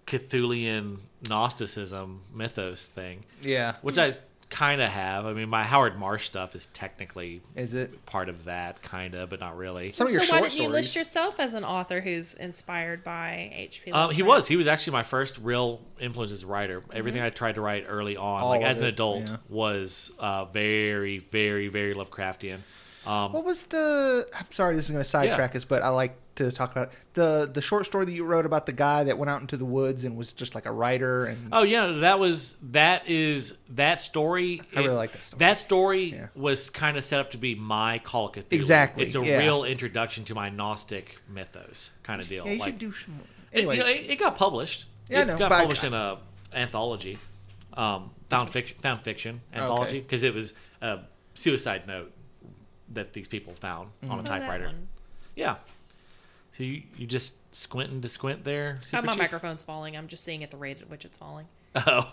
Cthulian 0.07 0.97
Gnosticism 1.27 2.21
mythos 2.33 2.85
thing, 2.87 3.23
Yeah. 3.41 3.73
which 3.81 3.97
I 3.97 4.13
kind 4.51 4.79
of 4.79 4.89
have. 4.91 5.25
I 5.25 5.33
mean, 5.33 5.49
my 5.49 5.63
Howard 5.63 5.97
Marsh 5.97 6.27
stuff 6.27 6.55
is 6.55 6.67
technically 6.67 7.41
Is 7.55 7.73
it? 7.73 8.05
part 8.05 8.29
of 8.29 8.45
that, 8.45 8.83
kind 8.83 9.15
of, 9.15 9.31
but 9.31 9.39
not 9.39 9.57
really. 9.57 9.91
Some 9.91 10.05
of 10.07 10.13
so 10.13 10.17
your 10.17 10.21
why 10.21 10.25
short 10.27 10.41
didn't 10.43 10.53
you 10.53 10.57
stories. 10.69 10.73
list 10.85 10.95
yourself 10.95 11.39
as 11.39 11.55
an 11.55 11.63
author 11.63 11.99
who's 11.99 12.35
inspired 12.35 13.03
by 13.03 13.51
H.P. 13.55 13.91
Um, 13.91 14.11
he 14.11 14.21
was. 14.21 14.47
He 14.47 14.55
was 14.55 14.67
actually 14.67 14.93
my 14.93 15.03
first 15.03 15.39
real 15.39 15.81
influence 15.99 16.31
as 16.31 16.43
a 16.43 16.47
writer. 16.47 16.83
Everything 16.93 17.21
I 17.21 17.31
tried 17.31 17.55
to 17.55 17.61
write 17.61 17.85
early 17.87 18.15
on, 18.15 18.41
All 18.43 18.49
like 18.49 18.61
of 18.61 18.67
as 18.67 18.79
an 18.79 18.85
adult, 18.85 19.29
yeah. 19.29 19.37
was 19.49 20.11
uh, 20.19 20.45
very, 20.45 21.17
very, 21.17 21.67
very 21.67 21.95
Lovecraftian. 21.95 22.59
Um, 23.07 23.31
What 23.33 23.45
was 23.45 23.63
the? 23.65 24.27
I'm 24.37 24.51
sorry, 24.51 24.75
this 24.75 24.85
is 24.85 24.91
going 24.91 25.03
to 25.03 25.09
sidetrack 25.09 25.55
us, 25.55 25.63
but 25.65 25.81
I 25.83 25.89
like 25.89 26.17
to 26.35 26.51
talk 26.51 26.71
about 26.71 26.91
the 27.13 27.49
the 27.53 27.61
short 27.61 27.85
story 27.85 28.03
that 28.05 28.11
you 28.11 28.25
wrote 28.25 28.45
about 28.45 28.65
the 28.65 28.73
guy 28.73 29.05
that 29.05 29.17
went 29.17 29.29
out 29.29 29.39
into 29.39 29.55
the 29.55 29.63
woods 29.65 30.03
and 30.03 30.17
was 30.17 30.33
just 30.33 30.53
like 30.53 30.65
a 30.65 30.71
writer 30.71 31.25
and 31.27 31.47
Oh 31.53 31.63
yeah, 31.63 31.87
that 32.01 32.19
was 32.19 32.57
that 32.71 33.07
is 33.07 33.53
that 33.69 34.01
story. 34.01 34.61
I 34.75 34.79
really 34.81 34.95
like 34.95 35.13
that 35.13 35.23
story. 35.23 35.39
That 35.39 35.57
story 35.57 36.03
Yeah. 36.13 36.27
was 36.35 36.69
kind 36.69 36.97
of 36.97 37.05
set 37.05 37.19
up 37.21 37.31
to 37.31 37.37
be 37.37 37.55
my 37.55 37.99
Call 37.99 38.27
of 38.27 38.33
Cthulhu. 38.33 38.51
Exactly, 38.51 39.05
It's 39.05 39.15
a 39.15 39.23
yeah. 39.23 39.37
real 39.37 39.63
introduction 39.63 40.25
to 40.25 40.35
my 40.35 40.49
Gnostic 40.49 41.19
mythos 41.29 41.91
kind 42.03 42.19
of 42.21 42.27
deal. 42.27 42.45
yeah, 42.45 42.51
you 42.53 42.59
like, 42.59 42.67
should 42.67 42.79
do 42.79 42.93
some. 42.93 43.15
more. 43.15 43.25
it, 43.53 43.61
you 43.61 43.83
know, 43.83 43.87
it, 43.89 44.11
it 44.11 44.19
got 44.19 44.35
published. 44.35 44.85
Yeah, 45.07 45.21
it 45.21 45.27
know, 45.27 45.37
got 45.37 45.51
published 45.51 45.85
in 45.85 45.93
a 45.93 46.17
anthology, 46.53 47.17
um, 47.75 48.11
found 48.29 48.49
fiction, 48.49 48.77
found 48.81 49.01
fiction 49.01 49.39
anthology 49.53 50.01
because 50.01 50.23
it 50.23 50.33
was 50.33 50.51
a 50.81 50.99
suicide 51.33 51.87
note 51.87 52.11
that 52.93 53.13
these 53.13 53.27
people 53.27 53.53
found 53.53 53.89
on 54.03 54.09
a 54.09 54.11
Mm-hmm. 54.11 54.19
Oh, 54.19 54.21
that 54.23 54.27
typewriter. 54.39 54.65
one. 54.67 54.87
Yeah. 55.35 55.55
So 56.57 56.63
you, 56.63 56.83
you 56.97 57.05
just 57.07 57.33
squinting 57.51 58.01
to 58.01 58.09
squint 58.09 58.43
there. 58.45 58.77
Oh, 58.79 58.85
Super 58.85 59.01
my 59.07 59.11
Chief? 59.13 59.19
microphone's 59.19 59.63
falling. 59.63 59.97
I'm 59.97 60.07
just 60.07 60.23
seeing 60.23 60.43
at 60.43 60.51
the 60.51 60.57
rate 60.57 60.81
at 60.81 60.89
which 60.89 61.05
it's 61.05 61.17
falling. 61.17 61.47
Oh. 61.87 62.09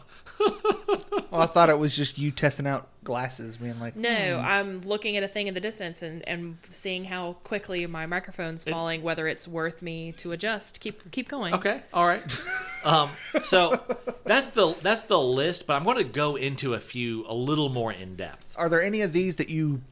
well, 1.30 1.40
I 1.40 1.46
thought 1.46 1.70
it 1.70 1.78
was 1.78 1.94
just 1.94 2.18
you 2.18 2.32
testing 2.32 2.66
out 2.66 2.88
glasses, 3.04 3.56
being 3.58 3.78
like, 3.78 3.94
No, 3.94 4.40
Hmm. 4.40 4.44
I'm 4.44 4.80
looking 4.80 5.16
at 5.16 5.22
a 5.22 5.28
thing 5.28 5.46
in 5.46 5.54
the 5.54 5.60
distance 5.60 6.02
and, 6.02 6.26
and 6.28 6.58
seeing 6.68 7.04
how 7.04 7.34
quickly 7.44 7.86
my 7.86 8.04
microphone's 8.06 8.64
falling, 8.64 9.02
whether 9.04 9.28
it's 9.28 9.46
worth 9.46 9.80
me 9.80 10.10
to 10.12 10.32
adjust. 10.32 10.80
Keep 10.80 11.12
keep 11.12 11.28
going. 11.28 11.54
Okay, 11.54 11.80
all 11.94 12.06
right. 12.08 12.22
um, 12.84 13.10
so 13.44 13.80
that's 14.24 14.48
the 14.50 14.74
that's 14.82 15.02
the 15.02 15.20
list, 15.20 15.68
but 15.68 15.74
I'm 15.74 15.84
going 15.84 15.98
to 15.98 16.04
go 16.04 16.34
into 16.34 16.74
a 16.74 16.80
few 16.80 17.24
a 17.28 17.34
little 17.34 17.68
more 17.68 17.92
in 17.92 18.16
depth, 18.16 18.54
are 18.56 18.68
there 18.68 18.82
any 18.82 19.00
of 19.02 19.12
these 19.12 19.36
that 19.36 19.48
you 19.48 19.82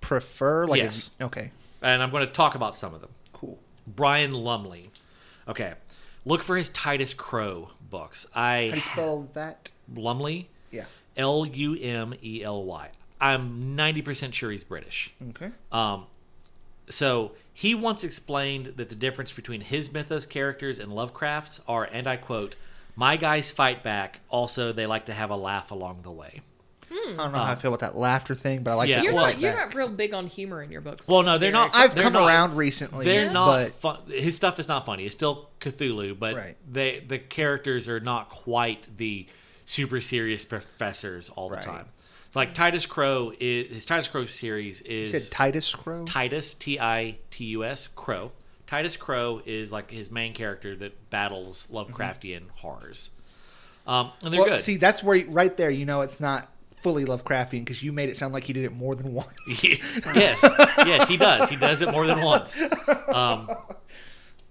prefer? 0.00 0.66
Like, 0.66 0.80
Yes. 0.82 1.10
if- 1.18 1.26
okay, 1.26 1.50
and 1.82 2.02
I'm 2.02 2.10
going 2.10 2.26
to 2.26 2.32
talk 2.32 2.54
about 2.54 2.76
some 2.76 2.94
of 2.94 3.00
them. 3.00 3.10
cool. 3.32 3.58
Brian 3.86 4.32
Lumley. 4.32 4.90
Okay, 5.46 5.74
look 6.24 6.42
for 6.42 6.56
his 6.56 6.68
Titus 6.70 7.14
Crow 7.14 7.70
books. 7.90 8.26
I 8.34 8.64
How 8.66 8.70
do 8.70 8.76
you 8.76 8.80
spell 8.82 9.28
that? 9.34 9.70
Lumley, 9.94 10.48
Yeah. 10.70 10.84
L 11.16 11.46
U 11.46 11.74
M 11.76 12.14
E 12.22 12.42
L 12.42 12.64
Y. 12.64 12.90
I'm 13.20 13.74
90% 13.76 14.34
sure 14.34 14.50
he's 14.50 14.62
British. 14.64 15.12
Okay. 15.30 15.50
Um, 15.72 16.06
so 16.88 17.32
he 17.52 17.74
once 17.74 18.04
explained 18.04 18.74
that 18.76 18.88
the 18.88 18.94
difference 18.94 19.32
between 19.32 19.60
his 19.62 19.92
mythos 19.92 20.26
characters 20.26 20.78
and 20.78 20.92
Lovecraft's 20.92 21.60
are, 21.66 21.84
and 21.84 22.06
I 22.06 22.16
quote, 22.16 22.54
"My 22.94 23.16
guys 23.16 23.50
fight 23.50 23.82
back. 23.82 24.20
Also, 24.28 24.72
they 24.72 24.86
like 24.86 25.06
to 25.06 25.14
have 25.14 25.30
a 25.30 25.36
laugh 25.36 25.70
along 25.70 26.02
the 26.02 26.10
way." 26.12 26.42
I 26.90 26.94
don't 27.16 27.32
know 27.32 27.38
how 27.38 27.52
I 27.52 27.54
feel 27.54 27.72
about 27.74 27.80
that 27.92 27.98
laughter 27.98 28.34
thing, 28.34 28.62
but 28.62 28.70
I 28.70 28.74
like 28.74 28.88
Yeah, 28.88 28.96
that. 28.96 29.04
You're, 29.04 29.14
well- 29.14 29.26
not, 29.26 29.38
you're 29.40 29.52
back. 29.52 29.68
not 29.68 29.74
real 29.74 29.88
big 29.88 30.14
on 30.14 30.26
humor 30.26 30.62
in 30.62 30.70
your 30.70 30.80
books. 30.80 31.06
Well, 31.08 31.22
no, 31.22 31.38
they're 31.38 31.52
Derek. 31.52 31.72
not. 31.72 31.80
I've 31.80 31.94
they're 31.94 32.04
come 32.04 32.12
not- 32.14 32.26
around 32.28 32.56
recently. 32.56 33.04
They're 33.04 33.30
not 33.30 33.46
but 33.46 33.72
fun. 33.74 33.98
His 34.10 34.36
stuff 34.36 34.58
is 34.58 34.68
not 34.68 34.86
funny. 34.86 35.04
It's 35.04 35.14
still 35.14 35.50
Cthulhu, 35.60 36.18
but 36.18 36.34
Right. 36.34 36.56
they 36.70 37.00
the 37.06 37.18
characters 37.18 37.88
are 37.88 38.00
not 38.00 38.30
quite 38.30 38.88
the 38.96 39.26
super 39.64 40.00
serious 40.00 40.44
professors 40.44 41.28
all 41.30 41.48
the 41.50 41.56
Right. 41.56 41.64
time. 41.64 41.88
It's 42.26 42.36
like 42.36 42.52
Titus 42.54 42.84
Crow 42.86 43.32
is 43.40 43.72
his 43.72 43.86
Titus 43.86 44.08
Crow 44.08 44.26
series 44.26 44.80
you 44.84 44.90
is 45.02 45.10
said 45.12 45.30
Titus 45.32 45.74
Crow. 45.74 46.04
Titus 46.04 46.54
T 46.54 46.78
I 46.80 47.16
T 47.30 47.44
U 47.46 47.64
S 47.64 47.86
Crow. 47.96 48.32
Titus 48.66 48.96
Crow 48.98 49.40
is 49.46 49.72
like 49.72 49.90
his 49.90 50.10
main 50.10 50.34
character 50.34 50.74
that 50.76 51.08
battles 51.10 51.66
Lovecraftian 51.72 52.42
horrors. 52.56 53.08
Um, 53.86 54.10
and 54.22 54.32
they're 54.34 54.40
well, 54.42 54.50
good. 54.50 54.60
see, 54.60 54.76
that's 54.76 55.02
where 55.02 55.16
you, 55.16 55.30
right 55.30 55.56
there, 55.56 55.70
you 55.70 55.86
know, 55.86 56.02
it's 56.02 56.20
not 56.20 56.46
fully 56.82 57.04
Lovecraftian 57.04 57.64
because 57.64 57.82
you 57.82 57.92
made 57.92 58.08
it 58.08 58.16
sound 58.16 58.32
like 58.32 58.44
he 58.44 58.52
did 58.52 58.64
it 58.64 58.72
more 58.72 58.94
than 58.94 59.12
once. 59.12 59.34
yes, 59.64 60.40
yes, 60.78 61.08
he 61.08 61.16
does. 61.16 61.48
He 61.48 61.56
does 61.56 61.82
it 61.82 61.90
more 61.90 62.06
than 62.06 62.22
once. 62.22 62.62
Um, 63.08 63.50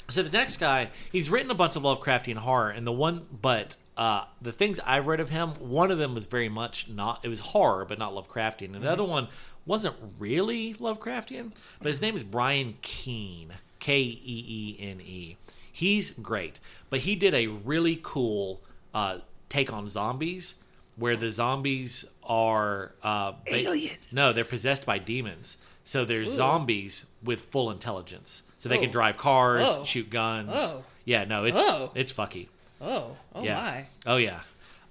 so 0.10 0.24
the 0.24 0.30
next 0.30 0.58
guy, 0.58 0.90
he's 1.12 1.30
written 1.30 1.52
a 1.52 1.56
bunch 1.56 1.76
of 1.76 1.84
Lovecraftian 1.84 2.38
horror, 2.38 2.70
and 2.70 2.88
the 2.88 2.92
one, 2.92 3.28
but 3.42 3.76
uh, 3.98 4.26
the 4.42 4.52
things 4.52 4.80
I've 4.86 5.08
read 5.08 5.20
of 5.20 5.30
him, 5.30 5.52
one 5.56 5.92
of 5.92 5.98
them 5.98 6.14
was 6.14 6.26
very 6.26 6.50
much 6.50 6.88
not. 6.88 7.20
It 7.24 7.30
was 7.30 7.40
horror, 7.40 7.86
but 7.86 8.00
not 8.00 8.14
Lovecraftian, 8.14 8.74
and 8.76 8.82
the 8.82 8.92
other 8.92 9.04
one 9.04 9.28
wasn't 9.66 9.96
really 10.18 10.74
Lovecraftian, 10.76 11.52
but 11.80 11.92
his 11.92 12.02
name 12.02 12.16
is 12.16 12.24
Brian 12.24 12.76
Keene, 12.82 13.54
K 13.80 14.00
E 14.00 14.20
E 14.24 14.78
N 14.80 15.02
E. 15.02 15.38
He's 15.72 16.12
great, 16.12 16.60
but 16.90 17.02
he 17.02 17.16
did 17.16 17.34
a 17.34 17.48
really 17.48 18.00
cool 18.02 18.62
uh, 18.94 19.20
take 19.50 19.72
on 19.74 19.88
zombies, 19.88 20.56
where 20.98 21.16
the 21.16 21.30
zombies 21.32 22.04
are 22.24 22.92
uh, 23.04 23.34
Aliens. 23.48 23.98
No, 24.12 24.32
they're 24.34 24.44
possessed 24.44 24.86
by 24.86 24.98
demons. 25.00 25.58
So 25.86 26.04
they're 26.04 26.26
zombies 26.26 27.06
with 27.24 27.40
full 27.42 27.72
intelligence, 27.72 28.42
so 28.60 28.68
they 28.68 28.78
can 28.78 28.90
Oh. 28.90 28.92
drive 28.92 29.18
cars, 29.18 29.68
Oh. 29.70 29.84
shoot 29.86 30.10
guns. 30.10 30.50
Oh. 30.54 30.84
Yeah, 31.06 31.24
no, 31.24 31.46
it's 31.46 31.58
Oh. 31.60 31.92
it's 31.96 32.12
fucky. 32.12 32.48
Oh, 32.82 33.16
oh 33.34 33.44
Yeah. 33.44 33.56
my. 33.56 33.86
Oh 34.06 34.18
yeah. 34.18 34.42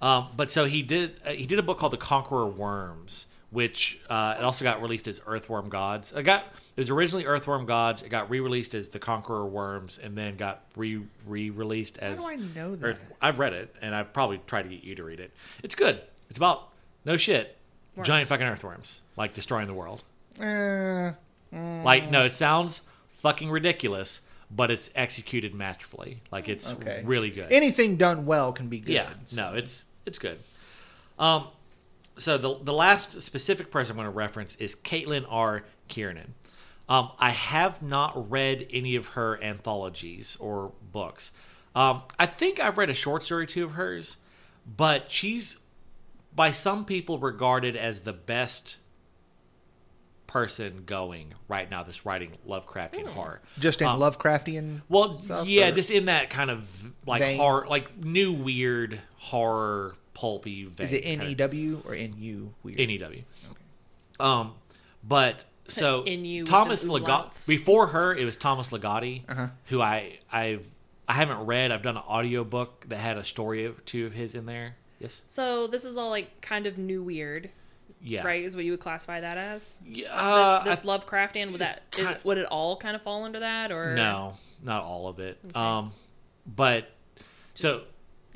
Um, 0.01 0.27
but 0.35 0.49
so 0.49 0.65
he 0.65 0.81
did. 0.81 1.15
Uh, 1.25 1.31
he 1.31 1.45
did 1.45 1.59
a 1.59 1.63
book 1.63 1.77
called 1.79 1.93
The 1.93 1.97
Conqueror 1.97 2.47
Worms, 2.47 3.27
which 3.49 3.99
uh, 4.09 4.35
it 4.37 4.43
also 4.43 4.63
got 4.65 4.81
released 4.81 5.07
as 5.07 5.21
Earthworm 5.25 5.69
Gods. 5.69 6.11
It 6.11 6.23
got 6.23 6.41
it 6.75 6.81
was 6.81 6.89
originally 6.89 7.25
Earthworm 7.25 7.65
Gods. 7.65 8.01
It 8.03 8.09
got 8.09 8.29
re-released 8.29 8.75
as 8.75 8.89
The 8.89 8.99
Conqueror 8.99 9.45
Worms, 9.45 9.99
and 10.01 10.17
then 10.17 10.35
got 10.35 10.63
re 10.75 11.01
re-released 11.25 11.97
as. 11.99 12.15
How 12.17 12.21
do 12.21 12.27
I 12.27 12.35
know 12.55 12.75
that? 12.75 12.85
Earth- 12.85 13.13
I've 13.21 13.39
read 13.39 13.53
it, 13.53 13.73
and 13.81 13.95
I've 13.95 14.11
probably 14.13 14.39
tried 14.47 14.63
to 14.63 14.69
get 14.69 14.83
you 14.83 14.95
to 14.95 15.03
read 15.03 15.19
it. 15.19 15.31
It's 15.63 15.75
good. 15.75 16.01
It's 16.29 16.37
about 16.37 16.69
no 17.05 17.15
shit, 17.17 17.55
Worms. 17.95 18.07
giant 18.07 18.27
fucking 18.27 18.45
earthworms 18.45 19.01
like 19.15 19.33
destroying 19.33 19.67
the 19.67 19.73
world. 19.73 20.03
Uh, 20.39 21.13
Like 21.51 22.11
no, 22.11 22.25
it 22.25 22.31
sounds 22.33 22.81
fucking 23.19 23.49
ridiculous, 23.49 24.21
but 24.51 24.69
it's 24.69 24.89
executed 24.93 25.53
masterfully. 25.55 26.21
Like 26.31 26.49
it's 26.49 26.69
okay. 26.71 27.01
really 27.05 27.29
good. 27.29 27.49
Anything 27.51 27.95
done 27.95 28.25
well 28.25 28.51
can 28.51 28.67
be 28.67 28.79
good. 28.81 28.93
Yeah, 28.93 29.09
no, 29.31 29.53
it's 29.53 29.85
it's 30.05 30.19
good. 30.19 30.39
Um, 31.17 31.47
so 32.17 32.37
the 32.37 32.57
the 32.63 32.73
last 32.73 33.21
specific 33.21 33.71
person 33.71 33.91
I'm 33.93 33.97
going 33.97 34.05
to 34.05 34.11
reference 34.11 34.55
is 34.57 34.75
Caitlin 34.75 35.25
R. 35.29 35.63
Kiernan. 35.87 36.33
Um, 36.89 37.11
I 37.19 37.31
have 37.31 37.81
not 37.81 38.29
read 38.31 38.65
any 38.71 38.95
of 38.95 39.07
her 39.07 39.41
anthologies 39.43 40.37
or 40.39 40.71
books. 40.91 41.31
Um, 41.75 42.03
I 42.17 42.25
think 42.25 42.59
I've 42.61 42.77
read 42.77 42.89
a 42.89 42.93
short 42.93 43.23
story 43.23 43.43
or 43.43 43.45
two 43.45 43.65
of 43.65 43.71
hers, 43.71 44.17
but 44.65 45.11
she's 45.11 45.57
by 46.33 46.51
some 46.51 46.85
people 46.85 47.19
regarded 47.19 47.75
as 47.75 47.99
the 48.01 48.13
best 48.13 48.77
person 50.27 50.83
going 50.85 51.33
right 51.47 51.69
now 51.69 51.83
that's 51.83 52.05
writing 52.05 52.31
Lovecraftian 52.47 53.07
horror. 53.07 53.41
Just 53.59 53.81
in 53.81 53.87
Um, 53.87 53.99
Lovecraftian. 53.99 54.81
Well, 54.89 55.17
stuff, 55.17 55.47
yeah, 55.47 55.69
or- 55.69 55.71
just 55.71 55.89
in 55.89 56.05
that 56.05 56.29
kind 56.29 56.51
of 56.51 56.69
like 57.05 57.21
Vein? 57.21 57.37
horror, 57.39 57.65
like 57.67 57.97
new 57.97 58.33
weird 58.33 58.99
horror 59.17 59.95
pulpy 60.17 60.65
vein. 60.65 60.85
Is 60.85 60.91
it 60.93 61.03
kind 61.03 61.21
N 61.21 61.27
of- 61.27 61.31
E 61.31 61.35
W 61.35 61.81
or 61.85 61.93
N 61.93 62.13
U? 62.17 62.53
Weird. 62.63 62.77
NEW. 62.79 62.99
Okay. 63.01 63.23
Um, 64.19 64.53
but 65.03 65.45
so 65.67 66.03
NU 66.07 66.39
with 66.41 66.47
Thomas 66.49 66.83
an 66.83 66.89
Ligotti 66.89 67.47
before 67.47 67.87
her, 67.87 68.15
it 68.15 68.25
was 68.25 68.35
Thomas 68.35 68.69
Ligotti, 68.69 69.23
Uh-huh. 69.29 69.47
who 69.65 69.81
I 69.81 70.19
I've 70.31 70.67
I 71.07 71.13
haven't 71.13 71.45
read. 71.45 71.71
I've 71.71 71.83
done 71.83 71.95
an 71.97 72.03
audiobook 72.07 72.89
that 72.89 72.97
had 72.97 73.17
a 73.17 73.23
story 73.23 73.63
of 73.65 73.83
two 73.85 74.05
of 74.05 74.13
his 74.13 74.35
in 74.35 74.45
there. 74.45 74.75
Yes. 74.99 75.21
So 75.27 75.67
this 75.67 75.85
is 75.85 75.95
all 75.97 76.09
like 76.09 76.41
kind 76.41 76.65
of 76.65 76.77
new 76.77 77.03
weird, 77.03 77.49
Yeah. 78.01 78.25
right? 78.25 78.43
Is 78.43 78.55
what 78.55 78.65
you 78.65 78.71
would 78.71 78.79
classify 78.79 79.21
that 79.21 79.37
as? 79.37 79.79
Yeah. 79.85 80.07
uh, 80.13 80.63
this 80.63 80.79
this 80.79 80.85
Lovecraftian 80.87 81.51
would 81.51 81.61
that 81.61 81.89
kind- 81.91 82.15
it- 82.17 82.25
would 82.25 82.37
it 82.39 82.45
all 82.47 82.75
kind 82.77 82.95
of 82.95 83.03
fall 83.03 83.23
under 83.23 83.39
that 83.41 83.71
or 83.71 83.93
no, 83.95 84.33
not 84.63 84.83
all 84.83 85.07
of 85.07 85.19
it. 85.19 85.37
Um, 85.55 85.91
but 86.47 86.89
so 87.53 87.83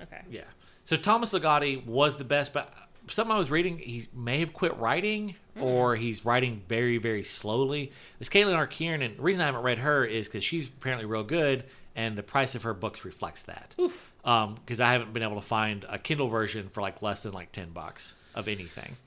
Okay. 0.01 0.21
Yeah. 0.29 0.43
So 0.91 0.97
Thomas 0.97 1.31
Ligotti 1.31 1.85
was 1.85 2.17
the 2.17 2.25
best, 2.25 2.51
but 2.51 2.73
something 3.09 3.33
I 3.33 3.39
was 3.39 3.49
reading, 3.49 3.77
he 3.77 4.09
may 4.13 4.41
have 4.41 4.51
quit 4.51 4.75
writing 4.75 5.35
or 5.57 5.95
he's 5.95 6.25
writing 6.25 6.63
very, 6.67 6.97
very 6.97 7.23
slowly. 7.23 7.93
This 8.19 8.27
Caitlin 8.27 8.57
R. 8.57 8.69
and 8.91 9.17
the 9.17 9.21
reason 9.21 9.41
I 9.41 9.45
haven't 9.45 9.61
read 9.61 9.77
her 9.77 10.03
is 10.03 10.27
because 10.27 10.43
she's 10.43 10.67
apparently 10.67 11.05
real 11.05 11.23
good 11.23 11.63
and 11.95 12.17
the 12.17 12.23
price 12.23 12.55
of 12.55 12.63
her 12.63 12.73
books 12.73 13.05
reflects 13.05 13.43
that. 13.43 13.73
Because 14.21 14.81
I 14.81 14.91
haven't 14.91 15.13
been 15.13 15.23
able 15.23 15.39
to 15.39 15.47
find 15.47 15.85
a 15.87 15.97
Kindle 15.97 16.27
version 16.27 16.67
for 16.67 16.81
like 16.81 17.01
less 17.01 17.23
than 17.23 17.31
like 17.31 17.53
10 17.53 17.69
bucks 17.69 18.15
of 18.35 18.49
anything. 18.49 18.97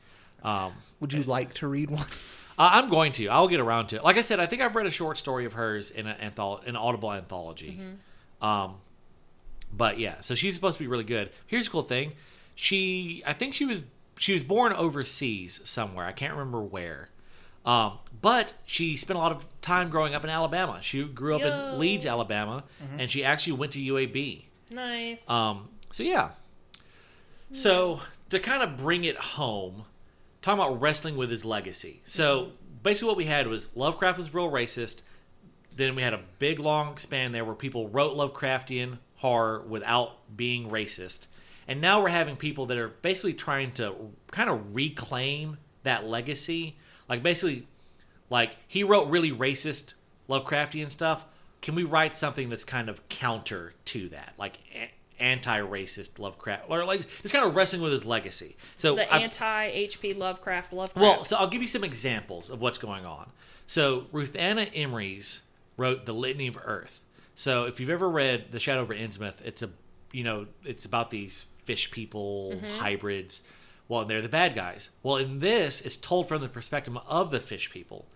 Um, 0.42 0.72
Would 1.00 1.12
you 1.12 1.22
like 1.24 1.52
to 1.56 1.68
read 1.68 1.90
one? 1.90 2.06
uh, 2.58 2.70
I'm 2.72 2.88
going 2.88 3.12
to. 3.12 3.28
I'll 3.28 3.46
get 3.48 3.60
around 3.60 3.88
to 3.88 3.96
it. 3.96 4.04
Like 4.04 4.16
I 4.16 4.22
said, 4.22 4.40
I 4.40 4.46
think 4.46 4.62
I've 4.62 4.74
read 4.74 4.86
a 4.86 4.90
short 4.90 5.18
story 5.18 5.44
of 5.44 5.52
hers 5.52 5.90
in 5.90 6.06
an 6.06 6.32
antholo- 6.32 6.66
an 6.66 6.76
Audible 6.76 7.12
anthology. 7.12 7.78
Um, 8.40 8.76
But 9.76 9.98
yeah, 9.98 10.20
so 10.20 10.34
she's 10.34 10.54
supposed 10.54 10.76
to 10.78 10.82
be 10.84 10.88
really 10.88 11.04
good. 11.04 11.30
Here's 11.46 11.66
a 11.66 11.70
cool 11.70 11.82
thing. 11.82 12.12
She 12.54 13.22
I 13.26 13.32
think 13.32 13.54
she 13.54 13.64
was 13.64 13.82
she 14.16 14.32
was 14.32 14.42
born 14.42 14.72
overseas 14.72 15.60
somewhere. 15.64 16.06
I 16.06 16.12
can't 16.12 16.32
remember 16.32 16.60
where. 16.60 17.08
Um, 17.66 17.98
but 18.20 18.52
she 18.66 18.96
spent 18.96 19.18
a 19.18 19.20
lot 19.22 19.32
of 19.32 19.46
time 19.62 19.88
growing 19.88 20.14
up 20.14 20.22
in 20.22 20.28
Alabama. 20.30 20.78
She 20.82 21.02
grew 21.04 21.34
up 21.34 21.40
Yo. 21.40 21.46
in 21.48 21.78
Leeds, 21.78 22.04
Alabama, 22.06 22.64
Mm-hmm. 22.84 23.00
and 23.00 23.10
she 23.10 23.24
actually 23.24 23.54
went 23.54 23.72
to 23.72 23.78
UAB. 23.80 24.42
Nice. 24.70 25.28
Um, 25.30 25.68
so 25.90 26.02
yeah. 26.02 26.30
So 27.52 28.00
to 28.30 28.38
kind 28.38 28.62
of 28.62 28.76
bring 28.76 29.04
it 29.04 29.16
home, 29.16 29.84
talking 30.42 30.62
about 30.62 30.80
wrestling 30.80 31.16
with 31.16 31.30
his 31.30 31.44
legacy. 31.44 32.02
So 32.06 32.52
basically, 32.82 33.08
what 33.08 33.16
we 33.16 33.24
had 33.26 33.46
was 33.46 33.68
Lovecraft 33.74 34.18
was 34.18 34.34
real 34.34 34.50
racist. 34.50 34.98
Then 35.74 35.94
we 35.96 36.02
had 36.02 36.14
a 36.14 36.20
big 36.38 36.58
long 36.60 36.98
span 36.98 37.32
there 37.32 37.44
where 37.44 37.54
people 37.54 37.88
wrote 37.88 38.16
Lovecraftian 38.16 38.98
horror 39.24 39.64
without 39.66 40.36
being 40.36 40.68
racist. 40.68 41.28
And 41.66 41.80
now 41.80 42.02
we're 42.02 42.10
having 42.10 42.36
people 42.36 42.66
that 42.66 42.76
are 42.76 42.88
basically 42.88 43.32
trying 43.32 43.72
to 43.72 43.94
kind 44.30 44.50
of 44.50 44.74
reclaim 44.74 45.56
that 45.82 46.04
legacy. 46.06 46.76
Like 47.08 47.22
basically, 47.22 47.66
like 48.28 48.56
he 48.68 48.84
wrote 48.84 49.08
really 49.08 49.32
racist 49.32 49.94
Lovecraftian 50.28 50.90
stuff. 50.90 51.24
Can 51.62 51.74
we 51.74 51.84
write 51.84 52.14
something 52.14 52.50
that's 52.50 52.64
kind 52.64 52.90
of 52.90 53.08
counter 53.08 53.72
to 53.86 54.10
that, 54.10 54.34
like 54.36 54.58
anti-racist 55.18 56.18
Lovecraft, 56.18 56.64
or 56.68 56.84
like 56.84 57.00
just 57.22 57.32
kind 57.32 57.46
of 57.46 57.56
wrestling 57.56 57.80
with 57.80 57.92
his 57.92 58.04
legacy? 58.04 58.56
So 58.76 58.96
the 58.96 59.12
I've- 59.12 59.24
anti 59.24 59.64
H.P. 59.68 60.12
Lovecraft 60.12 60.70
Lovecraft. 60.74 61.02
well, 61.02 61.24
so 61.24 61.38
I'll 61.38 61.48
give 61.48 61.62
you 61.62 61.68
some 61.68 61.82
examples 61.82 62.50
of 62.50 62.60
what's 62.60 62.76
going 62.76 63.06
on. 63.06 63.30
So 63.66 64.04
Ruth 64.12 64.36
Anna 64.36 64.64
Emery's 64.74 65.40
wrote 65.78 66.04
The 66.04 66.12
Litany 66.12 66.46
of 66.48 66.58
Earth. 66.62 67.00
So 67.34 67.64
if 67.64 67.80
you've 67.80 67.90
ever 67.90 68.08
read 68.08 68.52
The 68.52 68.60
Shadow 68.60 68.80
over 68.80 68.94
Innsmouth, 68.94 69.40
it's 69.44 69.62
a 69.62 69.70
you 70.12 70.24
know 70.24 70.46
it's 70.64 70.84
about 70.84 71.10
these 71.10 71.46
fish 71.64 71.90
people 71.90 72.54
hybrids. 72.78 73.42
Well, 73.88 74.04
they're 74.06 74.22
the 74.22 74.28
bad 74.28 74.54
guys. 74.54 74.90
Well, 75.02 75.16
in 75.16 75.40
this, 75.40 75.80
it's 75.82 75.96
told 75.96 76.26
from 76.28 76.40
the 76.40 76.48
perspective 76.48 76.96
of 77.06 77.30
the 77.30 77.40
fish 77.40 77.70
people, 77.70 78.06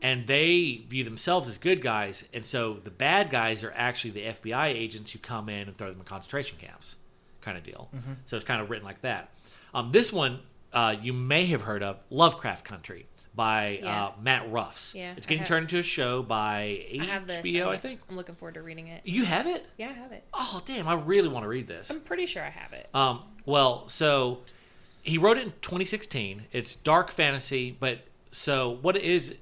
and 0.00 0.26
they 0.26 0.82
view 0.88 1.04
themselves 1.04 1.48
as 1.48 1.58
good 1.58 1.82
guys, 1.82 2.24
and 2.32 2.46
so 2.46 2.78
the 2.82 2.90
bad 2.90 3.28
guys 3.30 3.62
are 3.62 3.72
actually 3.76 4.12
the 4.12 4.22
FBI 4.22 4.68
agents 4.68 5.10
who 5.10 5.18
come 5.18 5.48
in 5.50 5.68
and 5.68 5.76
throw 5.76 5.90
them 5.90 5.98
in 5.98 6.04
concentration 6.04 6.56
camps, 6.58 6.96
kind 7.42 7.58
of 7.58 7.64
deal. 7.64 7.90
So 8.24 8.36
it's 8.36 8.46
kind 8.46 8.62
of 8.62 8.70
written 8.70 8.86
like 8.86 9.02
that. 9.02 9.30
Um, 9.74 9.90
this 9.92 10.12
one 10.12 10.40
uh, 10.72 10.94
you 11.02 11.12
may 11.12 11.44
have 11.46 11.62
heard 11.62 11.82
of, 11.82 11.98
Lovecraft 12.08 12.64
Country 12.64 13.06
by 13.34 13.80
Yeah. 13.82 14.04
uh, 14.06 14.12
Matt 14.20 14.50
Ruffs. 14.52 14.94
Yeah, 14.94 15.14
it's 15.16 15.26
getting 15.26 15.38
have- 15.40 15.48
turned 15.48 15.64
into 15.64 15.78
a 15.78 15.82
show 15.82 16.22
by 16.22 16.86
I 17.00 17.04
have 17.04 17.26
this. 17.26 17.38
HBO, 17.38 17.68
I 17.68 17.72
I'm- 17.72 17.80
think. 17.80 18.00
I'm 18.10 18.16
looking 18.16 18.34
forward 18.34 18.54
to 18.54 18.62
reading 18.62 18.88
it. 18.88 19.02
You 19.04 19.24
have 19.24 19.46
it? 19.46 19.66
Yeah, 19.78 19.88
I 19.90 19.92
have 19.92 20.12
it. 20.12 20.24
Oh, 20.34 20.62
damn! 20.66 20.86
I 20.86 20.94
really 20.94 21.28
want 21.28 21.44
to 21.44 21.48
read 21.48 21.66
this. 21.66 21.90
I'm 21.90 22.00
pretty 22.00 22.26
sure 22.26 22.42
I 22.44 22.50
have 22.50 22.72
it. 22.72 22.88
Um, 22.94 23.22
well, 23.46 23.88
so 23.88 24.40
he 25.02 25.18
wrote 25.18 25.38
it 25.38 25.44
in 25.44 25.52
2016. 25.62 26.44
It's 26.52 26.76
dark 26.76 27.10
fantasy, 27.10 27.76
but 27.78 28.00
so 28.30 28.68
what 28.82 28.96
it 28.96 29.02
is 29.02 29.34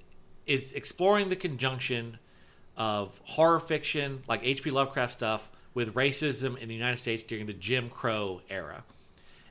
is 0.46 0.72
exploring 0.72 1.29
the 1.29 1.37
conjunction 1.37 2.18
of 2.76 3.20
horror 3.24 3.61
fiction, 3.61 4.22
like 4.26 4.40
H.P. 4.42 4.70
Lovecraft 4.70 5.12
stuff, 5.12 5.50
with 5.74 5.94
racism 5.94 6.57
in 6.59 6.68
the 6.68 6.74
United 6.74 6.96
States 6.96 7.22
during 7.22 7.46
the 7.46 7.53
Jim 7.53 7.90
Crow 7.90 8.40
era. 8.48 8.85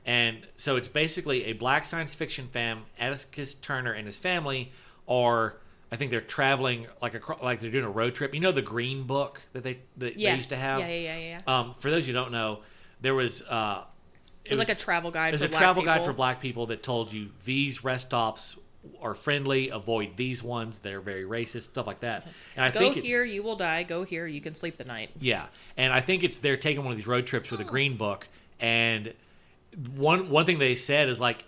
And 0.06 0.46
so 0.56 0.76
it's 0.76 0.88
basically 0.88 1.44
a 1.44 1.52
black 1.52 1.84
science 1.84 2.14
fiction 2.14 2.48
fam. 2.52 2.84
Atticus 2.98 3.54
Turner 3.54 3.92
and 3.92 4.06
his 4.06 4.18
family 4.18 4.72
are, 5.08 5.56
I 5.92 5.96
think 5.96 6.10
they're 6.10 6.20
traveling 6.20 6.86
like 7.02 7.14
a 7.14 7.44
like 7.44 7.60
they're 7.60 7.70
doing 7.70 7.84
a 7.84 7.90
road 7.90 8.14
trip. 8.14 8.34
You 8.34 8.40
know 8.40 8.52
the 8.52 8.62
Green 8.62 9.04
Book 9.04 9.42
that 9.52 9.62
they 9.62 9.78
that 9.98 10.16
yeah. 10.16 10.30
they 10.30 10.36
used 10.36 10.50
to 10.50 10.56
have. 10.56 10.80
Yeah, 10.80 10.88
yeah, 10.88 11.16
yeah, 11.16 11.40
yeah. 11.46 11.58
Um, 11.60 11.74
for 11.78 11.90
those 11.90 12.06
who 12.06 12.12
don't 12.12 12.32
know, 12.32 12.60
there 13.00 13.14
was 13.14 13.42
uh, 13.42 13.84
it 14.44 14.50
was 14.50 14.58
like 14.58 14.68
a 14.68 14.74
travel 14.74 15.10
guide. 15.10 15.28
it 15.28 15.32
was 15.32 15.40
for 15.42 15.46
a 15.46 15.50
black 15.50 15.60
travel 15.60 15.82
guide 15.82 15.98
people. 15.98 16.06
for 16.06 16.12
black 16.12 16.40
people 16.40 16.66
that 16.66 16.82
told 16.82 17.12
you 17.12 17.30
these 17.44 17.84
rest 17.84 18.08
stops 18.08 18.56
are 19.02 19.14
friendly, 19.14 19.68
avoid 19.68 20.16
these 20.16 20.42
ones, 20.42 20.78
they're 20.78 21.00
very 21.00 21.24
racist, 21.24 21.64
stuff 21.64 21.86
like 21.86 22.00
that. 22.00 22.26
And 22.56 22.64
I 22.64 22.70
Go 22.70 22.80
think 22.80 22.96
here, 22.96 23.24
you 23.24 23.42
will 23.42 23.56
die. 23.56 23.82
Go 23.82 24.04
here, 24.04 24.26
you 24.26 24.40
can 24.40 24.54
sleep 24.54 24.76
the 24.76 24.84
night. 24.84 25.10
yeah, 25.20 25.46
and 25.76 25.92
I 25.92 26.00
think 26.00 26.24
it's 26.24 26.38
they're 26.38 26.56
taking 26.56 26.82
one 26.82 26.92
of 26.92 26.96
these 26.96 27.06
road 27.06 27.26
trips 27.26 27.50
with 27.50 27.60
a 27.60 27.64
green 27.70 27.96
book, 27.96 28.28
and 28.58 29.12
one 29.96 30.30
one 30.30 30.46
thing 30.46 30.58
they 30.58 30.76
said 30.76 31.08
is 31.08 31.20
like, 31.20 31.44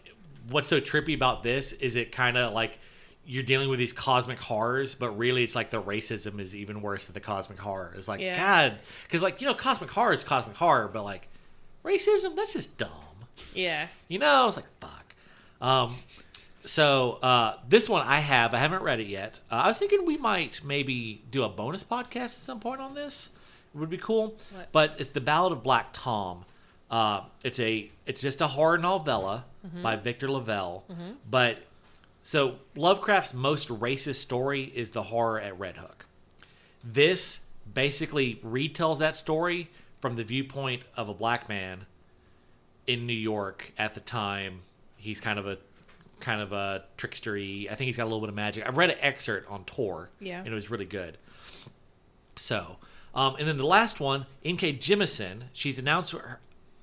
what's 0.51 0.69
so 0.69 0.81
trippy 0.81 1.15
about 1.15 1.43
this 1.43 1.73
is 1.73 1.97
it 1.97 2.13
kind 2.13 2.37
of 2.37 2.53
like 2.53 2.79
you're 3.25 3.43
dealing 3.45 3.69
with 3.69 3.79
these 3.79 3.93
cosmic 3.93 4.39
horrors, 4.39 4.95
but 4.95 5.11
really 5.17 5.43
it's 5.45 5.55
like 5.55 5.71
the 5.71 5.81
racism 5.81 6.41
is 6.41 6.55
even 6.55 6.83
worse 6.83 7.07
than 7.07 7.15
the 7.15 7.21
cosmic 7.21 7.59
horror. 7.59 7.95
It's 7.97 8.09
like 8.09 8.21
Yeah. 8.21 8.37
God, 8.37 8.79
because 9.05 9.23
like 9.23 9.41
you 9.41 9.47
know 9.47 9.55
cosmic 9.55 9.91
horror 9.91 10.13
is 10.13 10.25
cosmic 10.25 10.57
horror, 10.57 10.89
but 10.93 11.05
like 11.05 11.29
racism 11.85 12.35
that's 12.37 12.53
just 12.53 12.77
dumb. 12.79 12.91
Yeah. 13.55 13.89
You 14.09 14.19
know, 14.19 14.49
it's 14.49 14.57
like 14.57 14.67
fuck. 14.81 15.15
Um, 15.61 15.95
so 16.65 17.19
uh, 17.23 17.57
this 17.69 17.89
one 17.89 18.07
I 18.07 18.19
have. 18.19 18.55
I 18.55 18.59
haven't 18.59 18.83
read 18.83 19.01
it 19.01 19.07
yet. 19.07 19.41
Uh, 19.51 19.57
I 19.57 19.69
was 19.69 19.79
thinking 19.79 20.05
we 20.05 20.17
might 20.17 20.61
maybe 20.65 21.23
do 21.31 21.43
a 21.45 21.49
bonus 21.49 21.83
podcast 21.85 22.37
at 22.37 22.43
some 22.43 22.61
point 22.61 22.81
on 22.81 22.95
this. 22.95 23.31
It 23.75 23.79
would 23.79 23.91
be 23.91 23.99
cool. 23.99 24.37
What? 24.53 24.71
But 24.73 24.95
it's 24.99 25.11
the 25.11 25.21
Ballad 25.21 25.53
of 25.53 25.63
Black 25.63 25.89
Tom. 25.93 26.45
Uh, 26.93 27.23
it's 27.43 27.59
a 27.59 27.91
it's 28.07 28.21
just 28.21 28.41
a 28.43 28.47
horror 28.49 28.77
novella 28.79 29.45
by 29.83 29.97
Victor 29.97 30.31
LaValle. 30.31 30.83
But 31.29 31.59
so 32.23 32.57
Lovecraft's 32.77 33.33
most 33.35 33.69
racist 33.69 34.17
story 34.17 34.65
is 34.75 34.91
the 34.91 35.05
horror 35.05 35.41
at 35.41 35.59
Red 35.59 35.79
Hook. 35.79 36.05
This 36.85 37.41
basically 37.73 38.37
retells 38.45 38.99
that 38.99 39.17
story 39.17 39.71
from 40.01 40.17
the 40.17 40.25
viewpoint 40.25 40.85
of 40.97 41.09
a 41.09 41.15
black 41.15 41.49
man 41.49 41.87
in 42.87 43.07
New 43.07 43.13
York 43.15 43.73
at 43.79 43.95
the 43.95 44.01
time. 44.01 44.61
He's 44.97 45.21
kind 45.21 45.39
of 45.39 45.47
a 45.47 45.57
kind 46.21 46.41
of 46.43 46.53
a 46.53 46.85
trickstery. 46.99 47.71
I 47.71 47.75
think 47.75 47.87
he's 47.87 47.97
got 47.97 48.03
a 48.05 48.11
little 48.11 48.21
bit 48.21 48.29
of 48.29 48.35
magic. 48.35 48.67
I've 48.67 48.77
read 48.77 48.91
an 48.91 48.99
excerpt 49.01 49.51
on 49.51 49.65
Tor, 49.65 50.11
Yeah. 50.21 50.39
and 50.39 50.49
it 50.49 50.55
was 50.55 50.71
really 50.71 50.85
good. 50.85 51.17
So, 52.37 52.77
um, 53.15 53.37
and 53.39 53.49
then 53.49 53.57
the 53.57 53.67
last 53.67 53.99
one, 54.01 54.27
N.K. 54.45 54.75
Jemisin, 54.75 55.45
she's 55.53 55.79
announced. 55.79 56.13
Her, 56.13 56.39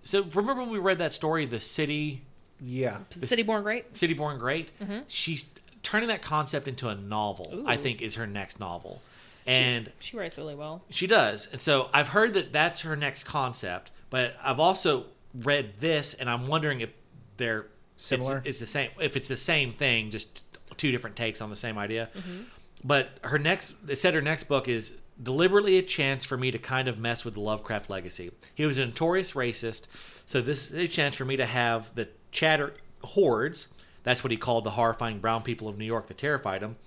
so 0.09 0.23
remember 0.33 0.61
when 0.63 0.71
we 0.71 0.79
read 0.79 0.97
that 0.99 1.11
story, 1.11 1.45
the 1.45 1.59
city, 1.59 2.23
Yeah. 2.59 2.99
The 3.11 3.27
City 3.27 3.43
Born 3.43 3.63
Great. 3.63 3.95
City 3.97 4.13
Born 4.13 4.39
Great? 4.39 4.71
Mm-hmm. 4.81 4.99
She's 5.07 5.45
turning 5.83 6.09
that 6.09 6.21
concept 6.21 6.67
into 6.67 6.89
a 6.89 6.95
novel. 6.95 7.63
I 7.67 7.77
think 7.77 8.01
is 8.01 8.15
her 8.15 8.25
next 8.27 8.59
novel, 8.59 9.01
She's- 9.45 9.59
and 9.61 9.91
she 9.99 10.17
writes 10.17 10.37
really 10.37 10.55
well. 10.55 10.81
she 10.89 11.07
does. 11.07 11.47
And 11.51 11.61
so 11.61 11.89
I've 11.93 12.09
heard 12.09 12.33
that 12.33 12.51
that's 12.51 12.81
her 12.81 12.95
next 12.95 13.23
concept, 13.23 13.91
but 14.09 14.35
I've 14.43 14.59
also 14.59 15.05
read 15.33 15.77
this 15.79 16.13
and 16.15 16.29
I'm 16.29 16.47
wondering 16.47 16.81
if 16.81 16.89
they're 17.37 17.67
Similar? 17.97 18.37
It's, 18.39 18.47
it's 18.47 18.59
the 18.59 18.65
same 18.65 18.89
if 19.01 19.15
it's 19.17 19.27
the 19.27 19.35
same 19.37 19.73
thing, 19.73 20.09
just 20.09 20.41
two 20.77 20.89
different 20.91 21.15
takes 21.17 21.41
on 21.41 21.49
the 21.49 21.55
same 21.57 21.77
idea. 21.77 22.07
Mm-hmm. 22.17 22.43
But 22.83 23.09
her 23.23 23.37
next 23.37 23.73
it 23.89 23.97
said 23.99 24.13
her 24.15 24.21
next 24.21 24.45
book 24.45 24.67
is 24.69 24.95
deliberately 25.21 25.77
a 25.77 25.82
chance 25.82 26.23
for 26.23 26.38
me 26.38 26.51
to 26.51 26.58
kind 26.58 26.88
of 26.88 26.99
mess 26.99 27.25
with 27.25 27.34
the 27.34 27.39
Lovecraft 27.39 27.89
legacy. 27.89 28.32
He 28.55 28.65
was 28.65 28.77
a 28.77 28.86
notorious 28.86 29.32
racist, 29.32 29.84
so 30.25 30.41
this 30.41 30.71
is 30.71 30.77
a 30.77 30.88
chance 30.88 31.15
for 31.15 31.25
me 31.25 31.36
to 31.38 31.45
have 31.45 31.93
the 31.95 32.08
chatter 32.32 32.73
hordes. 33.03 33.67
That's 34.03 34.23
what 34.23 34.32
he 34.32 34.38
called 34.38 34.63
the 34.63 34.71
horrifying 34.71 35.19
brown 35.19 35.43
people 35.43 35.67
of 35.67 35.77
New 35.77 35.86
York 35.86 36.08
that 36.08 36.17
terrified 36.17 36.62
him 36.62 36.77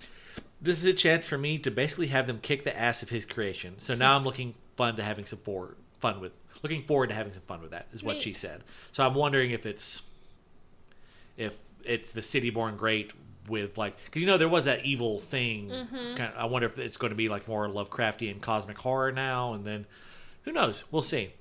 this 0.63 0.79
is 0.79 0.85
a 0.85 0.93
chance 0.93 1.27
for 1.27 1.37
me 1.37 1.59
to 1.59 1.71
basically 1.71 2.07
have 2.07 2.29
them 2.29 2.39
kick 2.41 2.63
the 2.63 2.79
ass 2.79 3.03
of 3.03 3.11
his 3.11 3.27
creation. 3.27 3.75
So 3.79 3.95
now 3.97 4.17
I'm 4.17 4.23
looking 4.23 4.55
fun 4.77 4.95
to 4.97 5.03
having 5.03 5.27
some 5.27 5.41
for, 5.41 5.75
fun 5.99 6.21
with 6.21 6.33
looking 6.63 6.85
forward 6.85 7.09
to 7.09 7.15
having 7.15 7.33
some 7.33 7.43
fun 7.43 7.61
with 7.61 7.73
that 7.73 7.89
is 7.93 8.03
what 8.03 8.19
she 8.19 8.33
said. 8.33 8.63
So 8.93 9.05
I'm 9.05 9.15
wondering 9.15 9.51
if 9.51 9.67
it's 9.67 10.03
if 11.37 11.59
it's 11.85 12.11
the 12.11 12.23
city 12.23 12.51
born 12.51 12.77
great 12.77 13.13
with 13.49 13.77
like 13.77 13.97
because 14.05 14.23
you 14.23 14.29
know 14.29 14.39
there 14.39 14.49
was 14.49 14.65
that 14.65 14.85
evil 14.85 15.21
thing. 15.21 15.69
Mm-hmm. 15.69 16.17
Kind 16.17 16.33
of, 16.33 16.37
I 16.37 16.45
wonder 16.45 16.67
if 16.69 16.79
it's 16.79 16.97
going 16.97 17.11
to 17.11 17.17
be 17.17 17.29
like 17.29 17.49
more 17.49 17.67
Lovecraftian 17.69 18.41
cosmic 18.41 18.79
horror 18.79 19.13
now, 19.13 19.55
and 19.55 19.65
then 19.65 19.87
who 20.43 20.53
knows? 20.53 20.85
We'll 20.91 21.03
see. 21.03 21.33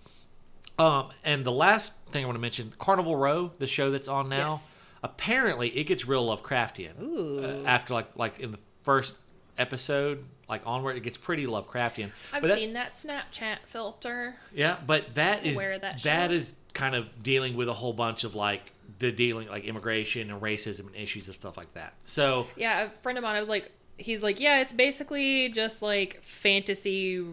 Um, 0.80 1.10
and 1.24 1.46
the 1.46 1.52
last 1.52 1.94
thing 2.10 2.24
I 2.24 2.26
want 2.28 2.38
to 2.38 2.42
mention, 2.42 2.74
Carnival 2.80 3.16
Row, 3.16 3.52
the 3.60 3.68
show 3.68 3.92
that's 3.92 4.08
on 4.08 4.30
now. 4.30 4.50
Yes. 4.50 4.80
Apparently, 5.04 5.70
it 5.70 5.86
gets 5.86 6.06
real 6.06 6.26
Lovecraftian 6.26 7.02
Ooh. 7.02 7.44
uh, 7.44 7.68
after 7.68 7.94
like 7.94 8.08
like 8.16 8.40
in 8.40 8.52
the 8.52 8.60
first 8.84 9.16
episode, 9.58 10.24
like 10.48 10.62
onward, 10.66 10.98
it 10.98 11.02
gets 11.02 11.18
pretty 11.18 11.46
Lovecraftian. 11.46 12.12
I've 12.32 12.44
that- 12.44 12.58
seen 12.58 12.74
that 12.74 12.92
Snapchat 12.92 13.58
filter. 13.68 14.36
yeah, 14.54 14.78
but 14.86 15.16
that 15.16 15.46
is 15.46 15.58
that 15.58 16.04
that 16.04 16.32
is 16.32 16.56
kind 16.74 16.96
of 16.96 17.22
dealing 17.22 17.56
with 17.56 17.68
a 17.68 17.74
whole 17.74 17.94
bunch 17.94 18.24
of 18.24 18.36
like 18.36 18.72
the 19.00 19.12
dealing 19.12 19.48
like 19.48 19.64
immigration 19.66 20.30
and 20.32 20.42
racism 20.42 20.88
and 20.88 20.96
issues 20.96 21.28
of 21.28 21.36
stuff 21.36 21.58
like 21.58 21.74
that. 21.74 21.94
So 22.04 22.48
Yeah, 22.56 22.84
a 22.84 22.90
friend 23.02 23.18
of 23.18 23.24
mine, 23.24 23.36
I 23.36 23.40
was 23.40 23.50
like, 23.50 23.72
he's 23.98 24.24
like, 24.24 24.40
yeah, 24.40 24.62
it's 24.62 24.74
basically 24.74 25.50
just 25.50 25.82
like 25.82 26.22
fantasy 26.24 27.24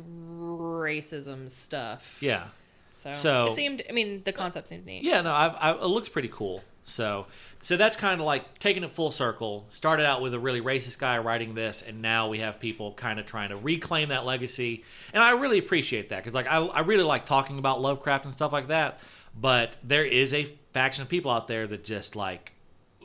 racism 0.48 1.50
stuff. 1.50 2.16
yeah, 2.20 2.48
So, 2.94 3.12
So- 3.12 3.46
it 3.46 3.54
seemed, 3.54 3.82
I 3.88 3.92
mean, 3.92 4.22
the 4.24 4.32
concept 4.32 4.68
seems 4.68 4.84
neat. 4.86 5.02
yeah, 5.04 5.20
no, 5.20 5.32
I've, 5.32 5.54
I, 5.58 5.72
it 5.72 5.84
looks 5.86 6.08
pretty 6.08 6.28
cool. 6.32 6.62
So, 6.84 7.26
so 7.60 7.76
that's 7.76 7.96
kind 7.96 8.18
of 8.18 8.26
like 8.26 8.58
taking 8.60 8.82
it 8.82 8.90
full 8.90 9.10
circle. 9.10 9.66
Started 9.70 10.06
out 10.06 10.22
with 10.22 10.32
a 10.32 10.38
really 10.38 10.62
racist 10.62 10.96
guy 10.98 11.18
writing 11.18 11.54
this, 11.54 11.82
and 11.86 12.00
now 12.00 12.28
we 12.28 12.38
have 12.38 12.58
people 12.58 12.94
kind 12.94 13.20
of 13.20 13.26
trying 13.26 13.50
to 13.50 13.56
reclaim 13.56 14.08
that 14.08 14.24
legacy. 14.24 14.84
And 15.12 15.22
I 15.22 15.32
really 15.32 15.58
appreciate 15.58 16.08
that 16.08 16.16
because, 16.16 16.32
like, 16.34 16.46
I, 16.46 16.56
I 16.56 16.80
really 16.80 17.02
like 17.04 17.26
talking 17.26 17.58
about 17.58 17.82
Lovecraft 17.82 18.24
and 18.24 18.32
stuff 18.34 18.54
like 18.54 18.68
that. 18.68 19.00
But 19.40 19.76
there 19.82 20.04
is 20.04 20.32
a 20.34 20.44
faction 20.72 21.02
of 21.02 21.08
people 21.08 21.30
out 21.30 21.46
there 21.48 21.66
that 21.66 21.84
just 21.84 22.16
like, 22.16 22.52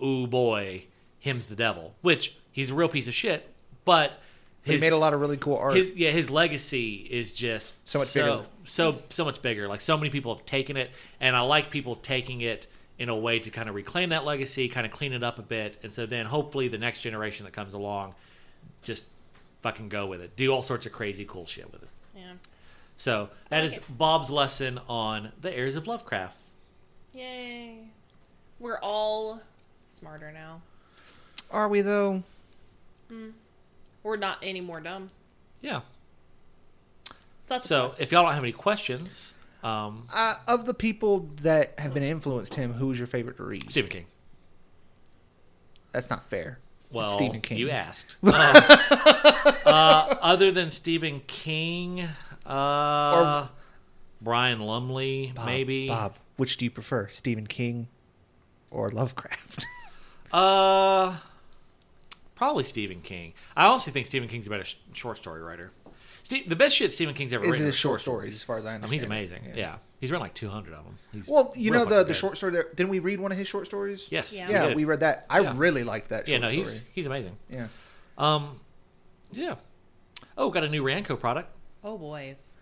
ooh 0.03 0.27
boy, 0.27 0.85
him's 1.19 1.45
the 1.47 1.55
devil, 1.55 1.93
which 2.01 2.35
he's 2.51 2.69
a 2.69 2.73
real 2.73 2.89
piece 2.89 3.07
of 3.07 3.13
shit. 3.13 3.49
But 3.85 4.19
He 4.63 4.77
made 4.77 4.93
a 4.93 4.97
lot 4.97 5.13
of 5.13 5.19
really 5.21 5.37
cool 5.37 5.57
art. 5.57 5.75
his 5.75 5.89
yeah 5.91 6.11
his 6.11 6.29
legacy 6.29 6.95
is 7.11 7.31
just 7.33 7.75
So 7.89 7.99
much 7.99 8.07
so, 8.07 8.37
bigger. 8.37 8.45
so 8.63 8.97
so 9.09 9.25
much 9.25 9.41
bigger 9.41 9.67
like 9.67 9.81
so 9.81 9.97
many 9.97 10.09
people 10.09 10.33
have 10.33 10.45
taken 10.45 10.77
it 10.77 10.89
and 11.19 11.35
i 11.35 11.41
like 11.41 11.69
people 11.69 11.97
taking 11.97 12.39
it 12.39 12.67
in 12.97 13.09
a 13.09 13.15
way 13.15 13.39
to 13.39 13.49
kind 13.49 13.67
of 13.67 13.75
reclaim 13.75 14.09
that 14.11 14.23
legacy 14.23 14.69
kind 14.69 14.85
of 14.85 14.91
clean 14.93 15.11
it 15.11 15.21
up 15.21 15.37
a 15.37 15.41
bit 15.41 15.77
and 15.83 15.91
so 15.93 16.05
then 16.05 16.25
hopefully 16.25 16.69
the 16.69 16.77
next 16.77 17.01
generation 17.01 17.43
that 17.43 17.51
comes 17.51 17.73
along 17.73 18.15
just 18.83 19.03
fucking 19.61 19.89
go 19.89 20.05
with 20.05 20.21
it 20.21 20.33
do 20.37 20.49
all 20.49 20.63
sorts 20.63 20.85
of 20.85 20.93
crazy 20.93 21.25
cool 21.25 21.45
shit 21.45 21.69
with 21.73 21.83
it 21.83 21.89
Yeah. 22.15 22.31
So 22.97 23.29
that 23.49 23.57
like 23.61 23.65
is 23.71 23.77
it. 23.77 23.83
bob's 23.97 24.29
lesson 24.29 24.79
on 24.87 25.31
the 25.41 25.51
heirs 25.55 25.75
of 25.75 25.87
lovecraft 25.87 26.37
Yay. 27.13 27.77
We're 28.59 28.79
all 28.79 29.41
smarter 29.87 30.31
now. 30.31 30.61
Are 31.51 31.67
we 31.69 31.81
though? 31.81 32.23
We're 34.01 34.17
not 34.17 34.39
any 34.41 34.61
more 34.61 34.79
dumb. 34.79 35.11
yeah 35.61 35.81
So 37.05 37.13
that's 37.47 37.67
so 37.67 37.91
if 37.99 38.11
y'all 38.11 38.23
don't 38.23 38.33
have 38.33 38.43
any 38.43 38.51
questions 38.51 39.33
um 39.63 40.07
Uh, 40.11 40.35
of 40.47 40.65
the 40.65 40.73
people 40.73 41.29
that 41.43 41.77
have 41.79 41.93
been 41.93 42.03
influenced 42.03 42.55
him, 42.55 42.73
who's 42.73 42.97
your 42.97 43.07
favorite 43.07 43.37
to 43.37 43.43
read? 43.43 43.69
stephen 43.69 43.89
king 43.91 44.05
That's 45.91 46.09
not 46.09 46.23
fair. 46.23 46.59
It's 46.85 46.93
Well, 46.95 47.09
Stephen 47.09 47.41
King. 47.41 47.57
you 47.59 47.69
asked. 47.69 48.17
Um, 48.23 48.33
uh, 49.65 50.15
other 50.21 50.51
than 50.51 50.69
Stephen 50.71 51.21
King, 51.27 52.07
uh, 52.45 53.47
Brian 54.21 54.59
Lumley, 54.59 55.31
Bob, 55.35 55.45
maybe. 55.45 55.87
Bob, 55.87 56.15
which 56.37 56.57
do 56.57 56.65
you 56.65 56.71
prefer, 56.71 57.07
Stephen 57.09 57.47
King 57.47 57.87
or 58.71 58.89
Lovecraft? 58.89 59.65
Uh, 60.31 61.15
probably 62.33 62.63
Stephen 62.63 63.01
King. 63.01 63.33
I 63.55 63.67
honestly 63.67 63.93
think 63.93 64.07
Stephen 64.07 64.27
King's 64.27 64.47
a 64.47 64.49
better 64.49 64.63
sh- 64.63 64.77
short 64.93 65.17
story 65.17 65.43
writer. 65.43 65.71
Ste- 66.23 66.49
the 66.49 66.55
best 66.55 66.75
shit 66.75 66.91
Stephen 66.91 67.13
King's 67.13 67.33
ever 67.33 67.43
Is 67.45 67.51
written 67.51 67.67
his 67.67 67.75
are 67.75 67.77
short 67.77 68.01
stories, 68.01 68.33
as 68.37 68.41
far 68.41 68.57
as 68.57 68.65
I 68.65 68.73
I 68.73 68.77
mean, 68.79 68.89
he's 68.91 69.03
amazing. 69.03 69.43
Yeah. 69.53 69.75
he's 70.01 70.09
written 70.09 70.23
like 70.23 70.33
200 70.33 70.73
of 70.73 70.85
them. 70.85 70.97
He's 71.11 71.27
Well, 71.29 71.53
you 71.55 71.69
know 71.69 71.85
the 71.85 71.97
the 71.99 72.03
good. 72.05 72.15
short 72.15 72.37
story. 72.37 72.51
There, 72.53 72.65
didn't 72.75 72.89
we 72.89 72.97
read 72.97 73.19
one 73.19 73.31
of 73.31 73.37
his 73.37 73.47
short 73.47 73.67
stories? 73.67 74.07
Yes. 74.09 74.33
Yeah. 74.33 74.49
Yeah, 74.49 74.67
did. 74.69 74.75
we 74.75 74.85
read 74.85 75.01
that. 75.01 75.27
I 75.29 75.41
Yeah. 75.41 75.53
really 75.55 75.83
liked 75.83 76.09
that 76.09 76.27
Yeah, 76.27 76.37
short 76.39 76.49
no, 76.51 76.57
he's 76.57 76.81
he's 76.93 77.05
amazing. 77.05 77.37
Yeah. 77.51 77.67
Um, 78.17 78.59
yeah. 79.31 79.55
Oh, 80.35 80.49
got 80.49 80.63
a 80.63 80.69
new 80.69 80.81
Ranco 80.83 81.19
product: 81.19 81.51
oh, 81.83 81.97
boys. 81.97 82.57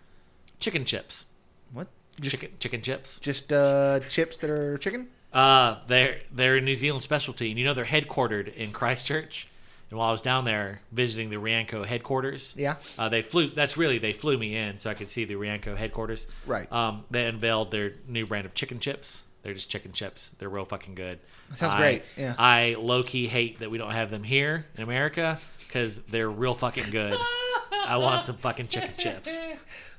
chicken 0.60 0.84
chips. 0.84 1.26
What? 1.72 1.88
Just 2.20 2.32
Chicken 2.36 2.50
chicken 2.60 2.82
chips. 2.82 3.18
just 3.20 3.52
uh, 3.52 4.00
chips 4.08 4.36
that 4.38 4.50
are 4.50 4.76
chicken? 4.78 5.08
Uh, 5.32 5.80
they're 5.86 6.20
they're 6.30 6.56
a 6.56 6.60
New 6.60 6.74
Zealand 6.74 7.02
specialty, 7.02 7.48
and 7.50 7.58
you 7.58 7.64
know 7.64 7.72
they're 7.72 7.86
headquartered 7.86 8.54
in 8.54 8.70
Christchurch. 8.72 9.48
And 9.88 9.98
while 9.98 10.08
I 10.08 10.12
was 10.12 10.20
down 10.22 10.44
there 10.44 10.80
visiting 10.92 11.30
the 11.30 11.36
Rianco 11.36 11.84
headquarters, 11.86 12.54
Yeah. 12.56 12.76
uh, 12.98 13.08
they 13.08 13.22
flew. 13.22 13.48
That's 13.50 13.76
really 13.78 13.98
they 13.98 14.12
flew 14.12 14.36
me 14.38 14.56
in 14.56 14.78
so 14.78 14.90
I 14.90 14.94
could 14.94 15.08
see 15.08 15.24
the 15.24 15.34
Rianco 15.34 15.74
headquarters. 15.76 16.26
Right. 16.46 16.70
Um, 16.70 17.04
they 17.10 17.24
unveiled 17.26 17.70
their 17.70 17.92
new 18.06 18.26
brand 18.26 18.44
of 18.46 18.52
chicken 18.54 18.78
chips. 18.78 19.24
They're 19.42 19.54
just 19.54 19.68
chicken 19.70 19.92
chips. 19.92 20.30
They're 20.38 20.48
real 20.50 20.64
fucking 20.66 20.94
good. 20.94 21.18
sounds 21.54 21.74
I- 21.74 21.78
great, 21.78 22.02
yeah. 22.16 22.34
I 22.38 22.76
low 22.78 23.02
key 23.02 23.26
hate 23.26 23.58
that 23.60 23.70
we 23.70 23.78
don't 23.78 23.90
have 23.92 24.10
them 24.10 24.22
here 24.22 24.66
in 24.76 24.82
America 24.82 25.38
because 25.66 25.98
they're 26.02 26.30
real 26.30 26.54
fucking 26.54 26.90
good. 26.90 27.16
I 27.84 27.96
want 27.96 28.24
some 28.24 28.36
fucking 28.36 28.68
chicken 28.68 28.90
chips. 28.96 29.38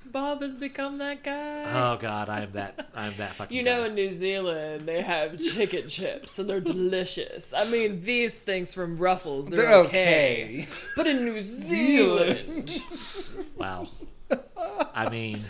Bob 0.05 0.41
has 0.41 0.55
become 0.55 0.97
that 0.97 1.23
guy. 1.23 1.63
Oh 1.65 1.97
god, 1.99 2.27
I 2.29 2.41
am 2.41 2.51
that. 2.53 2.89
I 2.93 3.07
am 3.07 3.13
that 3.17 3.36
fucking. 3.36 3.55
You 3.55 3.63
know, 3.63 3.81
guy. 3.81 3.88
in 3.88 3.95
New 3.95 4.11
Zealand, 4.11 4.86
they 4.88 5.01
have 5.01 5.39
chicken 5.39 5.88
chips 5.88 6.38
and 6.38 6.49
they're 6.49 6.59
delicious. 6.59 7.53
I 7.53 7.65
mean, 7.65 8.03
these 8.03 8.38
things 8.38 8.73
from 8.73 8.97
Ruffles, 8.97 9.47
they're, 9.47 9.61
They're 9.61 9.73
okay. 9.86 10.65
okay. 10.65 10.67
But 10.97 11.07
in 11.07 11.23
New 11.25 11.41
Zealand, 11.41 12.81
Wow. 13.55 13.88
I 14.93 15.09
mean, 15.09 15.43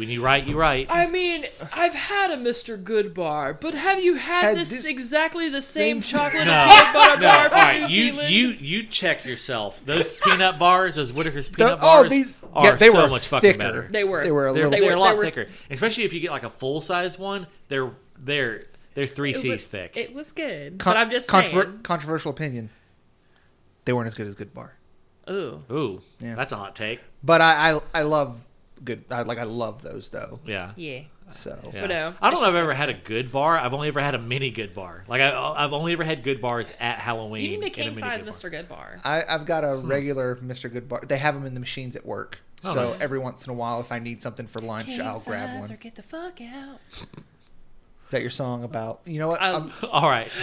when 0.00 0.08
you 0.08 0.20
write, 0.20 0.46
you 0.48 0.56
write. 0.56 0.88
I 0.90 1.06
mean, 1.06 1.46
I've 1.72 1.94
had 1.94 2.32
a 2.32 2.36
Mr. 2.36 2.82
Good 2.82 3.14
bar, 3.14 3.54
but 3.54 3.74
have 3.74 4.02
you 4.02 4.16
had, 4.16 4.42
Had 4.46 4.56
this, 4.56 4.70
this- 4.70 4.84
exactly 4.86 5.48
the 5.48 5.62
same, 5.62 6.02
Same- 6.02 6.18
chocolate 6.18 6.46
No, 6.46 6.52
and 6.52 6.70
peanut 6.72 6.92
butter 6.94 7.20
no, 7.20 7.26
bar 7.28 7.42
all 7.44 7.48
from 7.50 7.58
right. 7.58 7.80
New 7.82 7.86
You 7.86 8.12
Zealand? 8.14 8.30
you 8.34 8.48
you 8.48 8.86
check 8.88 9.24
yourself. 9.24 9.80
Those 9.86 10.10
peanut 10.10 10.58
bars, 10.58 10.96
those 10.96 11.12
Whittaker's 11.12 11.48
peanut 11.48 11.74
oh, 11.74 12.02
bars, 12.02 12.10
these- 12.10 12.40
are 12.52 12.64
yeah, 12.64 12.74
they 12.74 12.88
so 12.88 13.02
were 13.02 13.08
much 13.08 13.28
fucking 13.28 13.52
thicker. 13.52 13.58
better. 13.58 13.88
They 13.92 14.02
were. 14.02 14.24
They 14.24 14.32
were 14.32 14.48
a 14.48 14.52
They're, 14.52 14.68
little. 14.68 14.80
they're 14.80 14.90
were- 14.90 14.96
a 14.96 15.00
lot 15.00 15.10
they 15.12 15.16
were- 15.18 15.24
thicker, 15.26 15.46
especially 15.70 16.02
if 16.04 16.12
you 16.12 16.18
get 16.18 16.32
like 16.32 16.42
a 16.42 16.50
full 16.50 16.80
size 16.80 17.16
one. 17.18 17.46
They're 17.68 17.90
they're 18.18 18.66
they're 18.94 19.06
three 19.06 19.30
It 19.30 19.36
C's 19.36 19.50
was- 19.52 19.66
thick. 19.66 19.92
It 19.96 20.14
was 20.14 20.32
good, 20.32 20.78
con- 20.78 20.94
but 20.94 20.96
I'm 20.98 21.10
just 21.10 21.28
controver- 21.28 21.64
saying. 21.66 21.80
controversial 21.82 22.30
opinion. 22.32 22.70
They 23.84 23.92
weren't 23.92 24.08
as 24.08 24.14
good 24.14 24.26
as 24.26 24.34
Good 24.34 24.52
Bar, 24.54 24.74
Ooh, 25.30 25.62
Ooh, 25.70 26.00
Yeah. 26.20 26.34
that's 26.34 26.52
a 26.52 26.56
hot 26.56 26.74
take. 26.74 27.00
but 27.22 27.40
I 27.40 27.72
I, 27.72 27.80
I 27.94 28.02
love 28.02 28.46
good. 28.84 29.04
I, 29.10 29.22
like 29.22 29.38
I 29.38 29.44
love 29.44 29.82
those 29.82 30.08
though. 30.08 30.40
Yeah. 30.46 30.72
yeah. 30.76 31.02
So 31.32 31.56
Yeah. 31.72 31.80
But 31.82 31.86
no, 31.90 32.14
I 32.20 32.26
don't 32.30 32.32
it's 32.34 32.40
know 32.42 32.46
I've 32.48 32.52
just- 32.54 32.56
ever 32.56 32.74
had 32.74 32.88
a 32.88 32.94
good 32.94 33.30
bar. 33.30 33.56
I've 33.56 33.72
only 33.74 33.88
ever 33.88 34.00
had 34.00 34.14
a 34.14 34.18
mini 34.18 34.50
good 34.50 34.74
bar. 34.74 35.04
Like 35.06 35.20
I, 35.20 35.30
I've 35.64 35.72
only 35.72 35.92
ever 35.92 36.02
had 36.04 36.22
good 36.24 36.40
bars 36.40 36.72
at 36.80 36.98
Halloween. 36.98 37.50
You 37.50 37.58
need 37.58 37.66
a 37.66 37.70
king 37.70 37.88
mini 37.90 38.00
size 38.00 38.24
good. 38.24 38.32
Mr. 38.32 38.50
Good 38.50 38.68
bar. 38.68 38.96
I, 39.04 39.22
I've 39.28 39.46
got 39.46 39.62
a 39.64 39.76
hmm. 39.76 39.86
regular 39.88 40.36
Mr. 40.36 40.72
Good 40.72 40.88
Bar. 40.88 41.02
They 41.06 41.18
have 41.18 41.34
them 41.34 41.46
in 41.46 41.54
the 41.54 41.60
machines 41.60 41.94
at 41.96 42.04
work. 42.04 42.40
Oh, 42.64 42.74
so 42.74 42.84
nice. 42.86 43.00
every 43.00 43.18
once 43.18 43.46
in 43.46 43.50
a 43.50 43.54
while, 43.54 43.80
if 43.80 43.90
I 43.92 44.00
need 44.00 44.22
something 44.22 44.46
for 44.46 44.58
lunch, 44.60 44.90
I'll 44.98 45.20
grab 45.20 45.60
one. 45.60 45.72
or 45.72 45.76
get 45.76 45.94
the 45.94 46.02
fuck 46.02 46.40
out. 46.42 46.80
That 48.10 48.22
your 48.22 48.30
song 48.30 48.64
about? 48.64 49.00
You 49.06 49.18
know 49.20 49.28
what? 49.28 49.40
I- 49.40 49.52
I'm- 49.52 49.72
All 49.90 50.10
right. 50.10 50.30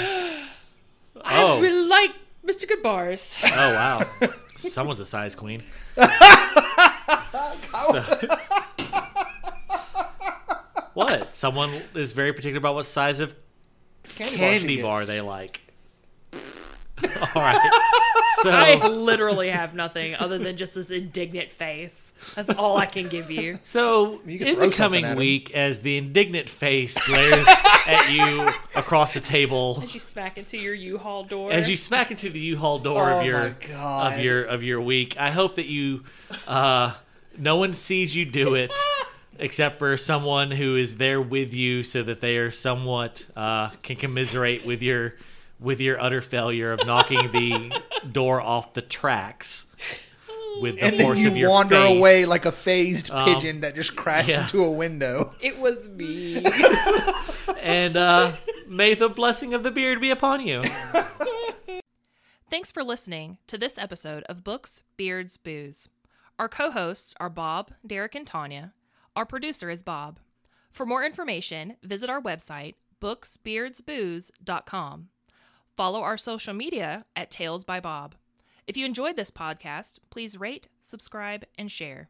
I 1.22 1.44
Oh. 1.44 1.60
really 1.62 1.88
like 1.88 2.12
Mr. 2.46 2.68
Good 2.68 2.82
bars. 2.82 3.38
Oh 3.44 3.48
wow. 3.50 4.06
Someone's 4.56 5.00
a 5.00 5.06
size 5.06 5.36
queen. 5.36 5.64
So- 7.32 8.04
what? 10.94 11.34
Someone 11.36 11.70
is 11.96 12.12
very 12.12 12.34
particular 12.34 12.58
about 12.60 12.76
what 12.76 12.88
size 12.88 13.20
of 13.20 13.34
candy, 14.04 14.38
candy 14.38 14.82
bar, 14.82 15.00
bar 15.00 15.06
they 15.06 15.22
like. 15.22 15.62
All 16.34 17.42
right. 17.42 17.72
So 18.42 18.52
I 18.52 18.76
literally 18.88 19.50
have 19.50 19.74
nothing 19.74 20.14
other 20.16 20.38
than 20.38 20.58
just 20.58 20.76
this 20.76 20.92
indignant 20.92 21.52
face. 21.52 22.14
That's 22.36 22.50
all 22.52 22.78
I 22.78 22.86
can 22.86 23.08
give 23.08 23.32
you. 23.32 23.58
So, 23.64 24.22
You 24.28 24.40
in 24.40 24.60
the 24.60 24.70
coming 24.70 25.06
at 25.06 25.14
him. 25.14 25.18
week, 25.18 25.52
as 25.56 25.80
the 25.80 25.98
indignant 25.98 26.48
face 26.50 26.96
glares 27.08 27.48
at 27.88 28.12
you 28.12 28.42
across 28.76 29.14
the 29.14 29.22
table, 29.22 29.80
As 29.84 29.94
you 29.94 30.00
smack 30.00 30.38
into 30.38 30.58
your 30.58 30.76
U-Haul 30.76 31.24
door. 31.24 31.52
as 31.52 31.68
you 31.68 31.78
smack 31.78 32.12
into 32.12 32.30
the 32.30 32.40
U-Haul 32.40 32.80
door 32.80 33.10
Oh 33.10 33.20
of 33.20 33.26
your 33.26 33.56
of 33.76 34.20
your 34.20 34.44
of 34.44 34.62
your 34.64 34.82
week, 34.82 35.16
I 35.18 35.32
hope 35.32 35.56
that 35.56 35.66
you, 35.66 36.04
uh, 36.48 36.94
no 37.38 37.58
one 37.58 37.74
sees 37.74 38.16
you 38.16 38.26
do 38.26 38.56
it, 38.56 38.72
except 39.40 39.80
for 39.80 39.98
someone 39.98 40.52
who 40.52 40.76
is 40.76 40.98
there 40.98 41.22
with 41.22 41.54
you, 41.54 41.84
so 41.84 42.04
that 42.04 42.22
they 42.22 42.38
are 42.38 42.52
somewhat 42.52 43.26
uh, 43.36 43.70
can 43.84 43.96
commiserate 43.96 44.66
with 44.66 44.82
your 44.82 45.16
with 45.60 45.80
your 45.80 46.00
utter 46.00 46.22
failure 46.22 46.72
of 46.72 46.86
knocking 46.86 47.32
the 47.32 47.82
door 48.12 48.40
off 48.40 48.74
the 48.74 48.82
tracks 48.82 49.66
with 50.62 50.76
the 50.76 50.86
And 50.86 50.94
then 51.00 51.02
force 51.02 51.20
you 51.20 51.28
of 51.30 51.38
your 51.38 51.50
wander 51.50 51.76
face. 51.76 51.98
away 51.98 52.26
like 52.26 52.46
a 52.46 52.52
phased 52.52 53.10
Um, 53.12 53.26
pigeon 53.26 53.62
that 53.62 53.74
just 53.76 53.96
crashed 53.96 54.30
yeah. 54.30 54.44
into 54.44 54.64
a 54.64 54.70
window. 54.72 55.34
It 55.42 55.58
was 55.60 55.88
me. 55.90 56.44
and 57.62 57.96
uh, 57.98 58.34
may 58.68 58.94
the 58.94 59.10
blessing 59.10 59.54
of 59.56 59.64
the 59.64 59.72
beard 59.72 60.00
be 60.00 60.10
upon 60.12 60.46
you. 60.46 60.64
Thanks 62.50 62.72
for 62.72 62.84
listening 62.84 63.40
to 63.48 63.58
this 63.58 63.78
episode 63.78 64.24
of 64.24 64.44
Books, 64.44 64.84
Beards, 64.96 65.38
Booze. 65.38 65.90
Our 66.40 66.50
co 66.50 66.72
hosts 66.72 67.14
are 67.20 67.30
Bob, 67.30 67.72
Derek, 67.86 68.16
and 68.16 68.28
Tanya. 68.28 68.74
Our 69.16 69.26
producer 69.26 69.70
is 69.70 69.84
Bob. 69.84 70.20
For 70.72 70.86
more 70.86 71.04
information, 71.04 71.78
visit 71.82 72.10
our 72.10 72.22
website, 72.22 72.76
booksbeardsbooze.com. 73.02 75.10
Follow 75.76 76.02
our 76.02 76.18
social 76.18 76.54
media 76.54 77.06
at 77.16 77.32
Tales 77.32 77.64
by 77.64 77.80
Bob. 77.80 78.16
If 78.68 78.78
you 78.78 78.86
enjoyed 78.86 79.16
this 79.16 79.32
podcast, 79.32 80.00
please 80.10 80.40
rate, 80.40 80.68
subscribe, 80.82 81.46
and 81.58 81.72
share. 81.72 82.10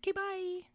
Okay, 0.00 0.12
bye. 0.12 0.71